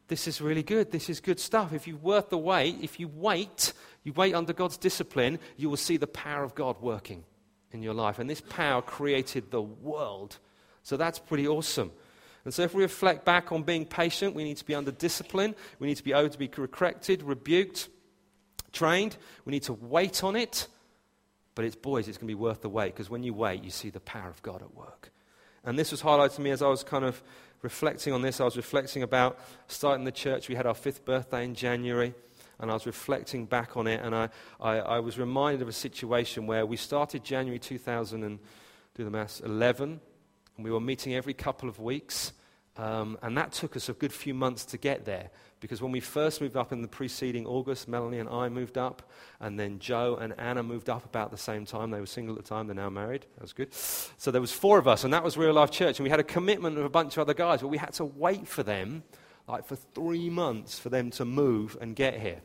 this 0.08 0.28
is 0.28 0.42
really 0.42 0.64
good. 0.64 0.92
This 0.92 1.10
is 1.10 1.20
good 1.20 1.40
stuff. 1.40 1.74
If 1.74 1.88
you 1.88 1.98
worth 1.98 2.30
the 2.30 2.38
wait, 2.38 2.78
if 2.82 3.00
you 3.00 3.10
wait, 3.10 3.74
you 4.04 4.14
wait 4.14 4.34
under 4.34 4.54
God's 4.54 4.78
discipline, 4.78 5.40
you 5.58 5.70
will 5.70 5.78
see 5.78 5.98
the 5.98 6.08
power 6.08 6.44
of 6.44 6.56
God 6.56 6.82
working 6.82 7.24
in 7.72 7.84
your 7.84 7.94
life. 7.94 8.20
And 8.20 8.30
this 8.30 8.42
power 8.42 8.82
created 8.82 9.52
the 9.52 9.62
world. 9.62 10.38
So 10.84 10.98
that's 10.98 11.20
pretty 11.20 11.48
awesome. 11.48 11.92
And 12.44 12.54
so, 12.54 12.64
if 12.64 12.74
we 12.74 12.84
reflect 12.84 13.24
back 13.26 13.52
on 13.52 13.64
being 13.64 13.86
patient, 13.86 14.36
we 14.36 14.44
need 14.44 14.58
to 14.58 14.66
be 14.66 14.76
under 14.76 14.92
discipline. 14.92 15.56
We 15.80 15.88
need 15.88 15.98
to 15.98 16.04
be 16.04 16.14
able 16.14 16.30
to 16.30 16.38
be 16.38 16.48
corrected, 16.48 17.24
rebuked, 17.24 17.90
trained. 18.72 19.18
We 19.46 19.52
need 19.52 19.64
to 19.64 19.74
wait 19.74 20.24
on 20.24 20.36
it. 20.36 20.68
But 21.54 21.66
it's, 21.66 21.76
boys, 21.76 22.08
it's 22.08 22.18
going 22.18 22.28
to 22.28 22.36
be 22.36 22.42
worth 22.42 22.62
the 22.62 22.70
wait 22.70 22.94
because 22.94 23.10
when 23.10 23.24
you 23.24 23.34
wait, 23.34 23.64
you 23.64 23.70
see 23.70 23.90
the 23.90 24.00
power 24.00 24.30
of 24.30 24.42
God 24.42 24.62
at 24.62 24.74
work. 24.74 25.12
And 25.64 25.78
this 25.78 25.92
was 25.92 26.02
highlighted 26.02 26.36
to 26.36 26.42
me 26.42 26.52
as 26.52 26.62
I 26.62 26.68
was 26.68 26.84
kind 26.84 27.06
of 27.06 27.22
reflecting 27.62 28.14
on 28.14 28.22
this. 28.22 28.40
I 28.40 28.46
was 28.46 28.58
reflecting 28.58 29.04
about 29.04 29.38
starting 29.68 30.06
the 30.06 30.12
church. 30.12 30.50
We 30.50 30.56
had 30.56 30.66
our 30.66 30.74
fifth 30.74 31.06
birthday 31.06 31.44
in 31.44 31.54
January. 31.54 32.14
And 32.60 32.72
I 32.72 32.74
was 32.74 32.86
reflecting 32.86 33.46
back 33.46 33.76
on 33.76 33.88
it. 33.88 34.02
And 34.04 34.16
I, 34.16 34.30
I, 34.60 34.78
I 34.78 35.00
was 35.00 35.20
reminded 35.20 35.62
of 35.62 35.68
a 35.68 35.74
situation 35.74 36.48
where 36.48 36.66
we 36.66 36.78
started 36.78 37.24
January 37.24 37.60
2000 37.60 38.24
and, 38.24 38.40
do 38.94 39.04
the 39.04 39.10
maths, 39.10 39.40
11 39.40 40.02
And 40.58 40.66
we 40.66 40.72
were 40.72 40.80
meeting 40.80 41.16
every 41.16 41.34
couple 41.34 41.70
of 41.70 41.80
weeks. 41.80 42.34
Um, 42.78 43.18
and 43.22 43.38
that 43.38 43.52
took 43.52 43.76
us 43.76 43.90
a 43.90 43.94
good 43.94 44.14
few 44.14 44.34
months 44.34 44.66
to 44.66 44.78
get 44.78 45.06
there 45.06 45.30
because 45.62 45.80
when 45.82 45.92
we 45.92 46.00
first 46.00 46.42
moved 46.42 46.58
up 46.58 46.72
in 46.74 46.82
the 46.82 46.88
preceding 46.88 47.46
August, 47.46 47.88
Melanie 47.88 48.18
and 48.18 48.28
I 48.28 48.50
moved 48.50 48.78
up, 48.78 49.04
and 49.40 49.60
then 49.60 49.78
Joe 49.78 50.18
and 50.20 50.34
Anna 50.40 50.64
moved 50.64 50.90
up 50.90 51.06
about 51.06 51.30
the 51.30 51.38
same 51.38 51.66
time. 51.66 51.92
They 51.92 52.00
were 52.00 52.08
single 52.08 52.36
at 52.36 52.44
the 52.44 52.50
time, 52.50 52.66
they're 52.66 52.76
now 52.76 52.90
married. 52.90 53.28
That 53.36 53.44
was 53.44 53.54
good. 53.54 53.72
So 53.74 54.32
there 54.32 54.42
was 54.42 54.52
four 54.52 54.80
of 54.80 54.88
us, 54.88 55.04
and 55.04 55.14
that 55.14 55.24
was 55.24 55.38
Real 55.38 55.54
Life 55.54 55.70
Church. 55.70 56.00
And 56.00 56.04
we 56.04 56.10
had 56.10 56.20
a 56.20 56.24
commitment 56.24 56.78
of 56.78 56.84
a 56.84 56.90
bunch 56.90 57.16
of 57.16 57.22
other 57.22 57.36
guys, 57.36 57.62
but 57.62 57.68
we 57.68 57.78
had 57.78 57.94
to 57.94 58.06
wait 58.06 58.48
for 58.48 58.64
them, 58.64 59.04
like 59.48 59.66
for 59.66 59.76
three 59.76 60.32
months, 60.32 60.80
for 60.80 60.90
them 60.90 61.12
to 61.12 61.26
move 61.26 61.78
and 61.80 61.96
get 61.96 62.20
here. 62.20 62.42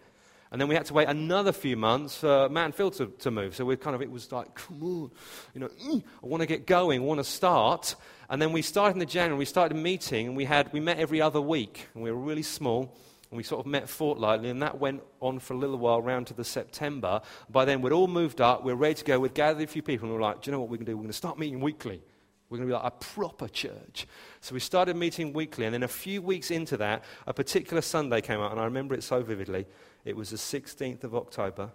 And 0.52 0.61
then 0.61 0.68
we 0.68 0.74
had 0.74 0.87
to 0.87 0.94
wait 0.94 1.09
another 1.09 1.52
few 1.52 1.76
months 1.76 2.18
for 2.18 2.48
Phil 2.72 2.90
to, 2.92 3.06
to 3.06 3.30
move. 3.30 3.56
So 3.56 3.64
we 3.64 3.76
kind 3.76 3.96
of, 3.96 4.02
it 4.02 4.11
was 4.11 4.30
like, 4.30 4.54
come 4.54 4.82
on, 4.82 5.11
you 5.54 5.61
know, 5.61 5.68
mm, 5.68 6.02
I 6.22 6.26
want 6.26 6.40
to 6.40 6.46
get 6.46 6.66
going, 6.66 7.00
I 7.00 7.04
want 7.04 7.18
to 7.18 7.24
start. 7.24 7.96
And 8.30 8.40
then 8.40 8.52
we 8.52 8.62
started 8.62 8.94
in 8.94 9.00
the 9.00 9.06
January, 9.06 9.38
we 9.38 9.44
started 9.44 9.76
meeting, 9.76 10.28
and 10.28 10.37
we, 10.37 10.44
had, 10.44 10.72
we 10.72 10.80
met 10.80 10.98
every 10.98 11.20
other 11.20 11.40
week. 11.40 11.88
And 11.94 12.02
we 12.02 12.11
were 12.11 12.18
really 12.18 12.42
small, 12.42 12.96
and 13.30 13.37
we 13.37 13.42
sort 13.42 13.64
of 13.64 13.70
met 13.70 13.88
fortnightly, 13.88 14.50
and 14.50 14.62
that 14.62 14.78
went 14.78 15.02
on 15.20 15.40
for 15.40 15.54
a 15.54 15.56
little 15.56 15.78
while, 15.78 16.00
round 16.00 16.28
to 16.28 16.35
the 16.35 16.44
September. 16.44 17.20
By 17.50 17.64
then, 17.64 17.82
we'd 17.82 17.92
all 17.92 18.06
moved 18.06 18.40
up, 18.40 18.64
we 18.64 18.72
we're 18.72 18.78
ready 18.78 18.94
to 18.94 19.04
go, 19.04 19.18
we'd 19.18 19.35
gathered 19.35 19.62
a 19.62 19.66
few 19.66 19.82
people, 19.82 20.06
and 20.06 20.12
we 20.12 20.18
were 20.18 20.26
like, 20.26 20.42
do 20.42 20.50
you 20.50 20.52
know 20.52 20.61
what 20.61 20.70
we're 20.70 20.76
going 20.76 20.87
to 20.87 20.92
do? 20.92 20.96
We're 20.96 21.02
going 21.02 21.11
to 21.11 21.16
start 21.16 21.38
meeting 21.38 21.61
weekly. 21.61 22.02
We're 22.48 22.59
going 22.59 22.68
to 22.68 22.72
be 22.72 22.80
like 22.80 22.92
a 22.92 22.96
proper 22.96 23.48
church. 23.48 24.06
So 24.40 24.54
we 24.54 24.61
started 24.61 24.96
meeting 24.96 25.32
weekly, 25.32 25.66
and 25.66 25.74
then 25.74 25.82
a 25.82 25.88
few 25.88 26.22
weeks 26.22 26.52
into 26.52 26.76
that, 26.76 27.02
a 27.26 27.35
particular 27.35 27.82
Sunday 27.82 28.20
came 28.20 28.38
out, 28.38 28.52
and 28.52 28.61
I 28.61 28.64
remember 28.64 28.94
it 28.94 29.02
so 29.02 29.22
vividly. 29.22 29.66
It 30.07 30.14
was 30.14 30.31
the 30.31 30.37
16th 30.37 31.03
of 31.03 31.16
October, 31.16 31.73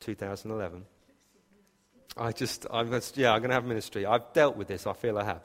2011. 0.00 0.86
I 2.16 2.32
just, 2.32 2.66
I'm, 2.70 2.90
yeah, 3.14 3.34
I'm 3.34 3.40
going 3.40 3.50
to 3.50 3.54
have 3.54 3.66
ministry. 3.66 4.06
I've 4.06 4.32
dealt 4.32 4.56
with 4.56 4.68
this, 4.68 4.86
I 4.86 4.94
feel 4.94 5.18
I 5.18 5.24
have. 5.24 5.42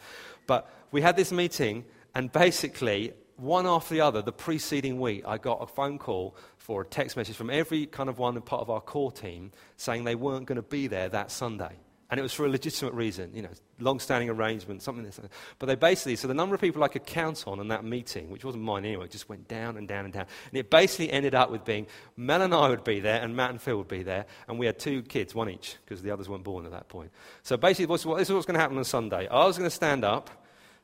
But 0.47 0.69
we 0.91 1.01
had 1.01 1.17
this 1.17 1.33
meeting, 1.33 1.83
and 2.15 2.31
basically, 2.31 3.11
one 3.35 3.67
after 3.67 3.93
the 3.93 4.01
other, 4.01 4.21
the 4.21 4.31
preceding 4.31 5.01
week, 5.01 5.23
I 5.27 5.37
got 5.37 5.61
a 5.61 5.67
phone 5.67 5.99
call 5.99 6.37
for 6.57 6.81
a 6.81 6.85
text 6.85 7.17
message 7.17 7.35
from 7.35 7.49
every 7.49 7.85
kind 7.85 8.07
of 8.07 8.19
one 8.19 8.37
and 8.37 8.45
part 8.45 8.61
of 8.61 8.69
our 8.69 8.81
core 8.81 9.11
team 9.11 9.51
saying 9.75 10.05
they 10.05 10.15
weren't 10.15 10.45
going 10.45 10.55
to 10.55 10.61
be 10.61 10.87
there 10.87 11.09
that 11.09 11.29
Sunday. 11.29 11.75
And 12.09 12.19
it 12.19 12.23
was 12.23 12.31
for 12.31 12.45
a 12.45 12.49
legitimate 12.49 12.93
reason, 12.93 13.31
you 13.33 13.41
know, 13.41 13.49
long 13.79 13.99
standing 13.99 14.29
arrangement, 14.29 14.81
something 14.81 15.03
like 15.03 15.13
that. 15.15 15.29
But 15.59 15.65
they 15.65 15.75
basically, 15.75 16.15
so 16.15 16.29
the 16.29 16.33
number 16.33 16.55
of 16.55 16.61
people 16.61 16.81
I 16.81 16.87
could 16.87 17.05
count 17.05 17.43
on 17.47 17.59
in 17.59 17.67
that 17.67 17.83
meeting, 17.83 18.29
which 18.29 18.45
wasn't 18.45 18.63
mine 18.63 18.85
anyway, 18.85 19.09
just 19.09 19.27
went 19.27 19.49
down 19.49 19.75
and 19.75 19.89
down 19.89 20.05
and 20.05 20.13
down. 20.13 20.25
And 20.49 20.57
it 20.57 20.69
basically 20.69 21.11
ended 21.11 21.35
up 21.35 21.51
with 21.51 21.65
being 21.65 21.85
Mel 22.15 22.41
and 22.41 22.53
I 22.53 22.69
would 22.69 22.85
be 22.85 23.01
there, 23.01 23.21
and 23.21 23.35
Matt 23.35 23.49
and 23.49 23.61
Phil 23.61 23.77
would 23.77 23.89
be 23.89 24.03
there, 24.03 24.25
and 24.47 24.57
we 24.57 24.65
had 24.65 24.79
two 24.79 25.01
kids, 25.01 25.35
one 25.35 25.49
each, 25.49 25.75
because 25.83 26.01
the 26.01 26.11
others 26.11 26.29
weren't 26.29 26.45
born 26.45 26.65
at 26.65 26.71
that 26.71 26.87
point. 26.87 27.11
So 27.43 27.57
basically, 27.57 27.93
this 27.93 28.01
is 28.01 28.05
what's 28.05 28.45
going 28.45 28.55
to 28.55 28.59
happen 28.59 28.77
on 28.77 28.85
Sunday. 28.85 29.27
I 29.27 29.45
was 29.45 29.57
going 29.57 29.69
to 29.69 29.75
stand 29.75 30.05
up, 30.05 30.29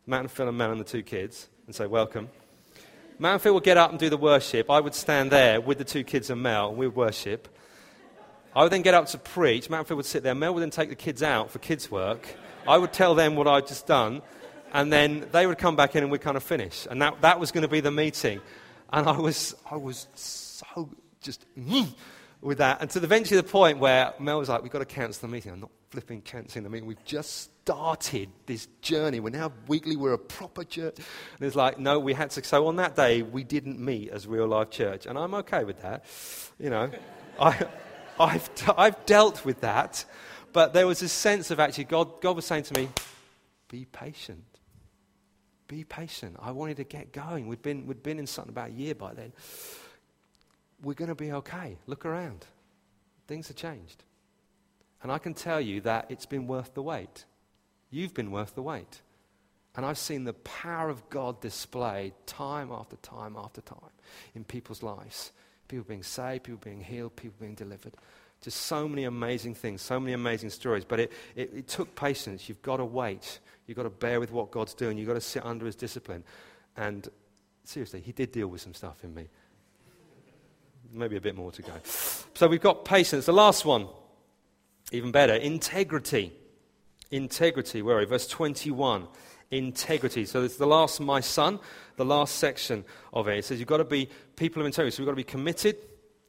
Matt 0.05 0.21
and 0.21 0.31
Phil 0.31 0.49
and 0.49 0.57
Mel 0.57 0.71
and 0.71 0.81
the 0.81 0.85
two 0.85 1.03
kids, 1.03 1.47
and 1.67 1.75
say, 1.75 1.87
Welcome. 1.87 2.29
Matt 3.17 3.33
and 3.33 3.41
Phil 3.41 3.53
would 3.53 3.63
get 3.63 3.77
up 3.77 3.91
and 3.91 3.99
do 3.99 4.09
the 4.09 4.17
worship. 4.17 4.69
I 4.69 4.81
would 4.81 4.95
stand 4.95 5.31
there 5.31 5.61
with 5.61 5.77
the 5.77 5.85
two 5.85 6.03
kids 6.03 6.29
and 6.29 6.41
Mel, 6.41 6.69
and 6.69 6.77
we 6.77 6.87
would 6.87 6.95
worship. 6.97 7.47
I 8.55 8.63
would 8.63 8.71
then 8.71 8.83
get 8.83 8.93
up 8.93 9.07
to 9.07 9.17
preach. 9.17 9.67
Manfield 9.67 9.97
would 9.97 10.05
sit 10.05 10.23
there. 10.23 10.35
Mel 10.35 10.53
would 10.53 10.61
then 10.61 10.69
take 10.69 10.89
the 10.89 10.95
kids 10.95 11.23
out 11.23 11.49
for 11.49 11.59
kids' 11.59 11.89
work. 11.89 12.27
I 12.67 12.77
would 12.77 12.93
tell 12.93 13.15
them 13.15 13.35
what 13.35 13.47
I'd 13.47 13.67
just 13.67 13.87
done. 13.87 14.21
And 14.73 14.91
then 14.91 15.27
they 15.31 15.45
would 15.45 15.57
come 15.57 15.75
back 15.75 15.95
in 15.95 16.03
and 16.03 16.11
we'd 16.11 16.21
kind 16.21 16.37
of 16.37 16.43
finish. 16.43 16.87
And 16.89 17.01
that, 17.01 17.21
that 17.21 17.39
was 17.39 17.51
going 17.51 17.63
to 17.63 17.67
be 17.67 17.79
the 17.79 17.91
meeting. 17.91 18.41
And 18.91 19.07
I 19.07 19.17
was, 19.17 19.55
I 19.69 19.75
was 19.75 20.07
so 20.13 20.89
just 21.21 21.45
mm, 21.57 21.87
with 22.41 22.59
that. 22.59 22.81
And 22.81 22.89
to 22.91 23.03
eventually 23.03 23.39
the 23.39 23.47
point 23.47 23.79
where 23.79 24.13
Mel 24.19 24.39
was 24.39 24.49
like, 24.49 24.61
we've 24.61 24.71
got 24.71 24.79
to 24.79 24.85
cancel 24.85 25.27
the 25.27 25.33
meeting. 25.33 25.51
I'm 25.51 25.61
not 25.61 25.71
flipping 25.89 26.21
cancelling 26.21 26.63
the 26.63 26.69
meeting. 26.69 26.87
We've 26.87 27.05
just 27.05 27.51
started 27.63 28.29
this 28.45 28.67
journey. 28.81 29.19
We're 29.19 29.29
now 29.29 29.51
weekly, 29.67 29.95
we're 29.95 30.13
a 30.13 30.17
proper 30.17 30.63
church. 30.63 30.97
And 30.97 31.47
it's 31.47 31.55
like, 31.55 31.79
no, 31.79 31.99
we 31.99 32.13
had 32.13 32.31
to. 32.31 32.43
So 32.43 32.67
on 32.67 32.75
that 32.77 32.95
day, 32.95 33.21
we 33.21 33.43
didn't 33.43 33.79
meet 33.79 34.09
as 34.09 34.27
real 34.27 34.47
life 34.47 34.69
church. 34.69 35.05
And 35.05 35.17
I'm 35.17 35.33
okay 35.35 35.63
with 35.63 35.81
that. 35.81 36.05
You 36.59 36.69
know, 36.69 36.91
I. 37.39 37.67
I've, 38.19 38.49
I've 38.77 39.05
dealt 39.05 39.45
with 39.45 39.61
that. 39.61 40.05
But 40.51 40.73
there 40.73 40.85
was 40.85 41.01
a 41.01 41.09
sense 41.09 41.51
of 41.51 41.59
actually, 41.59 41.85
God, 41.85 42.21
God 42.21 42.35
was 42.35 42.45
saying 42.45 42.63
to 42.63 42.79
me, 42.79 42.89
be 43.69 43.85
patient. 43.85 44.43
Be 45.67 45.83
patient. 45.83 46.37
I 46.39 46.51
wanted 46.51 46.77
to 46.77 46.83
get 46.83 47.11
going. 47.11 47.47
We'd 47.47 47.63
been, 47.63 47.87
we'd 47.87 48.03
been 48.03 48.19
in 48.19 48.27
something 48.27 48.51
about 48.51 48.69
a 48.69 48.73
year 48.73 48.93
by 48.93 49.13
then. 49.13 49.33
We're 50.83 50.93
going 50.93 51.09
to 51.09 51.15
be 51.15 51.31
okay. 51.31 51.77
Look 51.87 52.05
around. 52.05 52.45
Things 53.27 53.47
have 53.47 53.57
changed. 53.57 54.03
And 55.01 55.11
I 55.11 55.17
can 55.17 55.33
tell 55.33 55.59
you 55.59 55.81
that 55.81 56.05
it's 56.09 56.25
been 56.25 56.45
worth 56.45 56.75
the 56.75 56.83
wait. 56.83 57.25
You've 57.89 58.13
been 58.13 58.31
worth 58.31 58.53
the 58.53 58.61
wait. 58.61 59.01
And 59.75 59.85
I've 59.85 59.97
seen 59.97 60.23
the 60.23 60.33
power 60.33 60.89
of 60.89 61.09
God 61.09 61.41
displayed 61.41 62.13
time 62.27 62.71
after 62.71 62.95
time 62.97 63.35
after 63.35 63.61
time 63.61 63.79
in 64.35 64.43
people's 64.43 64.83
lives 64.83 65.31
people 65.73 65.85
being 65.87 66.03
saved, 66.03 66.43
people 66.43 66.61
being 66.63 66.81
healed, 66.81 67.15
people 67.15 67.35
being 67.39 67.55
delivered. 67.55 67.95
Just 68.41 68.61
so 68.61 68.87
many 68.87 69.05
amazing 69.05 69.55
things, 69.55 69.81
so 69.81 69.99
many 69.99 70.13
amazing 70.13 70.51
stories. 70.51 70.85
But 70.85 70.99
it, 70.99 71.11
it, 71.35 71.51
it 71.55 71.67
took 71.67 71.95
patience. 71.95 72.47
You've 72.47 72.61
got 72.61 72.77
to 72.77 72.85
wait. 72.85 73.39
You've 73.65 73.77
got 73.77 73.83
to 73.83 73.89
bear 73.89 74.19
with 74.19 74.31
what 74.31 74.51
God's 74.51 74.75
doing. 74.75 74.99
You've 74.99 75.07
got 75.07 75.15
to 75.15 75.21
sit 75.21 75.43
under 75.43 75.65
his 75.65 75.75
discipline. 75.75 76.23
And 76.77 77.07
seriously, 77.63 78.01
he 78.01 78.11
did 78.11 78.31
deal 78.31 78.47
with 78.49 78.61
some 78.61 78.75
stuff 78.75 79.03
in 79.03 79.15
me. 79.15 79.29
Maybe 80.91 81.15
a 81.15 81.21
bit 81.21 81.35
more 81.35 81.51
to 81.51 81.61
go. 81.63 81.73
So 81.83 82.47
we've 82.47 82.61
got 82.61 82.85
patience. 82.85 83.25
The 83.25 83.33
last 83.33 83.65
one, 83.65 83.87
even 84.91 85.11
better, 85.11 85.33
integrity. 85.33 86.33
Integrity. 87.09 87.81
Where 87.81 87.95
are 87.97 87.99
we? 87.99 88.05
Verse 88.05 88.27
21 88.27 89.07
integrity. 89.53 90.25
So 90.25 90.43
it's 90.43 90.57
the 90.57 90.67
last, 90.67 90.99
my 90.99 91.19
son, 91.19 91.59
the 91.95 92.05
last 92.05 92.35
section 92.35 92.83
of 93.13 93.27
it. 93.27 93.37
It 93.37 93.45
says 93.45 93.59
you've 93.59 93.67
got 93.67 93.77
to 93.77 93.85
be 93.85 94.09
people 94.35 94.61
of 94.61 94.65
integrity. 94.65 94.95
So 94.95 95.03
we've 95.03 95.07
got 95.07 95.11
to 95.11 95.15
be 95.15 95.23
committed, 95.23 95.77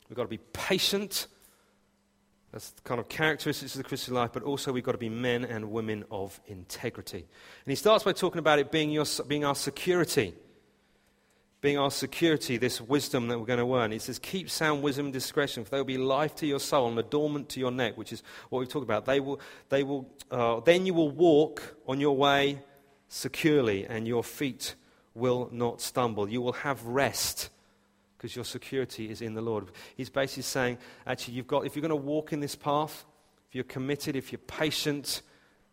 we've 0.08 0.16
got 0.16 0.24
to 0.24 0.28
be 0.28 0.40
patient. 0.52 1.26
That's 2.52 2.70
the 2.70 2.82
kind 2.82 3.00
of 3.00 3.08
characteristics 3.08 3.74
of 3.74 3.78
the 3.78 3.88
Christian 3.88 4.14
life, 4.14 4.30
but 4.32 4.44
also 4.44 4.70
we've 4.70 4.84
got 4.84 4.92
to 4.92 4.98
be 4.98 5.08
men 5.08 5.44
and 5.44 5.72
women 5.72 6.04
of 6.08 6.38
integrity. 6.46 7.18
And 7.18 7.70
he 7.72 7.74
starts 7.74 8.04
by 8.04 8.12
talking 8.12 8.38
about 8.38 8.60
it 8.60 8.70
being, 8.70 8.90
your, 8.90 9.06
being 9.26 9.44
our 9.44 9.56
security. 9.56 10.34
Being 11.60 11.78
our 11.78 11.90
security, 11.90 12.56
this 12.56 12.80
wisdom 12.80 13.26
that 13.28 13.40
we're 13.40 13.46
going 13.46 13.58
to 13.58 13.64
learn. 13.64 13.90
He 13.90 13.98
says, 13.98 14.20
Keep 14.20 14.50
sound 14.50 14.82
wisdom 14.82 15.06
and 15.06 15.12
discretion, 15.12 15.64
for 15.64 15.70
they 15.70 15.78
will 15.78 15.84
be 15.84 15.98
life 15.98 16.36
to 16.36 16.46
your 16.46 16.60
soul 16.60 16.88
and 16.90 16.98
adornment 16.98 17.48
to 17.48 17.58
your 17.58 17.72
neck, 17.72 17.96
which 17.96 18.12
is 18.12 18.22
what 18.50 18.60
we've 18.60 18.68
talked 18.68 18.84
about. 18.84 19.06
They 19.06 19.18
will, 19.18 19.40
they 19.70 19.82
will, 19.82 20.08
uh, 20.30 20.60
then 20.60 20.86
you 20.86 20.94
will 20.94 21.10
walk 21.10 21.74
on 21.88 21.98
your 21.98 22.16
way 22.16 22.60
securely, 23.08 23.86
and 23.86 24.06
your 24.06 24.24
feet 24.24 24.74
will 25.14 25.48
not 25.52 25.80
stumble. 25.80 26.28
You 26.28 26.42
will 26.42 26.52
have 26.52 26.84
rest 26.84 27.50
because 28.16 28.34
your 28.34 28.44
security 28.44 29.10
is 29.10 29.20
in 29.20 29.34
the 29.34 29.42
Lord. 29.42 29.68
He's 29.96 30.10
basically 30.10 30.44
saying, 30.44 30.78
actually, 31.06 31.34
you've 31.34 31.46
got, 31.46 31.66
if 31.66 31.76
you're 31.76 31.86
going 31.86 31.90
to 31.90 31.96
walk 31.96 32.32
in 32.32 32.40
this 32.40 32.56
path, 32.56 33.04
if 33.48 33.54
you're 33.54 33.64
committed, 33.64 34.16
if 34.16 34.32
you're 34.32 34.38
patient, 34.38 35.22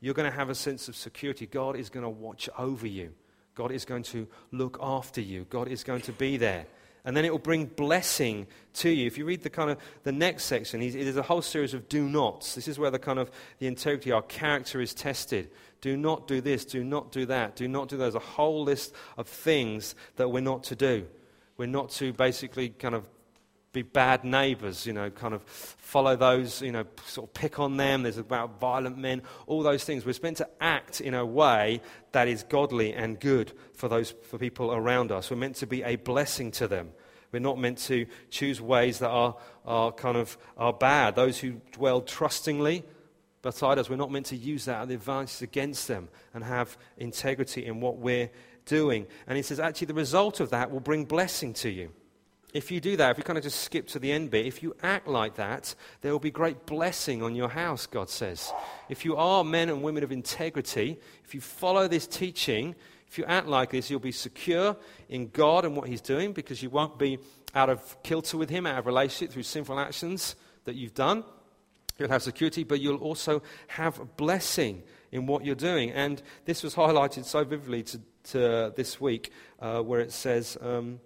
you're 0.02 0.14
going 0.14 0.30
to 0.30 0.36
have 0.36 0.50
a 0.50 0.56
sense 0.56 0.88
of 0.88 0.96
security. 0.96 1.46
God 1.46 1.76
is 1.76 1.90
going 1.90 2.04
to 2.04 2.10
watch 2.10 2.50
over 2.58 2.86
you. 2.86 3.14
God 3.56 3.72
is 3.72 3.86
going 3.86 4.04
to 4.04 4.28
look 4.52 4.78
after 4.82 5.22
you. 5.22 5.46
God 5.50 5.68
is 5.68 5.84
going 5.84 6.02
to 6.02 6.12
be 6.12 6.38
there. 6.38 6.66
And 7.04 7.18
then 7.18 7.26
it 7.26 7.32
will 7.32 7.40
bring 7.40 7.66
blessing 7.66 8.48
to 8.76 8.90
you. 8.90 9.08
If 9.08 9.18
you 9.18 9.26
read 9.26 9.42
the 9.42 9.50
kind 9.50 9.72
of 9.72 9.78
the 10.04 10.12
next 10.12 10.44
section, 10.44 10.82
it 10.82 10.96
is 10.96 11.18
a 11.18 11.24
whole 11.24 11.42
series 11.42 11.74
of 11.74 11.90
do 11.90 12.08
nots. 12.08 12.54
This 12.54 12.68
is 12.68 12.78
where 12.78 12.92
the 12.92 13.00
kind 13.00 13.18
of 13.18 13.32
the 13.60 13.68
integrity, 13.68 14.12
our 14.12 14.22
character 14.22 14.82
is 14.82 14.94
tested. 14.94 15.50
Do 15.82 15.98
not 15.98 16.28
do 16.28 16.42
this, 16.42 16.64
do 16.64 16.84
not 16.84 17.12
do 17.12 17.26
that, 17.26 17.56
do 17.56 17.68
not 17.68 17.90
do 17.90 17.98
those. 17.98 18.16
A 18.16 18.20
whole 18.20 18.64
list 18.64 18.94
of 19.18 19.28
things 19.28 19.96
that 20.16 20.30
we're 20.30 20.42
not 20.42 20.64
to 20.66 20.76
do. 20.76 21.08
We're 21.58 21.66
not 21.66 21.90
to 21.92 22.14
basically 22.14 22.70
kind 22.70 22.96
of 22.96 23.06
be 23.74 23.82
bad 23.82 24.24
neighbors, 24.24 24.86
you 24.86 24.94
know, 24.94 25.10
kind 25.10 25.34
of 25.34 25.44
follow 25.44 26.16
those, 26.16 26.62
you 26.62 26.72
know, 26.72 26.86
sort 27.06 27.30
of 27.30 27.34
pick 27.34 27.60
on 27.60 27.78
them. 27.78 28.04
There's 28.04 28.18
about 28.18 28.60
violent 28.60 28.98
men, 28.98 29.22
all 29.48 29.64
those 29.64 29.84
things. 29.84 30.06
We're 30.06 30.14
meant 30.22 30.38
to 30.38 30.50
act 30.60 31.02
in 31.02 31.14
a 31.14 31.26
way 31.26 31.82
that 32.12 32.28
is 32.28 32.44
godly 32.44 32.94
and 32.94 33.20
good 33.20 33.54
for 33.74 33.88
those 33.88 34.14
for 34.24 34.38
people 34.38 34.74
around 34.74 35.12
us. 35.12 35.32
We're 35.32 35.38
meant 35.38 35.56
to 35.58 35.68
be 35.68 35.84
a 35.84 35.96
blessing 35.96 36.52
to 36.52 36.68
them. 36.68 36.90
We're 37.32 37.40
not 37.40 37.60
meant 37.60 37.78
to 37.80 38.06
choose 38.30 38.60
ways 38.60 39.00
that 39.00 39.10
are, 39.10 39.38
are 39.66 39.92
kind 39.94 40.18
of 40.18 40.38
are 40.58 40.74
bad. 40.74 41.16
Those 41.16 41.40
who 41.40 41.62
dwell 41.72 42.02
trustingly 42.02 42.84
beside 43.42 43.78
us, 43.80 43.90
we're 43.90 43.96
not 43.96 44.12
meant 44.12 44.28
to 44.28 44.36
use 44.36 44.66
that 44.66 44.82
as 44.82 44.88
the 44.88 44.94
advantage 44.96 45.42
against 45.42 45.88
them 45.88 46.10
and 46.34 46.44
have 46.44 46.78
integrity 46.98 47.66
in 47.66 47.82
what 47.82 47.98
we're 47.98 48.30
doing. 48.66 49.08
And 49.28 49.38
he 49.38 49.44
says, 49.44 49.60
actually, 49.60 49.88
the 49.88 49.94
result 49.94 50.40
of 50.40 50.52
that 50.52 50.72
will 50.72 50.80
bring 50.80 51.06
blessing 51.06 51.54
to 51.56 51.70
you. 51.70 51.92
If 52.54 52.70
you 52.70 52.82
do 52.82 52.98
that, 52.98 53.12
if 53.12 53.18
you 53.18 53.24
kind 53.24 53.38
of 53.38 53.44
just 53.44 53.62
skip 53.62 53.88
to 53.90 54.00
the 54.00 54.12
end 54.12 54.30
bit, 54.30 54.46
if 54.46 54.62
you 54.62 54.76
act 54.84 55.08
like 55.08 55.36
that, 55.36 55.74
there 56.02 56.12
will 56.12 56.20
be 56.20 56.32
great 56.32 56.66
blessing 56.66 57.24
on 57.24 57.34
your 57.34 57.48
house, 57.48 57.88
God 57.88 58.10
says. 58.10 58.52
If 58.90 59.06
you 59.06 59.16
are 59.16 59.44
men 59.44 59.70
and 59.70 59.82
women 59.82 60.04
of 60.04 60.12
integrity, 60.12 61.00
if 61.24 61.34
you 61.34 61.40
follow 61.40 61.88
this 61.88 62.06
teaching, 62.06 62.76
if 63.08 63.18
you 63.18 63.24
act 63.26 63.48
like 63.48 63.72
this, 63.72 63.90
you'll 63.90 64.02
be 64.02 64.12
secure 64.12 64.76
in 65.08 65.30
God 65.30 65.64
and 65.64 65.78
what 65.78 65.88
He's 65.88 66.02
doing 66.02 66.34
because 66.34 66.62
you 66.62 66.70
won't 66.70 67.00
be 67.00 67.20
out 67.56 67.70
of 67.70 68.04
kilter 68.04 68.38
with 68.38 68.50
Him, 68.50 68.66
out 68.66 68.80
of 68.80 68.86
relationship 68.86 69.34
through 69.34 69.44
sinful 69.44 69.80
actions 69.80 70.36
that 70.66 70.76
you've 70.76 70.94
done. 70.94 71.24
You'll 72.02 72.10
have 72.10 72.24
security, 72.24 72.64
but 72.64 72.82
you'll 72.82 72.98
also 72.98 73.44
have 73.68 74.18
blessing 74.18 74.82
in 75.12 75.28
what 75.28 75.46
you're 75.46 75.56
doing. 75.56 75.92
And 75.92 76.22
this 76.46 76.64
was 76.64 76.74
highlighted 76.74 77.26
so 77.26 77.44
vividly 77.44 77.84
to, 77.84 78.02
to 78.32 78.74
this 78.76 79.00
week, 79.00 79.32
uh, 79.60 79.82
where 79.82 80.00
it 80.00 80.12
says, 80.12 80.58
um, 80.62 81.00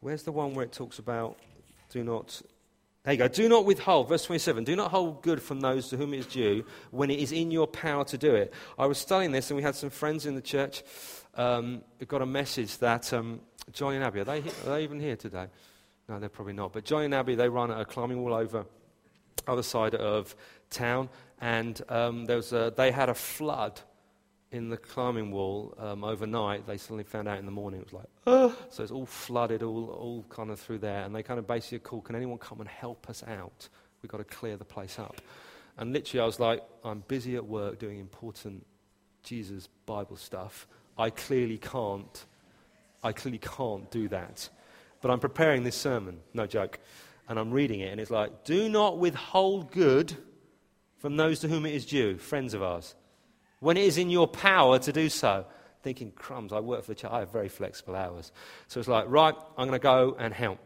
where's 0.00 0.24
the 0.24 0.32
one 0.32 0.54
where 0.54 0.64
it 0.64 0.72
talks 0.72 0.98
about 0.98 1.38
do 1.90 2.02
not 2.02 2.42
there 3.04 3.12
you 3.12 3.18
go. 3.18 3.28
Do 3.28 3.50
not 3.50 3.66
withhold, 3.66 4.08
verse 4.08 4.24
27, 4.24 4.64
do 4.64 4.74
not 4.74 4.90
hold 4.90 5.22
good 5.22 5.42
from 5.42 5.60
those 5.60 5.88
to 5.90 5.98
whom 5.98 6.14
it 6.14 6.20
is 6.20 6.26
due 6.26 6.64
when 6.90 7.10
it 7.10 7.18
is 7.18 7.32
in 7.32 7.50
your 7.50 7.66
power 7.66 8.02
to 8.06 8.16
do 8.16 8.34
it. 8.34 8.54
I 8.78 8.86
was 8.86 8.96
studying 8.96 9.30
this 9.30 9.50
and 9.50 9.58
we 9.58 9.62
had 9.62 9.74
some 9.74 9.90
friends 9.90 10.24
in 10.24 10.34
the 10.34 10.40
church 10.40 10.82
um, 11.34 11.82
who 11.98 12.06
got 12.06 12.22
a 12.22 12.26
message 12.26 12.78
that 12.78 13.12
um, 13.12 13.40
Johnny 13.72 13.96
and 13.96 14.04
Abby, 14.04 14.20
are 14.20 14.24
they, 14.24 14.38
are 14.38 14.70
they 14.70 14.84
even 14.84 15.00
here 15.00 15.16
today? 15.16 15.48
No, 16.08 16.18
they're 16.18 16.30
probably 16.30 16.54
not. 16.54 16.72
But 16.72 16.86
Johnny 16.86 17.04
and 17.04 17.14
Abby, 17.14 17.34
they 17.34 17.48
run 17.48 17.70
a 17.70 17.84
climbing 17.84 18.22
wall 18.22 18.32
over 18.32 18.64
other 19.46 19.62
side 19.62 19.94
of 19.94 20.34
town 20.70 21.08
and 21.40 21.82
um, 21.88 22.24
there 22.24 22.36
was 22.36 22.52
a, 22.52 22.72
they 22.76 22.90
had 22.90 23.08
a 23.08 23.14
flood 23.14 23.80
in 24.50 24.68
the 24.68 24.76
climbing 24.76 25.32
wall 25.32 25.74
um, 25.78 26.04
overnight. 26.04 26.66
They 26.66 26.76
suddenly 26.76 27.02
found 27.02 27.26
out 27.26 27.38
in 27.38 27.44
the 27.44 27.50
morning 27.50 27.80
it 27.80 27.92
was 27.92 27.92
like, 27.92 28.54
so 28.70 28.82
it's 28.82 28.92
all 28.92 29.04
flooded, 29.04 29.62
all, 29.62 29.90
all 29.90 30.24
kind 30.28 30.50
of 30.50 30.60
through 30.60 30.78
there. 30.78 31.02
And 31.02 31.14
they 31.14 31.24
kind 31.24 31.40
of 31.40 31.46
basically 31.46 31.80
called, 31.80 32.04
can 32.04 32.14
anyone 32.14 32.38
come 32.38 32.60
and 32.60 32.68
help 32.68 33.10
us 33.10 33.24
out? 33.26 33.68
We've 34.00 34.10
got 34.10 34.18
to 34.18 34.24
clear 34.24 34.56
the 34.56 34.64
place 34.64 34.98
up. 34.98 35.20
And 35.76 35.92
literally, 35.92 36.22
I 36.22 36.26
was 36.26 36.38
like, 36.38 36.62
I'm 36.84 37.02
busy 37.08 37.34
at 37.34 37.44
work 37.44 37.80
doing 37.80 37.98
important 37.98 38.64
Jesus 39.24 39.68
Bible 39.86 40.16
stuff. 40.16 40.68
I 40.96 41.10
clearly 41.10 41.58
can't. 41.58 42.24
I 43.02 43.12
clearly 43.12 43.38
can't 43.38 43.90
do 43.90 44.06
that. 44.08 44.48
But 45.00 45.10
I'm 45.10 45.18
preparing 45.18 45.64
this 45.64 45.76
sermon, 45.76 46.20
no 46.32 46.46
joke. 46.46 46.78
And 47.28 47.38
I'm 47.38 47.50
reading 47.50 47.80
it, 47.80 47.90
and 47.90 48.00
it's 48.00 48.10
like, 48.10 48.44
do 48.44 48.68
not 48.68 48.98
withhold 48.98 49.70
good 49.70 50.14
from 50.98 51.16
those 51.16 51.40
to 51.40 51.48
whom 51.48 51.64
it 51.64 51.74
is 51.74 51.86
due, 51.86 52.18
friends 52.18 52.54
of 52.54 52.62
ours 52.62 52.94
when 53.64 53.78
it 53.78 53.84
is 53.84 53.96
in 53.96 54.10
your 54.10 54.28
power 54.28 54.78
to 54.78 54.92
do 54.92 55.08
so. 55.08 55.46
Thinking, 55.82 56.12
crumbs, 56.12 56.52
I 56.52 56.60
work 56.60 56.82
for 56.82 56.88
the 56.88 56.94
church, 56.94 57.10
I 57.10 57.20
have 57.20 57.32
very 57.32 57.48
flexible 57.48 57.96
hours. 57.96 58.30
So 58.68 58.78
it's 58.78 58.88
like, 58.88 59.06
right, 59.08 59.34
I'm 59.56 59.68
going 59.68 59.78
to 59.78 59.82
go 59.82 60.16
and 60.18 60.32
help. 60.34 60.58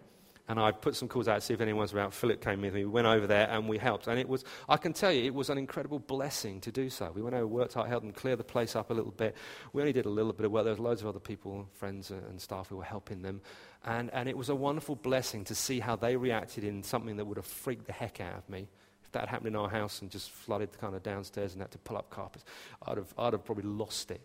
And 0.49 0.59
I 0.59 0.73
put 0.73 0.97
some 0.97 1.09
calls 1.09 1.29
out 1.29 1.37
to 1.37 1.41
see 1.43 1.55
if 1.55 1.61
anyone's 1.61 1.93
around. 1.93 2.13
Philip 2.13 2.41
came 2.41 2.63
with 2.63 2.75
me. 2.75 2.85
We 2.85 2.91
went 2.91 3.07
over 3.07 3.27
there 3.27 3.49
and 3.51 3.69
we 3.69 3.79
helped. 3.79 4.07
And 4.07 4.19
it 4.19 4.29
was, 4.29 4.45
I 4.69 4.79
can 4.79 4.93
tell 4.93 5.13
you, 5.13 5.25
it 5.25 5.35
was 5.35 5.51
an 5.51 5.59
incredible 5.59 5.99
blessing 5.99 6.61
to 6.63 6.73
do 6.73 6.89
so. 6.89 7.13
We 7.15 7.23
went 7.23 7.37
over, 7.37 7.47
worked 7.47 7.75
hard, 7.75 7.89
helped 7.89 8.07
them 8.07 8.15
clear 8.15 8.35
the 8.35 8.45
place 8.45 8.75
up 8.75 8.91
a 8.91 8.95
little 8.95 9.13
bit. 9.13 9.37
We 9.73 9.83
only 9.83 9.93
did 9.93 10.07
a 10.07 10.11
little 10.11 10.33
bit 10.33 10.47
of 10.47 10.53
work. 10.53 10.65
There 10.65 10.73
was 10.73 10.81
loads 10.81 11.03
of 11.03 11.07
other 11.07 11.21
people, 11.21 11.69
friends 11.75 12.11
and 12.11 12.41
staff 12.41 12.69
who 12.69 12.77
were 12.77 12.85
helping 12.85 13.23
them. 13.23 13.41
And, 13.85 14.11
and 14.13 14.29
it 14.29 14.37
was 14.37 14.49
a 14.49 14.55
wonderful 14.55 14.97
blessing 14.97 15.45
to 15.45 15.55
see 15.55 15.81
how 15.81 15.97
they 15.97 16.17
reacted 16.17 16.65
in 16.65 16.83
something 16.83 17.17
that 17.17 17.27
would 17.27 17.37
have 17.37 17.47
freaked 17.47 17.87
the 17.87 17.93
heck 17.93 18.21
out 18.21 18.35
of 18.35 18.49
me 18.49 18.69
if 19.09 19.13
that 19.13 19.27
happened 19.29 19.49
in 19.49 19.57
our 19.57 19.71
house 19.71 20.03
and 20.03 20.11
just 20.11 20.31
flooded 20.31 20.79
kind 20.79 20.95
of 20.95 21.03
downstairs 21.03 21.55
and 21.55 21.63
had 21.63 21.71
to 21.71 21.79
pull 21.79 21.97
up 21.97 22.11
carpets, 22.11 22.45
I'd 22.87 22.99
have, 22.99 23.15
I'd 23.17 23.33
have 23.33 23.43
probably 23.43 23.65
lost 23.65 24.11
it. 24.11 24.21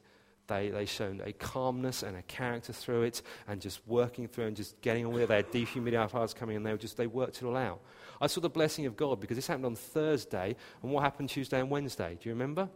They, 0.47 0.69
they 0.69 0.85
shown 0.85 1.21
a 1.23 1.31
calmness 1.31 2.03
and 2.03 2.17
a 2.17 2.21
character 2.23 2.73
through 2.73 3.03
it 3.03 3.21
and 3.47 3.61
just 3.61 3.79
working 3.87 4.27
through 4.27 4.47
and 4.47 4.55
just 4.55 4.79
getting 4.81 5.05
on 5.05 5.13
with 5.13 5.23
it. 5.23 5.29
They 5.29 5.37
had 5.37 5.51
dehumidifiers 5.51 6.35
coming 6.35 6.57
and 6.57 6.65
they, 6.65 6.71
were 6.71 6.77
just, 6.77 6.97
they 6.97 7.07
worked 7.07 7.41
it 7.41 7.45
all 7.45 7.55
out. 7.55 7.79
I 8.19 8.27
saw 8.27 8.41
the 8.41 8.49
blessing 8.49 8.85
of 8.85 8.97
God 8.97 9.19
because 9.19 9.37
this 9.37 9.47
happened 9.47 9.65
on 9.65 9.75
Thursday. 9.75 10.55
And 10.81 10.91
what 10.91 11.03
happened 11.03 11.29
Tuesday 11.29 11.59
and 11.59 11.69
Wednesday? 11.69 12.17
Do 12.21 12.29
you 12.29 12.35
remember? 12.35 12.69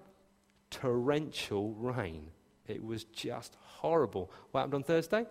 Torrential 0.72 1.74
rain. 1.74 2.32
It 2.68 2.84
was 2.84 3.04
just 3.06 3.56
horrible. 3.62 4.32
What 4.52 4.62
happened 4.62 4.76
on 4.76 4.84
Thursday? 4.84 5.26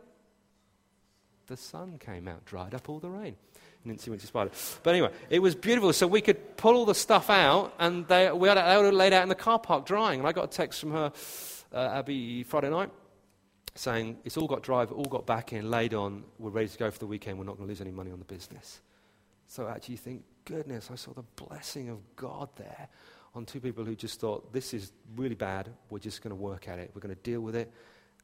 The 1.47 1.57
sun 1.57 1.99
came 1.99 2.29
out, 2.29 2.45
dried 2.45 2.75
up 2.75 2.89
all 2.89 2.99
the 2.99 3.11
rain. 3.11 3.37
Nancy 3.85 4.11
went 4.11 4.21
to 4.21 4.27
Spider. 4.27 4.51
But 4.83 4.91
anyway, 4.91 5.11
it 5.31 5.39
was 5.39 5.55
beautiful. 5.55 5.93
So 5.93 6.07
we 6.07 6.21
could 6.21 6.57
pull 6.57 6.75
all 6.75 6.85
the 6.85 6.95
stuff 6.95 7.31
out, 7.31 7.73
and 7.79 8.07
they, 8.09 8.31
we 8.33 8.49
had, 8.49 8.57
they 8.57 8.83
were 8.83 8.93
laid 8.93 9.13
out 9.13 9.23
in 9.23 9.29
the 9.29 9.37
car 9.37 9.59
park 9.59 9.87
drying. 9.87 10.19
And 10.19 10.29
I 10.29 10.33
got 10.33 10.45
a 10.45 10.49
text 10.49 10.81
from 10.81 10.91
her, 10.91 11.13
uh, 11.73 11.91
Abby, 11.95 12.43
Friday 12.43 12.71
night, 12.71 12.91
saying 13.75 14.19
it's 14.25 14.37
all 14.37 14.47
got 14.47 14.63
drive, 14.63 14.93
all 14.93 15.05
got 15.05 15.27
back 15.27 15.53
in, 15.53 15.71
laid 15.71 15.95
on. 15.95 16.25
We're 16.39 16.51
ready 16.51 16.69
to 16.69 16.79
go 16.79 16.91
for 16.91 16.99
the 16.99 17.07
weekend. 17.07 17.39
We're 17.39 17.45
not 17.45 17.57
going 17.57 17.67
to 17.67 17.71
lose 17.71 17.81
any 17.81 17.91
money 17.91 18.11
on 18.11 18.19
the 18.19 18.25
business. 18.25 18.81
So 19.47 19.69
actually, 19.69 19.97
think, 19.97 20.25
goodness, 20.45 20.91
I 20.91 20.97
saw 20.97 21.13
the 21.13 21.25
blessing 21.45 21.89
of 21.89 21.99
God 22.17 22.49
there 22.57 22.89
on 23.35 23.45
two 23.45 23.61
people 23.61 23.85
who 23.85 23.95
just 23.95 24.19
thought, 24.19 24.53
this 24.53 24.73
is 24.73 24.93
really 25.15 25.35
bad. 25.35 25.69
We're 25.91 25.99
just 25.99 26.23
going 26.23 26.31
to 26.35 26.41
work 26.41 26.69
at 26.69 26.79
it. 26.79 26.91
We're 26.95 27.03
going 27.03 27.15
to 27.15 27.23
deal 27.23 27.43
with 27.43 27.55
it. 27.55 27.71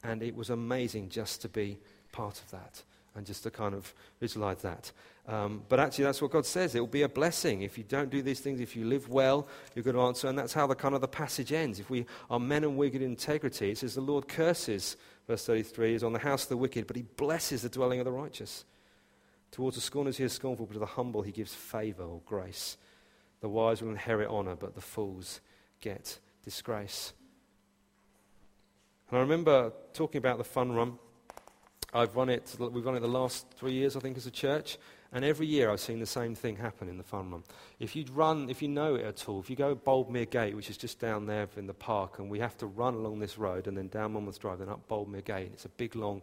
And 0.03 0.23
it 0.23 0.35
was 0.35 0.51
amazing 0.51 1.11
just 1.11 1.43
to 1.43 1.49
be 1.49 1.79
part 2.11 2.41
of 2.41 2.51
that 2.51 2.83
and 3.15 3.27
just 3.27 3.43
to 3.43 3.51
kind 3.51 3.75
of 3.75 3.95
visualize 4.21 4.63
that. 4.63 4.91
Um, 5.29 5.63
but 5.69 5.79
actually, 5.79 6.05
that's 6.05 6.21
what 6.21 6.33
God 6.33 6.45
says. 6.45 6.75
It 6.75 6.81
will 6.81 6.87
be 6.89 7.03
a 7.03 7.09
blessing. 7.09 7.63
If 7.63 7.79
you 7.79 7.85
don't 7.85 8.11
do 8.11 8.23
these 8.23 8.41
things, 8.41 8.61
if 8.61 8.75
you 8.75 8.85
live 8.85 9.09
well, 9.09 9.47
you're 9.75 9.85
going 9.85 9.95
to 9.95 10.03
answer. 10.03 10.29
And 10.29 10.37
that's 10.37 10.53
how 10.53 10.67
the 10.67 10.75
kind 10.75 10.95
of 10.95 11.01
the 11.01 11.09
passage 11.09 11.53
ends. 11.53 11.79
If 11.79 11.91
we 11.91 12.07
are 12.29 12.41
men 12.41 12.65
and 12.65 12.77
wicked 12.77 13.03
integrity, 13.03 13.71
it 13.71 13.79
says 13.79 13.95
the 13.95 14.01
Lord 14.01 14.27
curses, 14.27 14.97
verse 15.29 15.47
33, 15.47 15.95
is 15.95 16.03
on 16.03 16.13
the 16.13 16.19
house 16.19 16.45
of 16.45 16.49
the 16.49 16.57
wicked, 16.57 16.87
but 16.89 16.97
he 16.97 17.03
blesses 17.03 17.63
the 17.63 17.69
dwelling 17.69 18.01
of 18.01 18.05
the 18.05 18.13
righteous. 18.13 18.65
Towards 19.53 19.77
the 19.77 19.83
scorners 19.83 20.17
he 20.17 20.25
is 20.25 20.33
scornful, 20.33 20.67
but 20.67 20.73
to 20.73 20.81
the 20.81 20.87
humble 20.87 21.23
he 21.23 21.31
gives 21.31 21.55
favor 21.55 22.03
or 22.03 22.21
grace. 22.27 22.77
The 23.41 23.49
wise 23.49 23.81
will 23.83 23.91
inherit 23.91 24.29
honor, 24.29 24.57
but 24.57 24.75
the 24.75 24.81
fools 24.81 25.41
get 25.81 26.19
disgrace. 26.45 27.13
And 29.11 29.19
I 29.19 29.21
remember 29.21 29.73
talking 29.93 30.19
about 30.19 30.39
the 30.39 30.45
fun 30.45 30.73
run 30.73 30.99
I've 31.95 32.17
run 32.17 32.31
it, 32.31 32.57
we've 32.59 32.85
run 32.87 32.97
it 32.97 33.01
the 33.01 33.09
last 33.09 33.47
three 33.51 33.73
years, 33.73 33.97
I 33.97 34.01
think, 34.01 34.17
as 34.17 34.27
a 34.27 34.31
church. 34.31 34.79
And 35.13 35.25
every 35.25 35.47
year 35.47 35.71
I've 35.71 35.81
seen 35.81 36.01
the 36.01 36.07
same 36.07 36.35
thing 36.35 36.57
happen 36.57 36.89
in 36.89 36.97
the 36.97 37.05
fun 37.05 37.31
run. 37.31 37.43
If 37.79 37.95
you 37.95 38.05
run, 38.13 38.49
if 38.49 38.63
you 38.63 38.69
know 38.69 38.95
it 38.95 39.05
at 39.05 39.29
all, 39.29 39.41
if 39.41 39.51
you 39.51 39.57
go 39.57 39.75
Boldmere 39.75 40.31
Gate, 40.31 40.57
which 40.57 40.71
is 40.71 40.79
just 40.79 40.99
down 40.99 41.27
there 41.27 41.49
in 41.57 41.67
the 41.67 41.75
park, 41.75 42.19
and 42.19 42.31
we 42.31 42.39
have 42.39 42.57
to 42.59 42.67
run 42.67 42.95
along 42.95 43.19
this 43.19 43.37
road 43.37 43.67
and 43.67 43.77
then 43.77 43.89
down 43.89 44.13
Monmouth 44.15 44.41
Drive, 44.41 44.61
then 44.61 44.71
up 44.71 44.89
Boldmere 44.89 45.25
Gate, 45.25 45.51
it's 45.53 45.67
a 45.67 45.71
big 45.71 45.95
long 45.95 46.23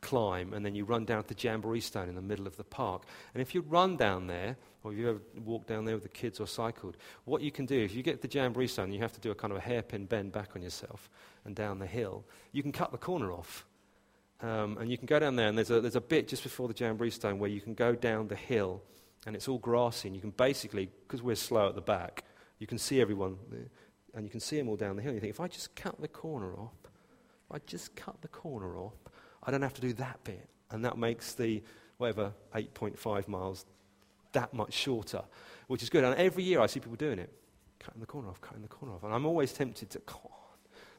climb, 0.00 0.52
and 0.52 0.66
then 0.66 0.74
you 0.74 0.84
run 0.84 1.04
down 1.04 1.22
to 1.22 1.34
the 1.34 1.40
Jamboree 1.40 1.80
Stone 1.80 2.08
in 2.08 2.16
the 2.16 2.20
middle 2.20 2.48
of 2.48 2.56
the 2.56 2.64
park. 2.64 3.04
And 3.34 3.40
if 3.40 3.54
you 3.54 3.60
run 3.60 3.96
down 3.96 4.26
there, 4.26 4.56
or 4.82 4.92
if 4.92 4.98
you 4.98 5.08
ever 5.08 5.20
walked 5.44 5.68
down 5.68 5.84
there 5.84 5.94
with 5.94 6.02
the 6.02 6.08
kids 6.08 6.40
or 6.40 6.46
cycled, 6.48 6.96
what 7.24 7.40
you 7.40 7.52
can 7.52 7.66
do, 7.66 7.78
if 7.80 7.94
you 7.94 8.02
get 8.02 8.20
the 8.20 8.28
Jamboree 8.28 8.66
Stone, 8.66 8.90
you 8.90 8.98
have 8.98 9.12
to 9.12 9.20
do 9.20 9.30
a 9.30 9.34
kind 9.34 9.52
of 9.52 9.58
a 9.58 9.60
hairpin 9.60 10.06
bend 10.06 10.32
back 10.32 10.50
on 10.56 10.62
yourself 10.62 11.08
and 11.44 11.54
down 11.54 11.78
the 11.78 11.86
hill, 11.86 12.24
you 12.50 12.62
can 12.62 12.72
cut 12.72 12.90
the 12.90 12.98
corner 12.98 13.32
off 13.32 13.64
um, 14.42 14.76
and 14.78 14.90
you 14.90 14.98
can 14.98 15.06
go 15.06 15.18
down 15.18 15.36
there, 15.36 15.48
and 15.48 15.56
there's 15.56 15.70
a, 15.70 15.80
there's 15.80 15.96
a 15.96 16.00
bit 16.00 16.26
just 16.28 16.42
before 16.42 16.68
the 16.68 16.74
Jamboree 16.76 17.10
Stone 17.10 17.38
where 17.38 17.50
you 17.50 17.60
can 17.60 17.74
go 17.74 17.94
down 17.94 18.28
the 18.28 18.36
hill, 18.36 18.82
and 19.24 19.36
it's 19.36 19.46
all 19.46 19.58
grassy, 19.58 20.08
and 20.08 20.16
you 20.16 20.20
can 20.20 20.30
basically, 20.30 20.90
because 21.06 21.22
we're 21.22 21.36
slow 21.36 21.68
at 21.68 21.76
the 21.76 21.80
back, 21.80 22.24
you 22.58 22.66
can 22.66 22.78
see 22.78 23.00
everyone, 23.00 23.36
and 24.14 24.24
you 24.24 24.30
can 24.30 24.40
see 24.40 24.56
them 24.58 24.68
all 24.68 24.76
down 24.76 24.96
the 24.96 25.02
hill. 25.02 25.10
And 25.10 25.16
you 25.16 25.20
think, 25.20 25.34
if 25.34 25.40
I 25.40 25.46
just 25.46 25.74
cut 25.76 26.00
the 26.00 26.08
corner 26.08 26.54
off, 26.54 26.74
if 26.84 27.54
I 27.54 27.58
just 27.66 27.94
cut 27.94 28.20
the 28.20 28.28
corner 28.28 28.76
off, 28.76 28.94
I 29.44 29.50
don't 29.50 29.62
have 29.62 29.74
to 29.74 29.80
do 29.80 29.92
that 29.94 30.22
bit. 30.24 30.48
And 30.70 30.84
that 30.84 30.98
makes 30.98 31.34
the, 31.34 31.62
whatever, 31.98 32.32
8.5 32.54 33.28
miles 33.28 33.66
that 34.32 34.52
much 34.54 34.72
shorter, 34.72 35.22
which 35.66 35.82
is 35.82 35.90
good. 35.90 36.04
And 36.04 36.16
every 36.16 36.42
year 36.42 36.60
I 36.60 36.66
see 36.66 36.80
people 36.80 36.96
doing 36.96 37.18
it, 37.18 37.32
cutting 37.78 38.00
the 38.00 38.06
corner 38.06 38.28
off, 38.28 38.40
cutting 38.40 38.62
the 38.62 38.68
corner 38.68 38.94
off. 38.94 39.04
And 39.04 39.14
I'm 39.14 39.26
always 39.26 39.52
tempted 39.52 39.90
to, 39.90 40.00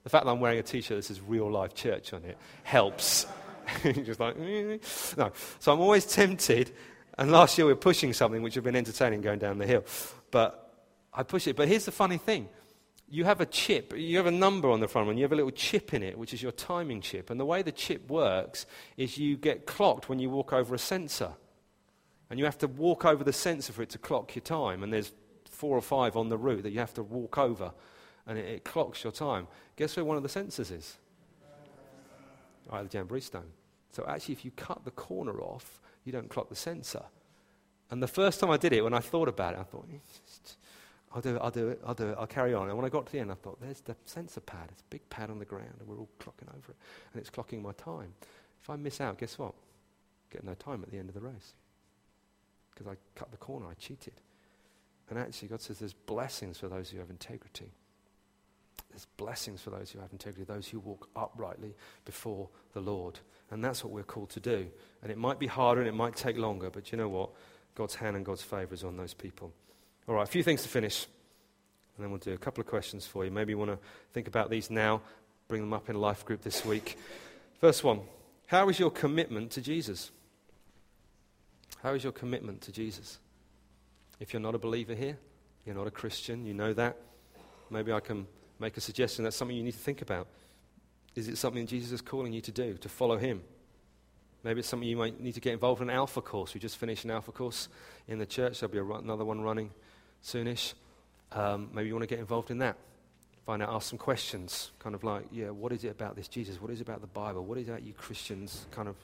the 0.03 0.09
fact 0.09 0.25
that 0.25 0.31
I'm 0.31 0.39
wearing 0.39 0.59
a 0.59 0.63
t 0.63 0.81
shirt 0.81 0.97
that 0.97 1.03
says 1.03 1.21
real 1.21 1.49
life 1.49 1.73
church 1.73 2.13
on 2.13 2.23
it 2.25 2.37
helps. 2.63 3.25
Just 3.83 4.19
like, 4.19 4.37
no. 4.37 5.31
So 5.59 5.73
I'm 5.73 5.79
always 5.79 6.05
tempted. 6.05 6.71
And 7.17 7.31
last 7.31 7.57
year 7.57 7.65
we 7.65 7.73
were 7.73 7.79
pushing 7.79 8.11
something 8.13 8.41
which 8.41 8.55
had 8.55 8.63
been 8.63 8.75
entertaining 8.75 9.21
going 9.21 9.39
down 9.39 9.57
the 9.57 9.67
hill. 9.67 9.85
But 10.31 10.73
I 11.13 11.23
push 11.23 11.47
it. 11.47 11.55
But 11.55 11.67
here's 11.67 11.85
the 11.85 11.91
funny 11.91 12.17
thing 12.17 12.49
you 13.07 13.25
have 13.25 13.41
a 13.41 13.45
chip, 13.45 13.93
you 13.95 14.17
have 14.17 14.25
a 14.25 14.31
number 14.31 14.71
on 14.71 14.79
the 14.79 14.87
front 14.87 15.07
one, 15.07 15.17
you 15.17 15.23
have 15.23 15.31
a 15.31 15.35
little 15.35 15.51
chip 15.51 15.93
in 15.93 16.01
it, 16.01 16.17
which 16.17 16.33
is 16.33 16.41
your 16.41 16.51
timing 16.51 16.99
chip. 16.99 17.29
And 17.29 17.39
the 17.39 17.45
way 17.45 17.61
the 17.61 17.71
chip 17.71 18.09
works 18.09 18.65
is 18.97 19.17
you 19.17 19.37
get 19.37 19.67
clocked 19.67 20.09
when 20.09 20.19
you 20.19 20.29
walk 20.29 20.51
over 20.51 20.73
a 20.73 20.79
sensor. 20.79 21.33
And 22.29 22.39
you 22.39 22.45
have 22.45 22.57
to 22.59 22.67
walk 22.67 23.05
over 23.05 23.23
the 23.23 23.33
sensor 23.33 23.71
for 23.71 23.83
it 23.83 23.89
to 23.91 23.99
clock 23.99 24.35
your 24.35 24.41
time. 24.41 24.81
And 24.81 24.91
there's 24.91 25.11
four 25.45 25.77
or 25.77 25.81
five 25.81 26.17
on 26.17 26.29
the 26.29 26.37
route 26.37 26.63
that 26.63 26.71
you 26.71 26.79
have 26.79 26.93
to 26.95 27.03
walk 27.03 27.37
over 27.37 27.71
and 28.27 28.37
it, 28.37 28.45
it 28.45 28.63
clocks 28.63 29.03
your 29.03 29.13
time. 29.13 29.47
Guess 29.75 29.95
where 29.95 30.05
one 30.05 30.17
of 30.17 30.23
the 30.23 30.29
sensors 30.29 30.71
is? 30.71 30.97
Right, 32.71 32.89
the 32.89 32.97
Jamboree 32.97 33.21
Stone. 33.21 33.51
So 33.91 34.05
actually, 34.07 34.33
if 34.33 34.45
you 34.45 34.51
cut 34.51 34.83
the 34.85 34.91
corner 34.91 35.39
off, 35.41 35.81
you 36.05 36.11
don't 36.11 36.29
clock 36.29 36.49
the 36.49 36.55
sensor. 36.55 37.03
And 37.91 38.01
the 38.01 38.07
first 38.07 38.39
time 38.39 38.49
I 38.49 38.57
did 38.57 38.73
it, 38.73 38.83
when 38.83 38.93
I 38.93 38.99
thought 38.99 39.27
about 39.27 39.53
it, 39.53 39.59
I 39.59 39.63
thought, 39.63 39.87
I'll 41.13 41.21
do 41.21 41.35
it, 41.35 41.41
I'll 41.41 41.51
do 41.51 41.67
it, 41.69 41.81
I'll 41.85 41.93
do 41.93 42.09
it, 42.09 42.17
I'll 42.19 42.27
carry 42.27 42.53
on. 42.53 42.69
And 42.69 42.75
when 42.75 42.85
I 42.85 42.89
got 42.89 43.05
to 43.05 43.11
the 43.11 43.19
end, 43.19 43.31
I 43.31 43.35
thought, 43.35 43.61
there's 43.61 43.81
the 43.81 43.95
sensor 44.05 44.41
pad. 44.41 44.69
It's 44.71 44.81
a 44.81 44.89
big 44.89 45.07
pad 45.09 45.29
on 45.29 45.37
the 45.37 45.45
ground, 45.45 45.75
and 45.79 45.87
we're 45.87 45.99
all 45.99 46.09
clocking 46.19 46.49
over 46.49 46.71
it. 46.71 46.77
And 47.13 47.21
it's 47.21 47.29
clocking 47.29 47.61
my 47.61 47.73
time. 47.73 48.13
If 48.61 48.69
I 48.69 48.77
miss 48.77 48.99
out, 48.99 49.19
guess 49.19 49.37
what? 49.37 49.53
Get 50.31 50.43
no 50.43 50.55
time 50.55 50.81
at 50.81 50.89
the 50.89 50.97
end 50.97 51.09
of 51.09 51.13
the 51.13 51.21
race. 51.21 51.53
Because 52.73 52.87
I 52.87 52.95
cut 53.13 53.29
the 53.29 53.37
corner, 53.37 53.67
I 53.69 53.75
cheated. 53.75 54.13
And 55.09 55.19
actually, 55.19 55.49
God 55.49 55.61
says 55.61 55.77
there's 55.77 55.93
blessings 55.93 56.57
for 56.57 56.69
those 56.69 56.89
who 56.89 56.97
have 56.97 57.11
integrity. 57.11 57.71
There's 58.93 59.07
blessings 59.17 59.59
for 59.59 59.71
those 59.71 59.89
who 59.89 59.99
have 59.99 60.11
integrity, 60.11 60.43
those 60.43 60.67
who 60.67 60.79
walk 60.79 61.09
uprightly 61.15 61.73
before 62.05 62.47
the 62.73 62.79
Lord. 62.79 63.19
And 63.49 63.63
that's 63.63 63.83
what 63.83 63.91
we're 63.91 64.03
called 64.03 64.29
to 64.31 64.39
do. 64.39 64.67
And 65.01 65.11
it 65.11 65.17
might 65.17 65.39
be 65.39 65.47
harder 65.47 65.81
and 65.81 65.87
it 65.87 65.95
might 65.95 66.15
take 66.15 66.37
longer, 66.37 66.69
but 66.69 66.91
you 66.91 66.97
know 66.99 67.09
what? 67.09 67.31
God's 67.73 67.95
hand 67.95 68.15
and 68.15 68.23
God's 68.23 68.43
favor 68.43 68.71
is 68.71 68.83
on 68.83 68.95
those 68.95 69.15
people. 69.15 69.51
All 70.07 70.13
right, 70.13 70.23
a 70.23 70.31
few 70.31 70.43
things 70.43 70.61
to 70.61 70.69
finish. 70.69 71.07
And 71.97 72.03
then 72.03 72.11
we'll 72.11 72.19
do 72.19 72.33
a 72.33 72.37
couple 72.37 72.61
of 72.61 72.67
questions 72.67 73.07
for 73.07 73.25
you. 73.25 73.31
Maybe 73.31 73.53
you 73.53 73.57
want 73.57 73.71
to 73.71 73.79
think 74.13 74.27
about 74.27 74.51
these 74.51 74.69
now, 74.69 75.01
bring 75.47 75.61
them 75.61 75.73
up 75.73 75.89
in 75.89 75.95
a 75.95 75.99
life 75.99 76.23
group 76.23 76.43
this 76.43 76.63
week. 76.63 76.97
First 77.59 77.83
one 77.83 78.01
How 78.45 78.69
is 78.69 78.77
your 78.77 78.91
commitment 78.91 79.49
to 79.51 79.61
Jesus? 79.61 80.11
How 81.81 81.95
is 81.95 82.03
your 82.03 82.13
commitment 82.13 82.61
to 82.61 82.71
Jesus? 82.71 83.17
If 84.19 84.33
you're 84.33 84.41
not 84.41 84.53
a 84.53 84.59
believer 84.59 84.93
here, 84.93 85.17
you're 85.65 85.75
not 85.75 85.87
a 85.87 85.91
Christian, 85.91 86.45
you 86.45 86.53
know 86.53 86.73
that, 86.73 86.95
maybe 87.71 87.91
I 87.91 87.99
can 87.99 88.27
make 88.63 88.77
a 88.77 88.81
suggestion 88.81 89.23
that's 89.23 89.35
something 89.35 89.55
you 89.55 89.63
need 89.63 89.73
to 89.73 89.79
think 89.79 90.01
about. 90.01 90.27
Is 91.15 91.27
it 91.27 91.37
something 91.37 91.67
Jesus 91.67 91.91
is 91.91 92.01
calling 92.01 92.33
you 92.33 92.41
to 92.41 92.51
do, 92.51 92.73
to 92.77 92.89
follow 92.89 93.17
Him? 93.17 93.43
Maybe 94.43 94.59
it's 94.59 94.69
something 94.69 94.87
you 94.87 94.97
might 94.97 95.19
need 95.21 95.35
to 95.35 95.39
get 95.39 95.53
involved 95.53 95.81
in 95.81 95.89
an 95.89 95.95
alpha 95.95 96.21
course. 96.21 96.53
We 96.53 96.59
just 96.59 96.77
finished 96.77 97.05
an 97.05 97.11
alpha 97.11 97.31
course 97.31 97.69
in 98.07 98.19
the 98.19 98.25
church. 98.25 98.59
There'll 98.59 98.73
be 98.73 98.79
run, 98.79 99.03
another 99.03 99.23
one 99.23 99.41
running 99.41 99.71
soonish. 100.23 100.73
Um, 101.31 101.69
maybe 101.73 101.87
you 101.87 101.93
want 101.93 102.03
to 102.03 102.07
get 102.07 102.19
involved 102.19 102.51
in 102.51 102.57
that. 102.59 102.75
Find 103.45 103.61
out, 103.61 103.69
ask 103.69 103.89
some 103.89 103.99
questions. 103.99 104.71
Kind 104.79 104.95
of 104.95 105.03
like, 105.03 105.25
yeah, 105.31 105.49
what 105.49 105.71
is 105.71 105.83
it 105.83 105.89
about 105.89 106.15
this 106.15 106.27
Jesus? 106.27 106.61
What 106.61 106.71
is 106.71 106.81
it 106.81 106.87
about 106.87 107.01
the 107.01 107.07
Bible? 107.07 107.45
What 107.45 107.57
is 107.57 107.67
it 107.67 107.71
about 107.71 107.83
you 107.83 107.93
Christians? 107.93 108.65
Kind 108.71 108.87
of, 108.87 108.95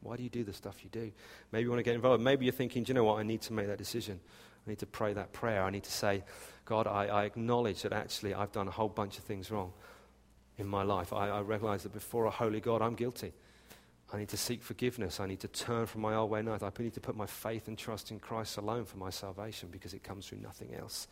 why 0.00 0.16
do 0.16 0.22
you 0.22 0.30
do 0.30 0.44
the 0.44 0.52
stuff 0.52 0.76
you 0.82 0.90
do? 0.90 1.12
Maybe 1.52 1.64
you 1.64 1.70
want 1.70 1.80
to 1.80 1.84
get 1.84 1.94
involved. 1.94 2.22
Maybe 2.22 2.44
you're 2.44 2.52
thinking, 2.52 2.84
do 2.84 2.90
you 2.90 2.94
know 2.94 3.04
what? 3.04 3.18
I 3.18 3.22
need 3.22 3.42
to 3.42 3.52
make 3.52 3.66
that 3.66 3.78
decision. 3.78 4.20
I 4.66 4.70
need 4.70 4.78
to 4.80 4.86
pray 4.86 5.12
that 5.12 5.32
prayer. 5.32 5.62
I 5.62 5.70
need 5.70 5.84
to 5.84 5.92
say, 5.92 6.24
God, 6.64 6.86
I, 6.86 7.06
I 7.06 7.24
acknowledge 7.24 7.82
that 7.82 7.92
actually 7.92 8.34
I've 8.34 8.52
done 8.52 8.66
a 8.66 8.72
whole 8.72 8.88
bunch 8.88 9.18
of 9.18 9.24
things 9.24 9.50
wrong 9.50 9.72
in 10.58 10.66
my 10.66 10.82
life. 10.82 11.12
I, 11.12 11.28
I 11.28 11.40
realize 11.40 11.84
that 11.84 11.92
before 11.92 12.24
a 12.24 12.30
holy 12.30 12.60
God, 12.60 12.82
I'm 12.82 12.94
guilty. 12.94 13.32
I 14.12 14.18
need 14.18 14.28
to 14.28 14.36
seek 14.36 14.62
forgiveness. 14.62 15.20
I 15.20 15.26
need 15.26 15.40
to 15.40 15.48
turn 15.48 15.86
from 15.86 16.00
my 16.00 16.14
old 16.14 16.30
way. 16.30 16.42
No, 16.42 16.54
I 16.54 16.82
need 16.82 16.94
to 16.94 17.00
put 17.00 17.16
my 17.16 17.26
faith 17.26 17.68
and 17.68 17.76
trust 17.76 18.10
in 18.10 18.18
Christ 18.18 18.56
alone 18.56 18.84
for 18.84 18.96
my 18.98 19.10
salvation 19.10 19.68
because 19.70 19.94
it 19.94 20.02
comes 20.02 20.26
through 20.26 20.38
nothing 20.38 20.74
else. 20.74 21.08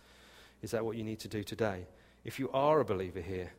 Is 0.62 0.70
that 0.70 0.84
what 0.84 0.96
you 0.96 1.04
need 1.04 1.20
to 1.20 1.28
do 1.28 1.42
today? 1.42 1.86
If 2.24 2.38
you 2.38 2.50
are 2.52 2.80
a 2.80 2.84
believer 2.84 3.20
here, 3.20 3.52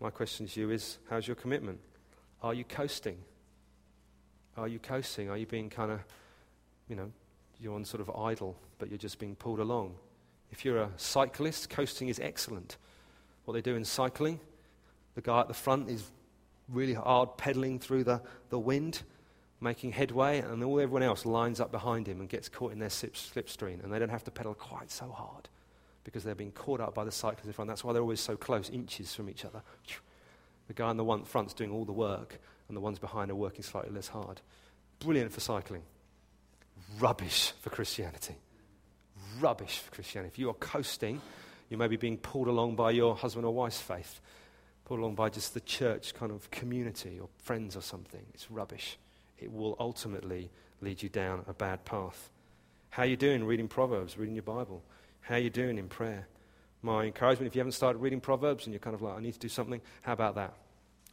my 0.00 0.10
question 0.10 0.46
to 0.46 0.60
you 0.60 0.70
is 0.70 0.98
how's 1.10 1.26
your 1.26 1.36
commitment? 1.36 1.80
Are 2.42 2.54
you 2.54 2.64
coasting? 2.64 3.18
Are 4.56 4.68
you 4.68 4.78
coasting? 4.78 5.28
Are 5.28 5.36
you 5.36 5.46
being 5.46 5.68
kind 5.68 5.90
of, 5.90 6.00
you 6.88 6.96
know, 6.96 7.10
you're 7.60 7.74
on 7.74 7.84
sort 7.84 8.00
of 8.00 8.10
idle, 8.16 8.56
but 8.78 8.88
you're 8.88 8.98
just 8.98 9.18
being 9.18 9.34
pulled 9.34 9.60
along? 9.60 9.94
If 10.50 10.64
you're 10.64 10.78
a 10.78 10.90
cyclist, 10.96 11.70
coasting 11.70 12.08
is 12.08 12.20
excellent. 12.20 12.76
What 13.44 13.54
they 13.54 13.60
do 13.60 13.76
in 13.76 13.84
cycling, 13.84 14.40
the 15.14 15.20
guy 15.20 15.40
at 15.40 15.48
the 15.48 15.54
front 15.54 15.88
is 15.88 16.10
really 16.68 16.94
hard, 16.94 17.36
pedaling 17.36 17.78
through 17.78 18.04
the, 18.04 18.22
the 18.50 18.58
wind, 18.58 19.02
making 19.60 19.92
headway, 19.92 20.40
and 20.40 20.62
all 20.62 20.80
everyone 20.80 21.02
else 21.02 21.26
lines 21.26 21.60
up 21.60 21.70
behind 21.70 22.06
him 22.06 22.20
and 22.20 22.28
gets 22.28 22.48
caught 22.48 22.72
in 22.72 22.78
their 22.78 22.90
slip, 22.90 23.14
slipstream, 23.14 23.82
and 23.82 23.92
they 23.92 23.98
don't 23.98 24.10
have 24.10 24.24
to 24.24 24.30
pedal 24.30 24.54
quite 24.54 24.90
so 24.90 25.08
hard 25.08 25.48
because 26.04 26.22
they're 26.22 26.34
being 26.34 26.52
caught 26.52 26.80
up 26.80 26.94
by 26.94 27.02
the 27.02 27.10
cyclists 27.10 27.46
in 27.46 27.52
front. 27.52 27.68
That's 27.68 27.82
why 27.82 27.92
they're 27.92 28.02
always 28.02 28.20
so 28.20 28.36
close, 28.36 28.68
inches 28.70 29.14
from 29.14 29.28
each 29.30 29.44
other. 29.44 29.62
The 30.68 30.74
guy 30.74 30.90
in 30.90 30.96
the 30.96 31.04
one 31.04 31.24
front's 31.24 31.54
doing 31.54 31.70
all 31.70 31.84
the 31.84 31.92
work, 31.92 32.38
and 32.68 32.76
the 32.76 32.80
ones 32.80 32.98
behind 32.98 33.30
are 33.30 33.34
working 33.34 33.62
slightly 33.62 33.90
less 33.90 34.08
hard. 34.08 34.40
Brilliant 35.00 35.32
for 35.32 35.40
cycling. 35.40 35.82
Rubbish 36.98 37.52
for 37.60 37.70
Christianity. 37.70 38.36
Rubbish 39.40 39.78
for 39.78 39.90
Christianity. 39.90 40.32
If 40.32 40.38
you 40.38 40.50
are 40.50 40.54
coasting, 40.54 41.20
you 41.68 41.76
may 41.76 41.88
be 41.88 41.96
being 41.96 42.18
pulled 42.18 42.48
along 42.48 42.76
by 42.76 42.90
your 42.92 43.16
husband 43.16 43.46
or 43.46 43.54
wife's 43.54 43.80
faith 43.80 44.20
pulled 44.84 45.00
along 45.00 45.14
by 45.14 45.30
just 45.30 45.54
the 45.54 45.60
church 45.60 46.14
kind 46.14 46.30
of 46.30 46.50
community 46.50 47.18
or 47.18 47.28
friends 47.42 47.76
or 47.76 47.80
something. 47.80 48.20
It's 48.34 48.50
rubbish. 48.50 48.98
It 49.38 49.50
will 49.52 49.76
ultimately 49.80 50.50
lead 50.80 51.02
you 51.02 51.08
down 51.08 51.44
a 51.48 51.54
bad 51.54 51.84
path. 51.84 52.30
How 52.90 53.02
are 53.02 53.06
you 53.06 53.16
doing 53.16 53.44
reading 53.44 53.66
Proverbs, 53.66 54.18
reading 54.18 54.34
your 54.34 54.42
Bible? 54.42 54.82
How 55.22 55.36
are 55.36 55.38
you 55.38 55.50
doing 55.50 55.78
in 55.78 55.88
prayer? 55.88 56.28
My 56.82 57.04
encouragement, 57.04 57.46
if 57.46 57.54
you 57.56 57.60
haven't 57.60 57.72
started 57.72 57.98
reading 57.98 58.20
Proverbs 58.20 58.66
and 58.66 58.74
you're 58.74 58.80
kind 58.80 58.94
of 58.94 59.00
like, 59.00 59.16
I 59.16 59.20
need 59.20 59.32
to 59.32 59.38
do 59.38 59.48
something, 59.48 59.80
how 60.02 60.12
about 60.12 60.34
that? 60.34 60.54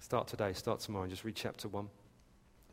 Start 0.01 0.27
today, 0.27 0.51
start 0.53 0.81
tomorrow, 0.81 1.07
just 1.07 1.23
read 1.23 1.35
chapter 1.35 1.69
1. 1.69 1.87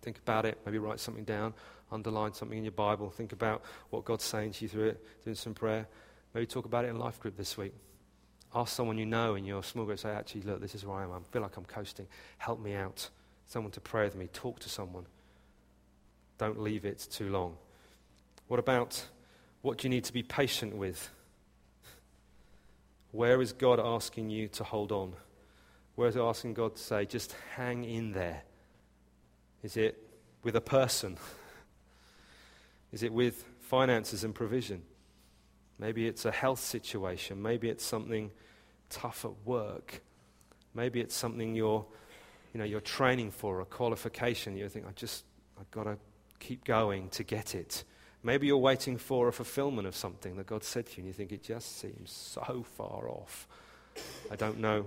Think 0.02 0.18
about 0.18 0.46
it, 0.46 0.59
maybe 0.66 0.78
write 0.78 0.98
something 0.98 1.24
down, 1.24 1.54
underline 1.91 2.34
something 2.34 2.59
in 2.59 2.64
your 2.64 2.72
Bible, 2.72 3.11
think 3.11 3.32
about 3.32 3.62
what 3.91 4.05
God's 4.05 4.24
saying 4.24 4.53
to 4.53 4.64
you 4.64 4.68
through 4.68 4.89
it, 4.89 5.24
doing 5.24 5.36
some 5.36 5.55
prayer. 5.55 5.86
Maybe 6.34 6.47
talk 6.47 6.64
about 6.64 6.84
it 6.84 6.89
in 6.89 6.99
life 6.99 7.18
group 7.20 7.36
this 7.36 7.57
week. 7.57 7.74
Ask 8.55 8.74
someone 8.74 8.99
you 8.99 9.07
know 9.07 9.34
in 9.34 9.45
your 9.45 9.62
small 9.62 9.84
group, 9.84 9.99
say, 9.99 10.11
actually, 10.11 10.43
look, 10.43 10.61
this 10.61 10.74
is 10.74 10.84
where 10.84 10.99
I 10.99 11.05
am. 11.05 11.12
I 11.12 11.18
feel 11.30 11.43
like 11.43 11.57
I'm 11.57 11.64
coasting. 11.64 12.07
Help 12.39 12.61
me 12.61 12.74
out. 12.74 13.11
Someone 13.47 13.72
to 13.72 13.80
pray 13.80 14.05
with 14.05 14.16
me. 14.16 14.28
Talk 14.32 14.59
to 14.61 14.68
someone. 14.68 15.07
Don't 16.39 16.61
leave 16.61 16.84
it 16.84 17.07
too 17.11 17.30
long. 17.30 17.57
What 18.47 18.61
about 18.61 19.05
what 19.62 19.78
do 19.78 19.86
you 19.86 19.91
need 19.91 20.05
to 20.05 20.12
be 20.12 20.22
patient 20.22 20.76
with? 20.76 21.11
Where 23.11 23.41
is 23.43 23.53
God 23.53 23.80
asking 23.80 24.30
you 24.30 24.49
to 24.49 24.64
hold 24.64 24.93
on? 24.93 25.14
Where 25.95 26.09
is 26.09 26.16
asking 26.16 26.55
God 26.55 26.76
to 26.76 26.82
say, 26.82 27.07
just 27.07 27.34
hang 27.57 27.84
in 27.84 28.12
there? 28.12 28.43
Is 29.62 29.76
it 29.76 30.01
with 30.43 30.55
a 30.55 30.61
person? 30.61 31.16
Is 32.93 33.03
it 33.03 33.12
with 33.12 33.45
finances 33.61 34.24
and 34.24 34.34
provision? 34.34 34.82
Maybe 35.78 36.07
it's 36.07 36.24
a 36.24 36.32
health 36.32 36.61
situation. 36.61 37.41
Maybe 37.41 37.68
it's 37.68 37.84
something 37.84 38.30
tough 38.91 39.24
at 39.24 39.32
work. 39.45 40.03
Maybe 40.74 41.01
it's 41.01 41.14
something 41.14 41.55
you're, 41.55 41.84
you 42.53 42.59
know, 42.59 42.64
you're 42.64 42.80
training 42.80 43.30
for, 43.30 43.61
a 43.61 43.64
qualification. 43.64 44.57
You 44.57 44.68
think, 44.68 44.86
I 44.86 44.93
just, 44.93 45.24
I've 45.59 45.70
got 45.70 45.84
to 45.84 45.99
keep 46.41 46.64
going 46.64 47.11
to 47.11 47.22
get 47.22 47.55
it. 47.55 47.84
Maybe 48.22 48.49
you're 48.49 48.57
waiting 48.57 48.99
for 48.99 49.28
a 49.28 49.32
fulfillment 49.32 49.86
of 49.86 49.95
something 49.95 50.36
that 50.36 50.47
God 50.47 50.64
said 50.64 50.86
to 50.86 50.93
you, 50.93 50.99
and 50.99 51.07
you 51.07 51.12
think 51.12 51.30
it 51.30 51.43
just 51.43 51.78
seems 51.78 52.11
so 52.11 52.64
far 52.76 53.09
off. 53.09 53.47
I 54.30 54.36
don't 54.36 54.59
know, 54.59 54.86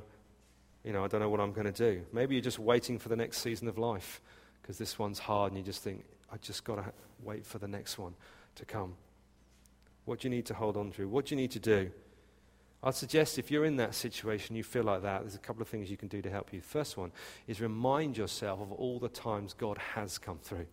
you 0.84 0.92
know, 0.92 1.04
I 1.04 1.08
don't 1.08 1.22
know 1.22 1.30
what 1.30 1.40
I'm 1.40 1.54
going 1.54 1.72
to 1.72 1.92
do. 1.92 2.02
Maybe 2.12 2.36
you're 2.36 2.42
just 2.42 2.60
waiting 2.60 3.00
for 3.00 3.10
the 3.10 3.16
next 3.16 3.38
season 3.38 3.68
of 3.68 3.78
life 3.78 4.22
because 4.62 4.78
this 4.78 5.00
one's 5.00 5.20
hard, 5.20 5.52
and 5.52 5.58
you 5.58 5.64
just 5.64 5.82
think, 5.82 6.04
I 6.32 6.38
just 6.38 6.64
got 6.64 6.76
to 6.76 6.86
wait 7.24 7.46
for 7.46 7.60
the 7.60 7.68
next 7.68 7.98
one 7.98 8.14
to 8.56 8.66
come. 8.66 8.96
What 10.06 10.20
do 10.20 10.28
you 10.28 10.36
need 10.36 10.46
to 10.48 10.54
hold 10.54 10.78
on 10.78 10.92
to? 10.92 11.08
What 11.08 11.28
do 11.28 11.36
you 11.36 11.42
need 11.42 11.52
to 11.52 11.60
do? 11.60 11.92
I'd 12.84 12.96
suggest 12.96 13.38
if 13.38 13.52
you're 13.52 13.66
in 13.66 13.76
that 13.76 13.94
situation, 13.94 14.56
you 14.56 14.64
feel 14.64 14.84
like 14.84 15.04
that, 15.04 15.22
there's 15.22 15.36
a 15.36 15.40
couple 15.40 15.62
of 15.62 15.68
things 15.68 15.92
you 15.92 15.98
can 15.98 16.08
do 16.08 16.22
to 16.22 16.32
help 16.32 16.52
you. 16.52 16.62
First 16.62 16.98
one 16.98 17.12
is 17.48 17.62
remind 17.62 18.18
yourself 18.18 18.60
of 18.60 18.72
all 18.72 18.98
the 18.98 19.10
times 19.10 19.54
God 19.54 19.78
has 19.78 20.18
come 20.18 20.40
through. 20.40 20.66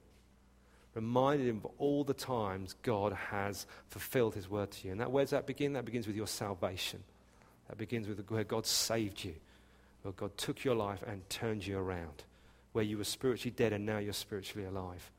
Remind 0.95 1.43
him 1.43 1.61
of 1.63 1.71
all 1.77 2.05
the 2.05 2.15
times 2.15 2.75
God 2.83 3.13
has 3.13 3.67
fulfilled 3.89 4.35
his 4.35 4.49
word 4.49 4.71
to 4.71 4.87
you. 4.87 4.93
And 4.93 5.01
that, 5.01 5.13
where 5.13 5.23
does 5.23 5.31
that 5.31 5.47
begin? 5.47 5.75
That 5.75 5.85
begins 5.85 6.07
with 6.07 6.17
your 6.17 6.27
salvation. 6.27 7.05
That 7.69 7.77
begins 7.77 8.09
with 8.09 8.27
where 8.31 8.45
God 8.45 8.65
saved 8.65 9.23
you, 9.23 9.35
where 10.03 10.13
God 10.13 10.37
took 10.39 10.65
your 10.65 10.75
life 10.75 11.03
and 11.07 11.29
turned 11.29 11.67
you 11.67 11.79
around, 11.79 12.25
where 12.73 12.85
you 12.85 12.97
were 12.97 13.05
spiritually 13.05 13.55
dead 13.55 13.75
and 13.75 13.85
now 13.85 13.99
you're 13.99 14.15
spiritually 14.15 14.67
alive. 14.67 15.11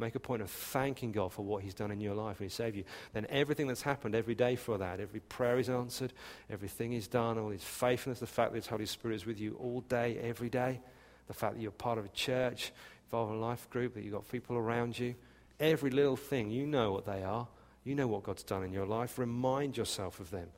Make 0.00 0.14
a 0.14 0.20
point 0.20 0.42
of 0.42 0.50
thanking 0.50 1.12
God 1.12 1.32
for 1.32 1.44
what 1.44 1.62
He's 1.62 1.74
done 1.74 1.90
in 1.90 2.00
your 2.00 2.14
life 2.14 2.40
when 2.40 2.48
He 2.48 2.52
saved 2.52 2.76
you. 2.76 2.84
Then 3.12 3.26
everything 3.28 3.66
that's 3.66 3.82
happened 3.82 4.14
every 4.14 4.34
day 4.34 4.56
for 4.56 4.78
that, 4.78 4.98
every 4.98 5.20
prayer 5.20 5.58
is 5.58 5.68
answered, 5.68 6.12
everything 6.48 6.94
is 6.94 7.06
done, 7.06 7.38
all 7.38 7.50
His 7.50 7.62
faithfulness, 7.62 8.20
the 8.20 8.26
fact 8.26 8.52
that 8.52 8.56
His 8.56 8.66
Holy 8.66 8.86
Spirit 8.86 9.16
is 9.16 9.26
with 9.26 9.38
you 9.38 9.56
all 9.60 9.82
day, 9.82 10.18
every 10.22 10.48
day, 10.48 10.80
the 11.28 11.34
fact 11.34 11.54
that 11.54 11.60
you're 11.60 11.70
part 11.70 11.98
of 11.98 12.06
a 12.06 12.10
church, 12.10 12.72
involved 13.06 13.32
in 13.32 13.38
a 13.38 13.40
life 13.40 13.68
group, 13.70 13.94
that 13.94 14.02
you've 14.02 14.14
got 14.14 14.28
people 14.28 14.56
around 14.56 14.98
you, 14.98 15.14
every 15.60 15.90
little 15.90 16.16
thing, 16.16 16.50
you 16.50 16.66
know 16.66 16.92
what 16.92 17.04
they 17.04 17.22
are. 17.22 17.46
You 17.84 17.94
know 17.94 18.06
what 18.06 18.24
God's 18.24 18.42
done 18.42 18.62
in 18.62 18.72
your 18.72 18.86
life. 18.86 19.18
Remind 19.18 19.76
yourself 19.76 20.20
of 20.20 20.30
them. 20.30 20.48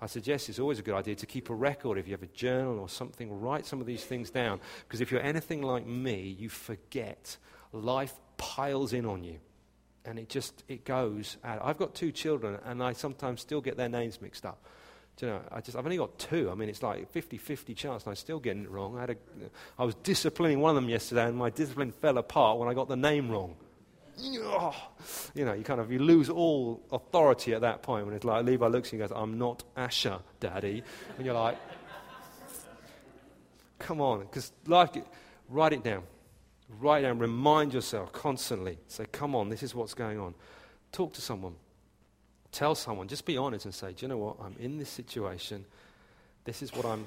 I 0.00 0.06
suggest 0.06 0.48
it's 0.48 0.58
always 0.58 0.78
a 0.78 0.82
good 0.82 0.94
idea 0.94 1.16
to 1.16 1.26
keep 1.26 1.50
a 1.50 1.54
record. 1.54 1.98
If 1.98 2.06
you 2.06 2.12
have 2.12 2.22
a 2.22 2.26
journal 2.26 2.78
or 2.78 2.88
something, 2.88 3.40
write 3.40 3.66
some 3.66 3.80
of 3.80 3.86
these 3.86 4.04
things 4.04 4.30
down. 4.30 4.60
Because 4.86 5.00
if 5.00 5.10
you're 5.10 5.22
anything 5.22 5.62
like 5.62 5.86
me, 5.86 6.36
you 6.38 6.48
forget. 6.48 7.36
Life 7.72 8.14
piles 8.38 8.94
in 8.94 9.04
on 9.04 9.22
you. 9.22 9.38
And 10.04 10.18
it 10.18 10.30
just, 10.30 10.64
it 10.68 10.86
goes 10.86 11.36
out. 11.44 11.60
I've 11.62 11.76
got 11.76 11.94
two 11.94 12.10
children, 12.10 12.58
and 12.64 12.82
I 12.82 12.94
sometimes 12.94 13.42
still 13.42 13.60
get 13.60 13.76
their 13.76 13.90
names 13.90 14.22
mixed 14.22 14.46
up. 14.46 14.64
Do 15.18 15.26
you 15.26 15.32
know, 15.32 15.40
I 15.52 15.60
just, 15.60 15.76
I've 15.76 15.84
only 15.84 15.98
got 15.98 16.18
two. 16.18 16.48
I 16.50 16.54
mean, 16.54 16.68
it's 16.68 16.82
like 16.82 17.12
50-50 17.12 17.76
chance, 17.76 18.04
and 18.04 18.12
I'm 18.12 18.16
still 18.16 18.38
getting 18.38 18.64
it 18.64 18.70
wrong. 18.70 18.96
I, 18.96 19.00
had 19.00 19.10
a, 19.10 19.16
I 19.78 19.84
was 19.84 19.94
disciplining 19.96 20.60
one 20.60 20.70
of 20.70 20.76
them 20.76 20.88
yesterday, 20.88 21.26
and 21.26 21.36
my 21.36 21.50
discipline 21.50 21.92
fell 21.92 22.16
apart 22.16 22.58
when 22.58 22.68
I 22.68 22.74
got 22.74 22.88
the 22.88 22.96
name 22.96 23.28
wrong. 23.28 23.56
You 25.34 25.44
know, 25.44 25.52
you 25.52 25.64
kind 25.64 25.80
of, 25.80 25.92
you 25.92 25.98
lose 25.98 26.30
all 26.30 26.82
authority 26.90 27.52
at 27.52 27.60
that 27.60 27.82
point 27.82 28.06
when 28.06 28.14
it's 28.14 28.24
like, 28.24 28.44
Levi 28.44 28.66
looks 28.66 28.88
at 28.88 28.92
you 28.94 29.02
and 29.02 29.10
goes, 29.10 29.18
I'm 29.20 29.38
not 29.38 29.64
Asher, 29.76 30.18
Daddy. 30.40 30.82
And 31.16 31.26
you're 31.26 31.34
like, 31.34 31.58
come 33.78 34.00
on, 34.00 34.20
because 34.20 34.52
life, 34.66 34.90
write 35.48 35.72
it 35.72 35.82
down. 35.82 36.02
Write 36.68 37.02
down, 37.02 37.18
remind 37.18 37.72
yourself 37.72 38.12
constantly. 38.12 38.78
Say, 38.88 39.06
come 39.10 39.34
on, 39.34 39.48
this 39.48 39.62
is 39.62 39.74
what's 39.74 39.94
going 39.94 40.18
on. 40.18 40.34
Talk 40.92 41.14
to 41.14 41.20
someone. 41.20 41.54
Tell 42.52 42.74
someone. 42.74 43.08
Just 43.08 43.24
be 43.24 43.36
honest 43.36 43.64
and 43.64 43.74
say, 43.74 43.92
do 43.92 44.04
you 44.04 44.08
know 44.08 44.18
what? 44.18 44.36
I'm 44.42 44.54
in 44.58 44.78
this 44.78 44.90
situation. 44.90 45.64
This 46.44 46.62
is 46.62 46.72
what 46.74 46.84
I'm 46.84 47.06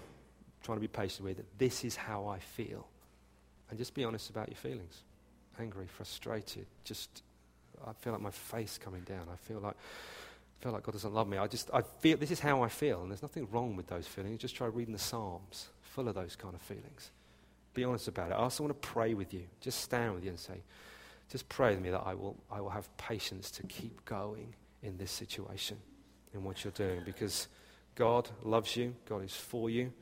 trying 0.64 0.78
to 0.78 0.82
be 0.82 0.88
patient 0.88 1.26
with. 1.26 1.44
This 1.58 1.84
is 1.84 1.96
how 1.96 2.28
I 2.28 2.40
feel. 2.40 2.88
And 3.70 3.78
just 3.78 3.94
be 3.94 4.04
honest 4.04 4.30
about 4.30 4.50
your 4.50 4.58
feelings. 4.58 5.04
Angry, 5.60 5.86
frustrated, 5.88 6.66
just, 6.84 7.24
I 7.86 7.94
feel 7.94 8.14
like 8.14 8.22
my 8.22 8.32
face 8.32 8.78
coming 8.78 9.02
down. 9.02 9.28
I 9.32 9.36
feel 9.36 9.60
like 9.60 9.76
I 9.76 10.64
feel 10.64 10.74
like 10.74 10.84
God 10.84 10.92
doesn't 10.92 11.14
love 11.14 11.28
me. 11.28 11.38
I 11.38 11.48
just, 11.48 11.72
I 11.74 11.82
feel, 11.82 12.18
this 12.18 12.30
is 12.30 12.40
how 12.40 12.62
I 12.62 12.70
feel. 12.70 13.02
And 13.02 13.10
there's 13.10 13.24
nothing 13.24 13.48
wrong 13.52 13.76
with 13.76 13.88
those 13.88 14.06
feelings. 14.06 14.40
Just 14.40 14.56
try 14.56 14.68
reading 14.68 14.94
the 14.94 15.00
Psalms, 15.00 15.70
full 15.82 16.08
of 16.08 16.14
those 16.14 16.36
kind 16.36 16.54
of 16.54 16.62
feelings. 16.62 17.10
Be 17.74 17.84
honest 17.84 18.08
about 18.08 18.32
it. 18.32 18.34
I 18.34 18.38
also 18.38 18.64
want 18.64 18.82
to 18.82 18.88
pray 18.88 19.14
with 19.14 19.34
you. 19.34 19.44
Just 19.62 19.82
stand 19.82 20.14
with 20.14 20.24
you 20.24 20.32
and 20.32 20.40
say, 20.40 20.62
just 21.30 21.48
pray 21.48 21.74
with 21.74 21.82
me 21.82 21.90
that 21.92 22.04
I 22.06 22.14
will, 22.14 22.36
I 22.52 22.60
will 22.60 22.70
have 22.70 22.96
patience 22.98 23.50
to 23.52 23.64
keep 23.64 24.04
going 24.06 24.54
in 24.84 24.98
this 24.98 25.12
situation, 25.12 25.78
in 26.34 26.44
what 26.44 26.64
you're 26.64 26.72
doing. 26.72 27.02
Because 27.06 27.48
God 27.96 28.30
loves 28.44 28.76
you, 28.76 28.96
God 29.08 29.24
is 29.24 29.34
for 29.34 29.70
you. 29.70 29.94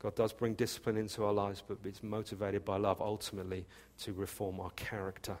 God 0.00 0.14
does 0.14 0.32
bring 0.32 0.54
discipline 0.54 0.96
into 0.96 1.24
our 1.24 1.32
lives, 1.32 1.62
but 1.66 1.78
it's 1.84 2.02
motivated 2.02 2.64
by 2.64 2.76
love 2.76 3.00
ultimately 3.00 3.66
to 4.00 4.12
reform 4.12 4.60
our 4.60 4.70
character 4.70 5.36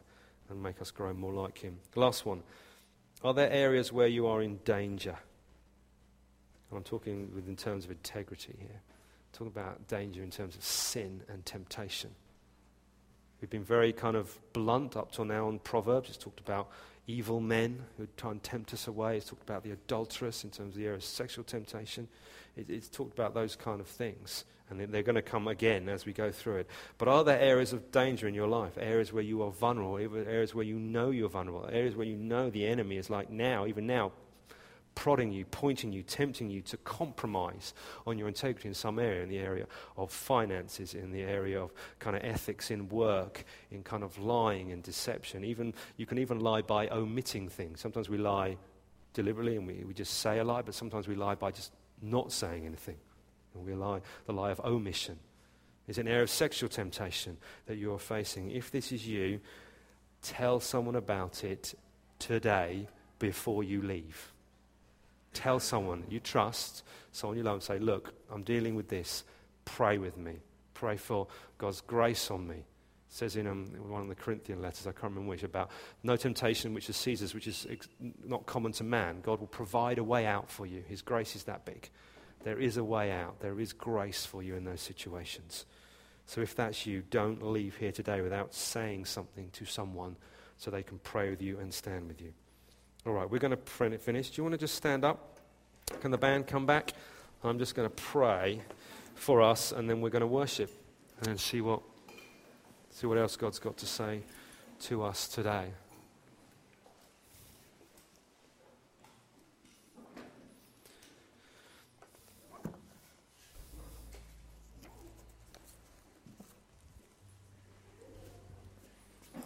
and 0.50 0.62
make 0.62 0.82
us 0.82 0.90
grow 0.90 1.14
more 1.14 1.32
like 1.32 1.58
Him. 1.58 1.78
Last 1.94 2.26
one. 2.26 2.42
Are 3.22 3.34
there 3.34 3.50
areas 3.50 3.92
where 3.92 4.06
you 4.06 4.26
are 4.26 4.42
in 4.42 4.58
danger? 4.64 5.16
And 6.70 6.78
I'm 6.78 6.84
talking 6.84 7.30
in 7.46 7.56
terms 7.56 7.84
of 7.84 7.90
integrity 7.90 8.54
here. 8.58 8.80
Talking 9.38 9.52
about 9.54 9.86
danger 9.86 10.20
in 10.24 10.30
terms 10.30 10.56
of 10.56 10.64
sin 10.64 11.22
and 11.28 11.46
temptation. 11.46 12.10
We've 13.40 13.48
been 13.48 13.62
very 13.62 13.92
kind 13.92 14.16
of 14.16 14.36
blunt 14.52 14.96
up 14.96 15.12
till 15.12 15.26
now 15.26 15.46
on 15.46 15.60
Proverbs. 15.60 16.08
It's 16.08 16.18
talked 16.18 16.40
about 16.40 16.68
evil 17.06 17.40
men 17.40 17.84
who 17.96 18.08
try 18.16 18.32
and 18.32 18.42
tempt 18.42 18.74
us 18.74 18.88
away. 18.88 19.16
It's 19.16 19.26
talked 19.26 19.44
about 19.44 19.62
the 19.62 19.70
adulteress 19.70 20.42
in 20.42 20.50
terms 20.50 20.74
of 20.74 20.80
the 20.80 20.86
area 20.86 20.96
of 20.96 21.04
sexual 21.04 21.44
temptation. 21.44 22.08
It, 22.56 22.68
it's 22.68 22.88
talked 22.88 23.12
about 23.12 23.32
those 23.32 23.54
kind 23.54 23.80
of 23.80 23.86
things. 23.86 24.44
And 24.70 24.80
they're 24.92 25.04
going 25.04 25.14
to 25.14 25.22
come 25.22 25.46
again 25.46 25.88
as 25.88 26.04
we 26.04 26.12
go 26.12 26.32
through 26.32 26.56
it. 26.56 26.70
But 26.98 27.06
are 27.06 27.22
there 27.22 27.38
areas 27.38 27.72
of 27.72 27.92
danger 27.92 28.26
in 28.26 28.34
your 28.34 28.48
life? 28.48 28.72
Areas 28.76 29.12
where 29.12 29.22
you 29.22 29.44
are 29.44 29.52
vulnerable? 29.52 29.98
Areas 29.98 30.52
where 30.52 30.64
you 30.64 30.80
know 30.80 31.10
you're 31.10 31.28
vulnerable? 31.28 31.70
Areas 31.72 31.94
where 31.94 32.08
you 32.08 32.16
know 32.16 32.50
the 32.50 32.66
enemy 32.66 32.96
is 32.96 33.08
like 33.08 33.30
now, 33.30 33.66
even 33.66 33.86
now, 33.86 34.10
prodding 34.98 35.30
you, 35.30 35.44
pointing 35.44 35.92
you, 35.92 36.02
tempting 36.02 36.50
you 36.50 36.60
to 36.60 36.76
compromise 36.78 37.72
on 38.04 38.18
your 38.18 38.26
integrity 38.26 38.66
in 38.66 38.74
some 38.74 38.98
area, 38.98 39.22
in 39.22 39.28
the 39.28 39.38
area 39.38 39.64
of 39.96 40.10
finances, 40.10 40.92
in 40.92 41.12
the 41.12 41.22
area 41.22 41.62
of 41.62 41.72
kind 42.00 42.16
of 42.16 42.24
ethics 42.24 42.72
in 42.72 42.88
work, 42.88 43.44
in 43.70 43.84
kind 43.84 44.02
of 44.02 44.18
lying 44.18 44.72
and 44.72 44.82
deception. 44.82 45.44
Even 45.44 45.72
you 45.98 46.04
can 46.04 46.18
even 46.18 46.40
lie 46.40 46.62
by 46.62 46.88
omitting 46.88 47.48
things. 47.48 47.78
Sometimes 47.80 48.08
we 48.08 48.18
lie 48.18 48.56
deliberately 49.14 49.54
and 49.54 49.68
we, 49.68 49.84
we 49.86 49.94
just 49.94 50.14
say 50.14 50.40
a 50.40 50.44
lie, 50.44 50.62
but 50.62 50.74
sometimes 50.74 51.06
we 51.06 51.14
lie 51.14 51.36
by 51.36 51.52
just 51.52 51.70
not 52.02 52.32
saying 52.32 52.66
anything. 52.66 52.96
And 53.54 53.64
we 53.64 53.74
lie 53.74 54.00
the 54.26 54.32
lie 54.32 54.50
of 54.50 54.58
omission. 54.64 55.20
Is 55.86 55.98
an 55.98 56.08
area 56.08 56.24
of 56.24 56.30
sexual 56.30 56.68
temptation 56.68 57.36
that 57.66 57.76
you're 57.76 58.00
facing. 58.00 58.50
If 58.50 58.72
this 58.72 58.90
is 58.90 59.06
you, 59.06 59.38
tell 60.22 60.58
someone 60.58 60.96
about 60.96 61.44
it 61.44 61.76
today 62.18 62.88
before 63.20 63.62
you 63.62 63.80
leave. 63.80 64.32
Tell 65.38 65.60
someone 65.60 66.02
you 66.10 66.18
trust, 66.18 66.82
someone 67.12 67.36
you 67.36 67.44
love, 67.44 67.54
and 67.54 67.62
say, 67.62 67.78
Look, 67.78 68.12
I'm 68.28 68.42
dealing 68.42 68.74
with 68.74 68.88
this. 68.88 69.22
Pray 69.64 69.96
with 69.96 70.16
me. 70.16 70.32
Pray 70.74 70.96
for 70.96 71.28
God's 71.58 71.80
grace 71.80 72.28
on 72.32 72.48
me. 72.48 72.56
It 72.56 72.64
says 73.08 73.36
in 73.36 73.46
um, 73.46 73.66
one 73.88 74.02
of 74.02 74.08
the 74.08 74.16
Corinthian 74.16 74.60
letters, 74.60 74.88
I 74.88 74.90
can't 74.90 75.12
remember 75.12 75.28
which, 75.28 75.44
about 75.44 75.70
no 76.02 76.16
temptation 76.16 76.74
which 76.74 76.90
is 76.90 76.96
Caesar's, 76.96 77.34
which 77.34 77.46
is 77.46 77.68
ex- 77.70 77.86
not 78.26 78.46
common 78.46 78.72
to 78.72 78.84
man. 78.84 79.20
God 79.20 79.38
will 79.38 79.46
provide 79.46 79.98
a 79.98 80.02
way 80.02 80.26
out 80.26 80.50
for 80.50 80.66
you. 80.66 80.82
His 80.88 81.02
grace 81.02 81.36
is 81.36 81.44
that 81.44 81.64
big. 81.64 81.88
There 82.42 82.58
is 82.58 82.76
a 82.76 82.82
way 82.82 83.12
out. 83.12 83.38
There 83.38 83.60
is 83.60 83.72
grace 83.72 84.26
for 84.26 84.42
you 84.42 84.56
in 84.56 84.64
those 84.64 84.80
situations. 84.80 85.66
So 86.26 86.40
if 86.40 86.56
that's 86.56 86.84
you, 86.84 87.04
don't 87.10 87.44
leave 87.44 87.76
here 87.76 87.92
today 87.92 88.22
without 88.22 88.54
saying 88.54 89.04
something 89.04 89.50
to 89.52 89.64
someone 89.64 90.16
so 90.56 90.72
they 90.72 90.82
can 90.82 90.98
pray 90.98 91.30
with 91.30 91.42
you 91.42 91.60
and 91.60 91.72
stand 91.72 92.08
with 92.08 92.20
you. 92.20 92.32
All 93.08 93.14
right, 93.14 93.30
we're 93.30 93.38
going 93.38 93.56
to 93.56 93.98
finish. 93.98 94.28
Do 94.28 94.34
you 94.36 94.42
want 94.44 94.52
to 94.52 94.58
just 94.58 94.74
stand 94.74 95.02
up? 95.02 95.38
Can 96.02 96.10
the 96.10 96.18
band 96.18 96.46
come 96.46 96.66
back? 96.66 96.92
I'm 97.42 97.58
just 97.58 97.74
going 97.74 97.88
to 97.88 97.94
pray 97.94 98.60
for 99.14 99.40
us, 99.40 99.72
and 99.72 99.88
then 99.88 100.02
we're 100.02 100.10
going 100.10 100.20
to 100.20 100.26
worship 100.26 100.70
and 101.22 101.40
see 101.40 101.62
what, 101.62 101.80
see 102.90 103.06
what 103.06 103.16
else 103.16 103.34
God's 103.34 103.58
got 103.58 103.78
to 103.78 103.86
say 103.86 104.20
to 104.82 105.02
us 105.04 105.26
today. 105.26 105.68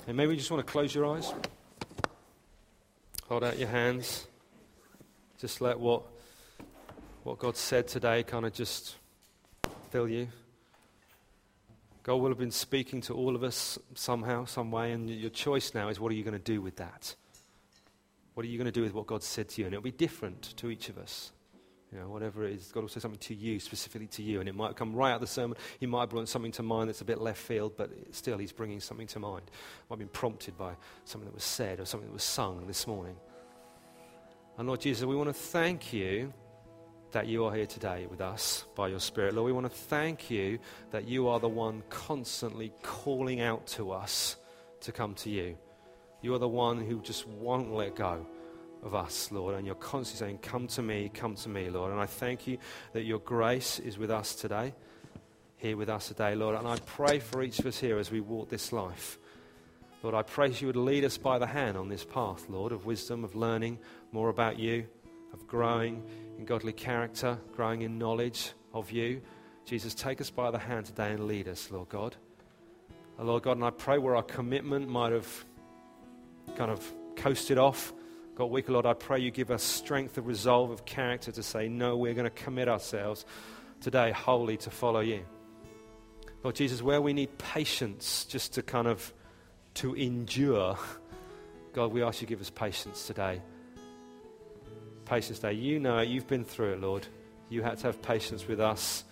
And 0.08 0.16
maybe 0.16 0.32
you 0.32 0.38
just 0.38 0.50
want 0.50 0.66
to 0.66 0.72
close 0.72 0.92
your 0.92 1.06
eyes. 1.06 1.32
Hold 3.32 3.44
out 3.44 3.58
your 3.58 3.70
hands. 3.70 4.26
Just 5.38 5.62
let 5.62 5.80
what, 5.80 6.02
what 7.22 7.38
God 7.38 7.56
said 7.56 7.88
today 7.88 8.22
kind 8.24 8.44
of 8.44 8.52
just 8.52 8.96
fill 9.88 10.06
you. 10.06 10.28
God 12.02 12.16
will 12.16 12.28
have 12.28 12.36
been 12.36 12.50
speaking 12.50 13.00
to 13.00 13.14
all 13.14 13.34
of 13.34 13.42
us 13.42 13.78
somehow, 13.94 14.44
some 14.44 14.70
way, 14.70 14.92
and 14.92 15.08
your 15.08 15.30
choice 15.30 15.72
now 15.72 15.88
is 15.88 15.98
what 15.98 16.12
are 16.12 16.14
you 16.14 16.24
going 16.24 16.36
to 16.36 16.38
do 16.38 16.60
with 16.60 16.76
that? 16.76 17.14
What 18.34 18.44
are 18.44 18.50
you 18.50 18.58
going 18.58 18.66
to 18.66 18.70
do 18.70 18.82
with 18.82 18.92
what 18.92 19.06
God 19.06 19.22
said 19.22 19.48
to 19.48 19.62
you? 19.62 19.66
And 19.66 19.72
it'll 19.72 19.82
be 19.82 19.92
different 19.92 20.54
to 20.58 20.68
each 20.68 20.90
of 20.90 20.98
us. 20.98 21.32
You 21.92 21.98
know, 21.98 22.08
whatever 22.08 22.44
it 22.44 22.54
is, 22.54 22.72
God 22.72 22.80
will 22.80 22.88
say 22.88 23.00
something 23.00 23.20
to 23.20 23.34
you, 23.34 23.60
specifically 23.60 24.06
to 24.08 24.22
you, 24.22 24.40
and 24.40 24.48
it 24.48 24.54
might 24.54 24.76
come 24.76 24.94
right 24.94 25.10
out 25.10 25.16
of 25.16 25.20
the 25.20 25.26
sermon. 25.26 25.58
He 25.78 25.86
might 25.86 26.00
have 26.00 26.10
brought 26.10 26.26
something 26.28 26.52
to 26.52 26.62
mind 26.62 26.88
that's 26.88 27.02
a 27.02 27.04
bit 27.04 27.20
left 27.20 27.40
field, 27.40 27.74
but 27.76 27.90
still, 28.12 28.38
He's 28.38 28.52
bringing 28.52 28.80
something 28.80 29.06
to 29.08 29.18
mind. 29.18 29.42
Might 29.90 29.94
have 29.94 29.98
been 29.98 30.08
prompted 30.08 30.56
by 30.56 30.72
something 31.04 31.28
that 31.28 31.34
was 31.34 31.44
said 31.44 31.80
or 31.80 31.84
something 31.84 32.08
that 32.08 32.14
was 32.14 32.22
sung 32.22 32.66
this 32.66 32.86
morning. 32.86 33.16
And 34.56 34.66
Lord 34.68 34.80
Jesus, 34.80 35.04
we 35.04 35.16
want 35.16 35.28
to 35.28 35.34
thank 35.34 35.92
you 35.92 36.32
that 37.10 37.26
you 37.26 37.44
are 37.44 37.54
here 37.54 37.66
today 37.66 38.06
with 38.06 38.22
us 38.22 38.64
by 38.74 38.88
your 38.88 38.98
Spirit. 38.98 39.34
Lord, 39.34 39.46
we 39.46 39.52
want 39.52 39.70
to 39.70 39.78
thank 39.78 40.30
you 40.30 40.58
that 40.92 41.06
you 41.06 41.28
are 41.28 41.40
the 41.40 41.48
one 41.48 41.82
constantly 41.90 42.72
calling 42.82 43.42
out 43.42 43.66
to 43.66 43.92
us 43.92 44.36
to 44.80 44.92
come 44.92 45.14
to 45.16 45.28
you. 45.28 45.58
You 46.22 46.34
are 46.34 46.38
the 46.38 46.48
one 46.48 46.80
who 46.80 47.02
just 47.02 47.26
won't 47.28 47.74
let 47.74 47.96
go 47.96 48.26
of 48.82 48.94
us, 48.94 49.30
Lord, 49.30 49.54
and 49.54 49.64
you're 49.64 49.74
constantly 49.76 50.26
saying, 50.26 50.38
Come 50.38 50.66
to 50.68 50.82
me, 50.82 51.10
come 51.12 51.34
to 51.36 51.48
me, 51.48 51.70
Lord. 51.70 51.92
And 51.92 52.00
I 52.00 52.06
thank 52.06 52.46
you 52.46 52.58
that 52.92 53.04
your 53.04 53.20
grace 53.20 53.78
is 53.78 53.98
with 53.98 54.10
us 54.10 54.34
today, 54.34 54.74
here 55.56 55.76
with 55.76 55.88
us 55.88 56.08
today, 56.08 56.34
Lord. 56.34 56.56
And 56.56 56.66
I 56.66 56.76
pray 56.78 57.18
for 57.20 57.42
each 57.42 57.58
of 57.58 57.66
us 57.66 57.78
here 57.78 57.98
as 57.98 58.10
we 58.10 58.20
walk 58.20 58.48
this 58.48 58.72
life. 58.72 59.18
Lord, 60.02 60.16
I 60.16 60.22
pray 60.22 60.50
you 60.50 60.66
would 60.66 60.76
lead 60.76 61.04
us 61.04 61.16
by 61.16 61.38
the 61.38 61.46
hand 61.46 61.76
on 61.76 61.88
this 61.88 62.04
path, 62.04 62.46
Lord, 62.48 62.72
of 62.72 62.86
wisdom, 62.86 63.22
of 63.22 63.36
learning 63.36 63.78
more 64.10 64.30
about 64.30 64.58
you, 64.58 64.84
of 65.32 65.46
growing 65.46 66.02
in 66.38 66.44
godly 66.44 66.72
character, 66.72 67.38
growing 67.54 67.82
in 67.82 67.98
knowledge 67.98 68.52
of 68.74 68.90
you. 68.90 69.22
Jesus, 69.64 69.94
take 69.94 70.20
us 70.20 70.28
by 70.28 70.50
the 70.50 70.58
hand 70.58 70.86
today 70.86 71.12
and 71.12 71.28
lead 71.28 71.46
us, 71.46 71.70
Lord 71.70 71.88
God. 71.88 72.16
Lord 73.16 73.44
God, 73.44 73.58
and 73.58 73.64
I 73.64 73.70
pray 73.70 73.98
where 73.98 74.16
our 74.16 74.24
commitment 74.24 74.88
might 74.88 75.12
have 75.12 75.44
kind 76.56 76.72
of 76.72 76.92
coasted 77.14 77.58
off 77.58 77.92
God, 78.34 78.46
weak 78.46 78.68
Lord, 78.70 78.86
I 78.86 78.94
pray 78.94 79.20
you 79.20 79.30
give 79.30 79.50
us 79.50 79.62
strength 79.62 80.16
of 80.16 80.26
resolve, 80.26 80.70
of 80.70 80.86
character 80.86 81.30
to 81.32 81.42
say, 81.42 81.68
no, 81.68 81.96
we're 81.96 82.14
going 82.14 82.24
to 82.24 82.30
commit 82.30 82.66
ourselves 82.66 83.26
today 83.80 84.10
wholly 84.10 84.56
to 84.58 84.70
follow 84.70 85.00
you. 85.00 85.22
Lord 86.42 86.56
Jesus, 86.56 86.80
where 86.80 87.02
we 87.02 87.12
need 87.12 87.36
patience 87.38 88.24
just 88.24 88.54
to 88.54 88.62
kind 88.62 88.88
of 88.88 89.12
to 89.74 89.94
endure, 89.94 90.78
God, 91.74 91.92
we 91.92 92.02
ask 92.02 92.20
you 92.20 92.26
to 92.26 92.30
give 92.30 92.40
us 92.40 92.50
patience 92.50 93.06
today. 93.06 93.42
Patience 95.04 95.38
today. 95.38 95.52
You 95.52 95.78
know 95.78 95.98
it. 95.98 96.08
You've 96.08 96.26
been 96.26 96.44
through 96.44 96.72
it, 96.72 96.80
Lord. 96.80 97.06
You 97.50 97.62
had 97.62 97.78
to 97.78 97.88
have 97.88 98.00
patience 98.00 98.48
with 98.48 98.60
us, 98.60 99.04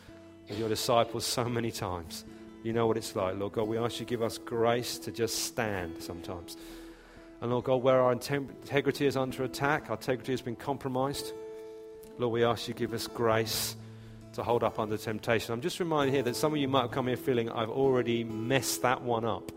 with 0.48 0.58
your 0.58 0.68
disciples, 0.68 1.26
so 1.26 1.44
many 1.44 1.70
times. 1.70 2.24
You 2.62 2.72
know 2.72 2.86
what 2.86 2.96
it's 2.96 3.14
like, 3.14 3.38
Lord 3.38 3.52
God. 3.52 3.68
We 3.68 3.76
ask 3.76 4.00
you 4.00 4.06
to 4.06 4.10
give 4.10 4.22
us 4.22 4.38
grace 4.38 4.98
to 5.00 5.12
just 5.12 5.44
stand 5.44 6.02
sometimes. 6.02 6.56
And 7.40 7.50
Lord 7.50 7.64
God, 7.64 7.76
where 7.76 8.00
our 8.00 8.12
integrity 8.12 9.06
is 9.06 9.16
under 9.16 9.44
attack, 9.44 9.88
our 9.88 9.96
integrity 9.96 10.32
has 10.32 10.42
been 10.42 10.56
compromised, 10.56 11.32
Lord, 12.18 12.32
we 12.34 12.44
ask 12.44 12.68
you 12.68 12.74
give 12.74 12.92
us 12.92 13.06
grace 13.06 13.76
to 14.34 14.42
hold 14.42 14.62
up 14.62 14.78
under 14.78 14.98
temptation. 14.98 15.54
I'm 15.54 15.62
just 15.62 15.80
reminded 15.80 16.12
here 16.12 16.22
that 16.24 16.36
some 16.36 16.52
of 16.52 16.58
you 16.58 16.68
might 16.68 16.82
have 16.82 16.90
come 16.90 17.06
here 17.06 17.16
feeling 17.16 17.50
I've 17.50 17.70
already 17.70 18.24
messed 18.24 18.82
that 18.82 19.02
one 19.02 19.24
up. 19.24 19.50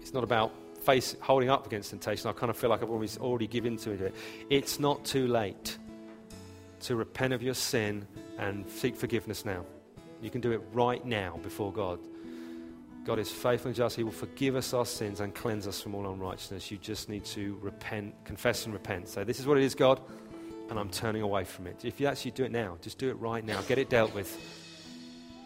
It's 0.00 0.14
not 0.14 0.24
about 0.24 0.52
face, 0.82 1.14
holding 1.20 1.50
up 1.50 1.66
against 1.66 1.90
temptation. 1.90 2.30
I 2.30 2.32
kind 2.32 2.48
of 2.48 2.56
feel 2.56 2.70
like 2.70 2.82
I've 2.82 2.90
always 2.90 3.18
already 3.18 3.46
given 3.46 3.76
to 3.78 3.90
it. 3.90 4.14
It's 4.48 4.80
not 4.80 5.04
too 5.04 5.26
late 5.26 5.76
to 6.80 6.96
repent 6.96 7.34
of 7.34 7.42
your 7.42 7.54
sin 7.54 8.06
and 8.38 8.68
seek 8.70 8.96
forgiveness 8.96 9.44
now. 9.44 9.64
You 10.22 10.30
can 10.30 10.40
do 10.40 10.52
it 10.52 10.62
right 10.72 11.04
now 11.04 11.38
before 11.42 11.72
God. 11.72 11.98
God 13.06 13.20
is 13.20 13.30
faithful 13.30 13.68
and 13.68 13.76
just. 13.76 13.94
He 13.94 14.02
will 14.02 14.10
forgive 14.10 14.56
us 14.56 14.74
our 14.74 14.84
sins 14.84 15.20
and 15.20 15.32
cleanse 15.32 15.68
us 15.68 15.80
from 15.80 15.94
all 15.94 16.12
unrighteousness. 16.12 16.72
You 16.72 16.76
just 16.78 17.08
need 17.08 17.24
to 17.26 17.56
repent, 17.62 18.16
confess 18.24 18.64
and 18.64 18.74
repent. 18.74 19.08
Say, 19.08 19.22
This 19.22 19.38
is 19.38 19.46
what 19.46 19.58
it 19.58 19.62
is, 19.62 19.76
God, 19.76 20.00
and 20.68 20.78
I'm 20.78 20.90
turning 20.90 21.22
away 21.22 21.44
from 21.44 21.68
it. 21.68 21.84
If 21.84 22.00
you 22.00 22.08
actually 22.08 22.32
do 22.32 22.42
it 22.42 22.50
now, 22.50 22.78
just 22.82 22.98
do 22.98 23.08
it 23.08 23.14
right 23.14 23.44
now. 23.44 23.62
Get 23.62 23.78
it 23.78 23.88
dealt 23.88 24.12
with. 24.12 24.36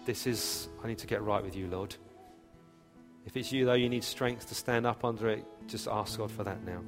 This 0.06 0.26
is, 0.26 0.68
I 0.82 0.86
need 0.86 0.98
to 0.98 1.06
get 1.06 1.22
right 1.22 1.44
with 1.44 1.54
you, 1.54 1.66
Lord. 1.66 1.94
If 3.26 3.36
it's 3.36 3.52
you, 3.52 3.66
though, 3.66 3.74
you 3.74 3.90
need 3.90 4.04
strength 4.04 4.48
to 4.48 4.54
stand 4.54 4.86
up 4.86 5.04
under 5.04 5.28
it, 5.28 5.44
just 5.66 5.86
ask 5.86 6.18
God 6.18 6.30
for 6.30 6.44
that 6.44 6.64
now. 6.64 6.80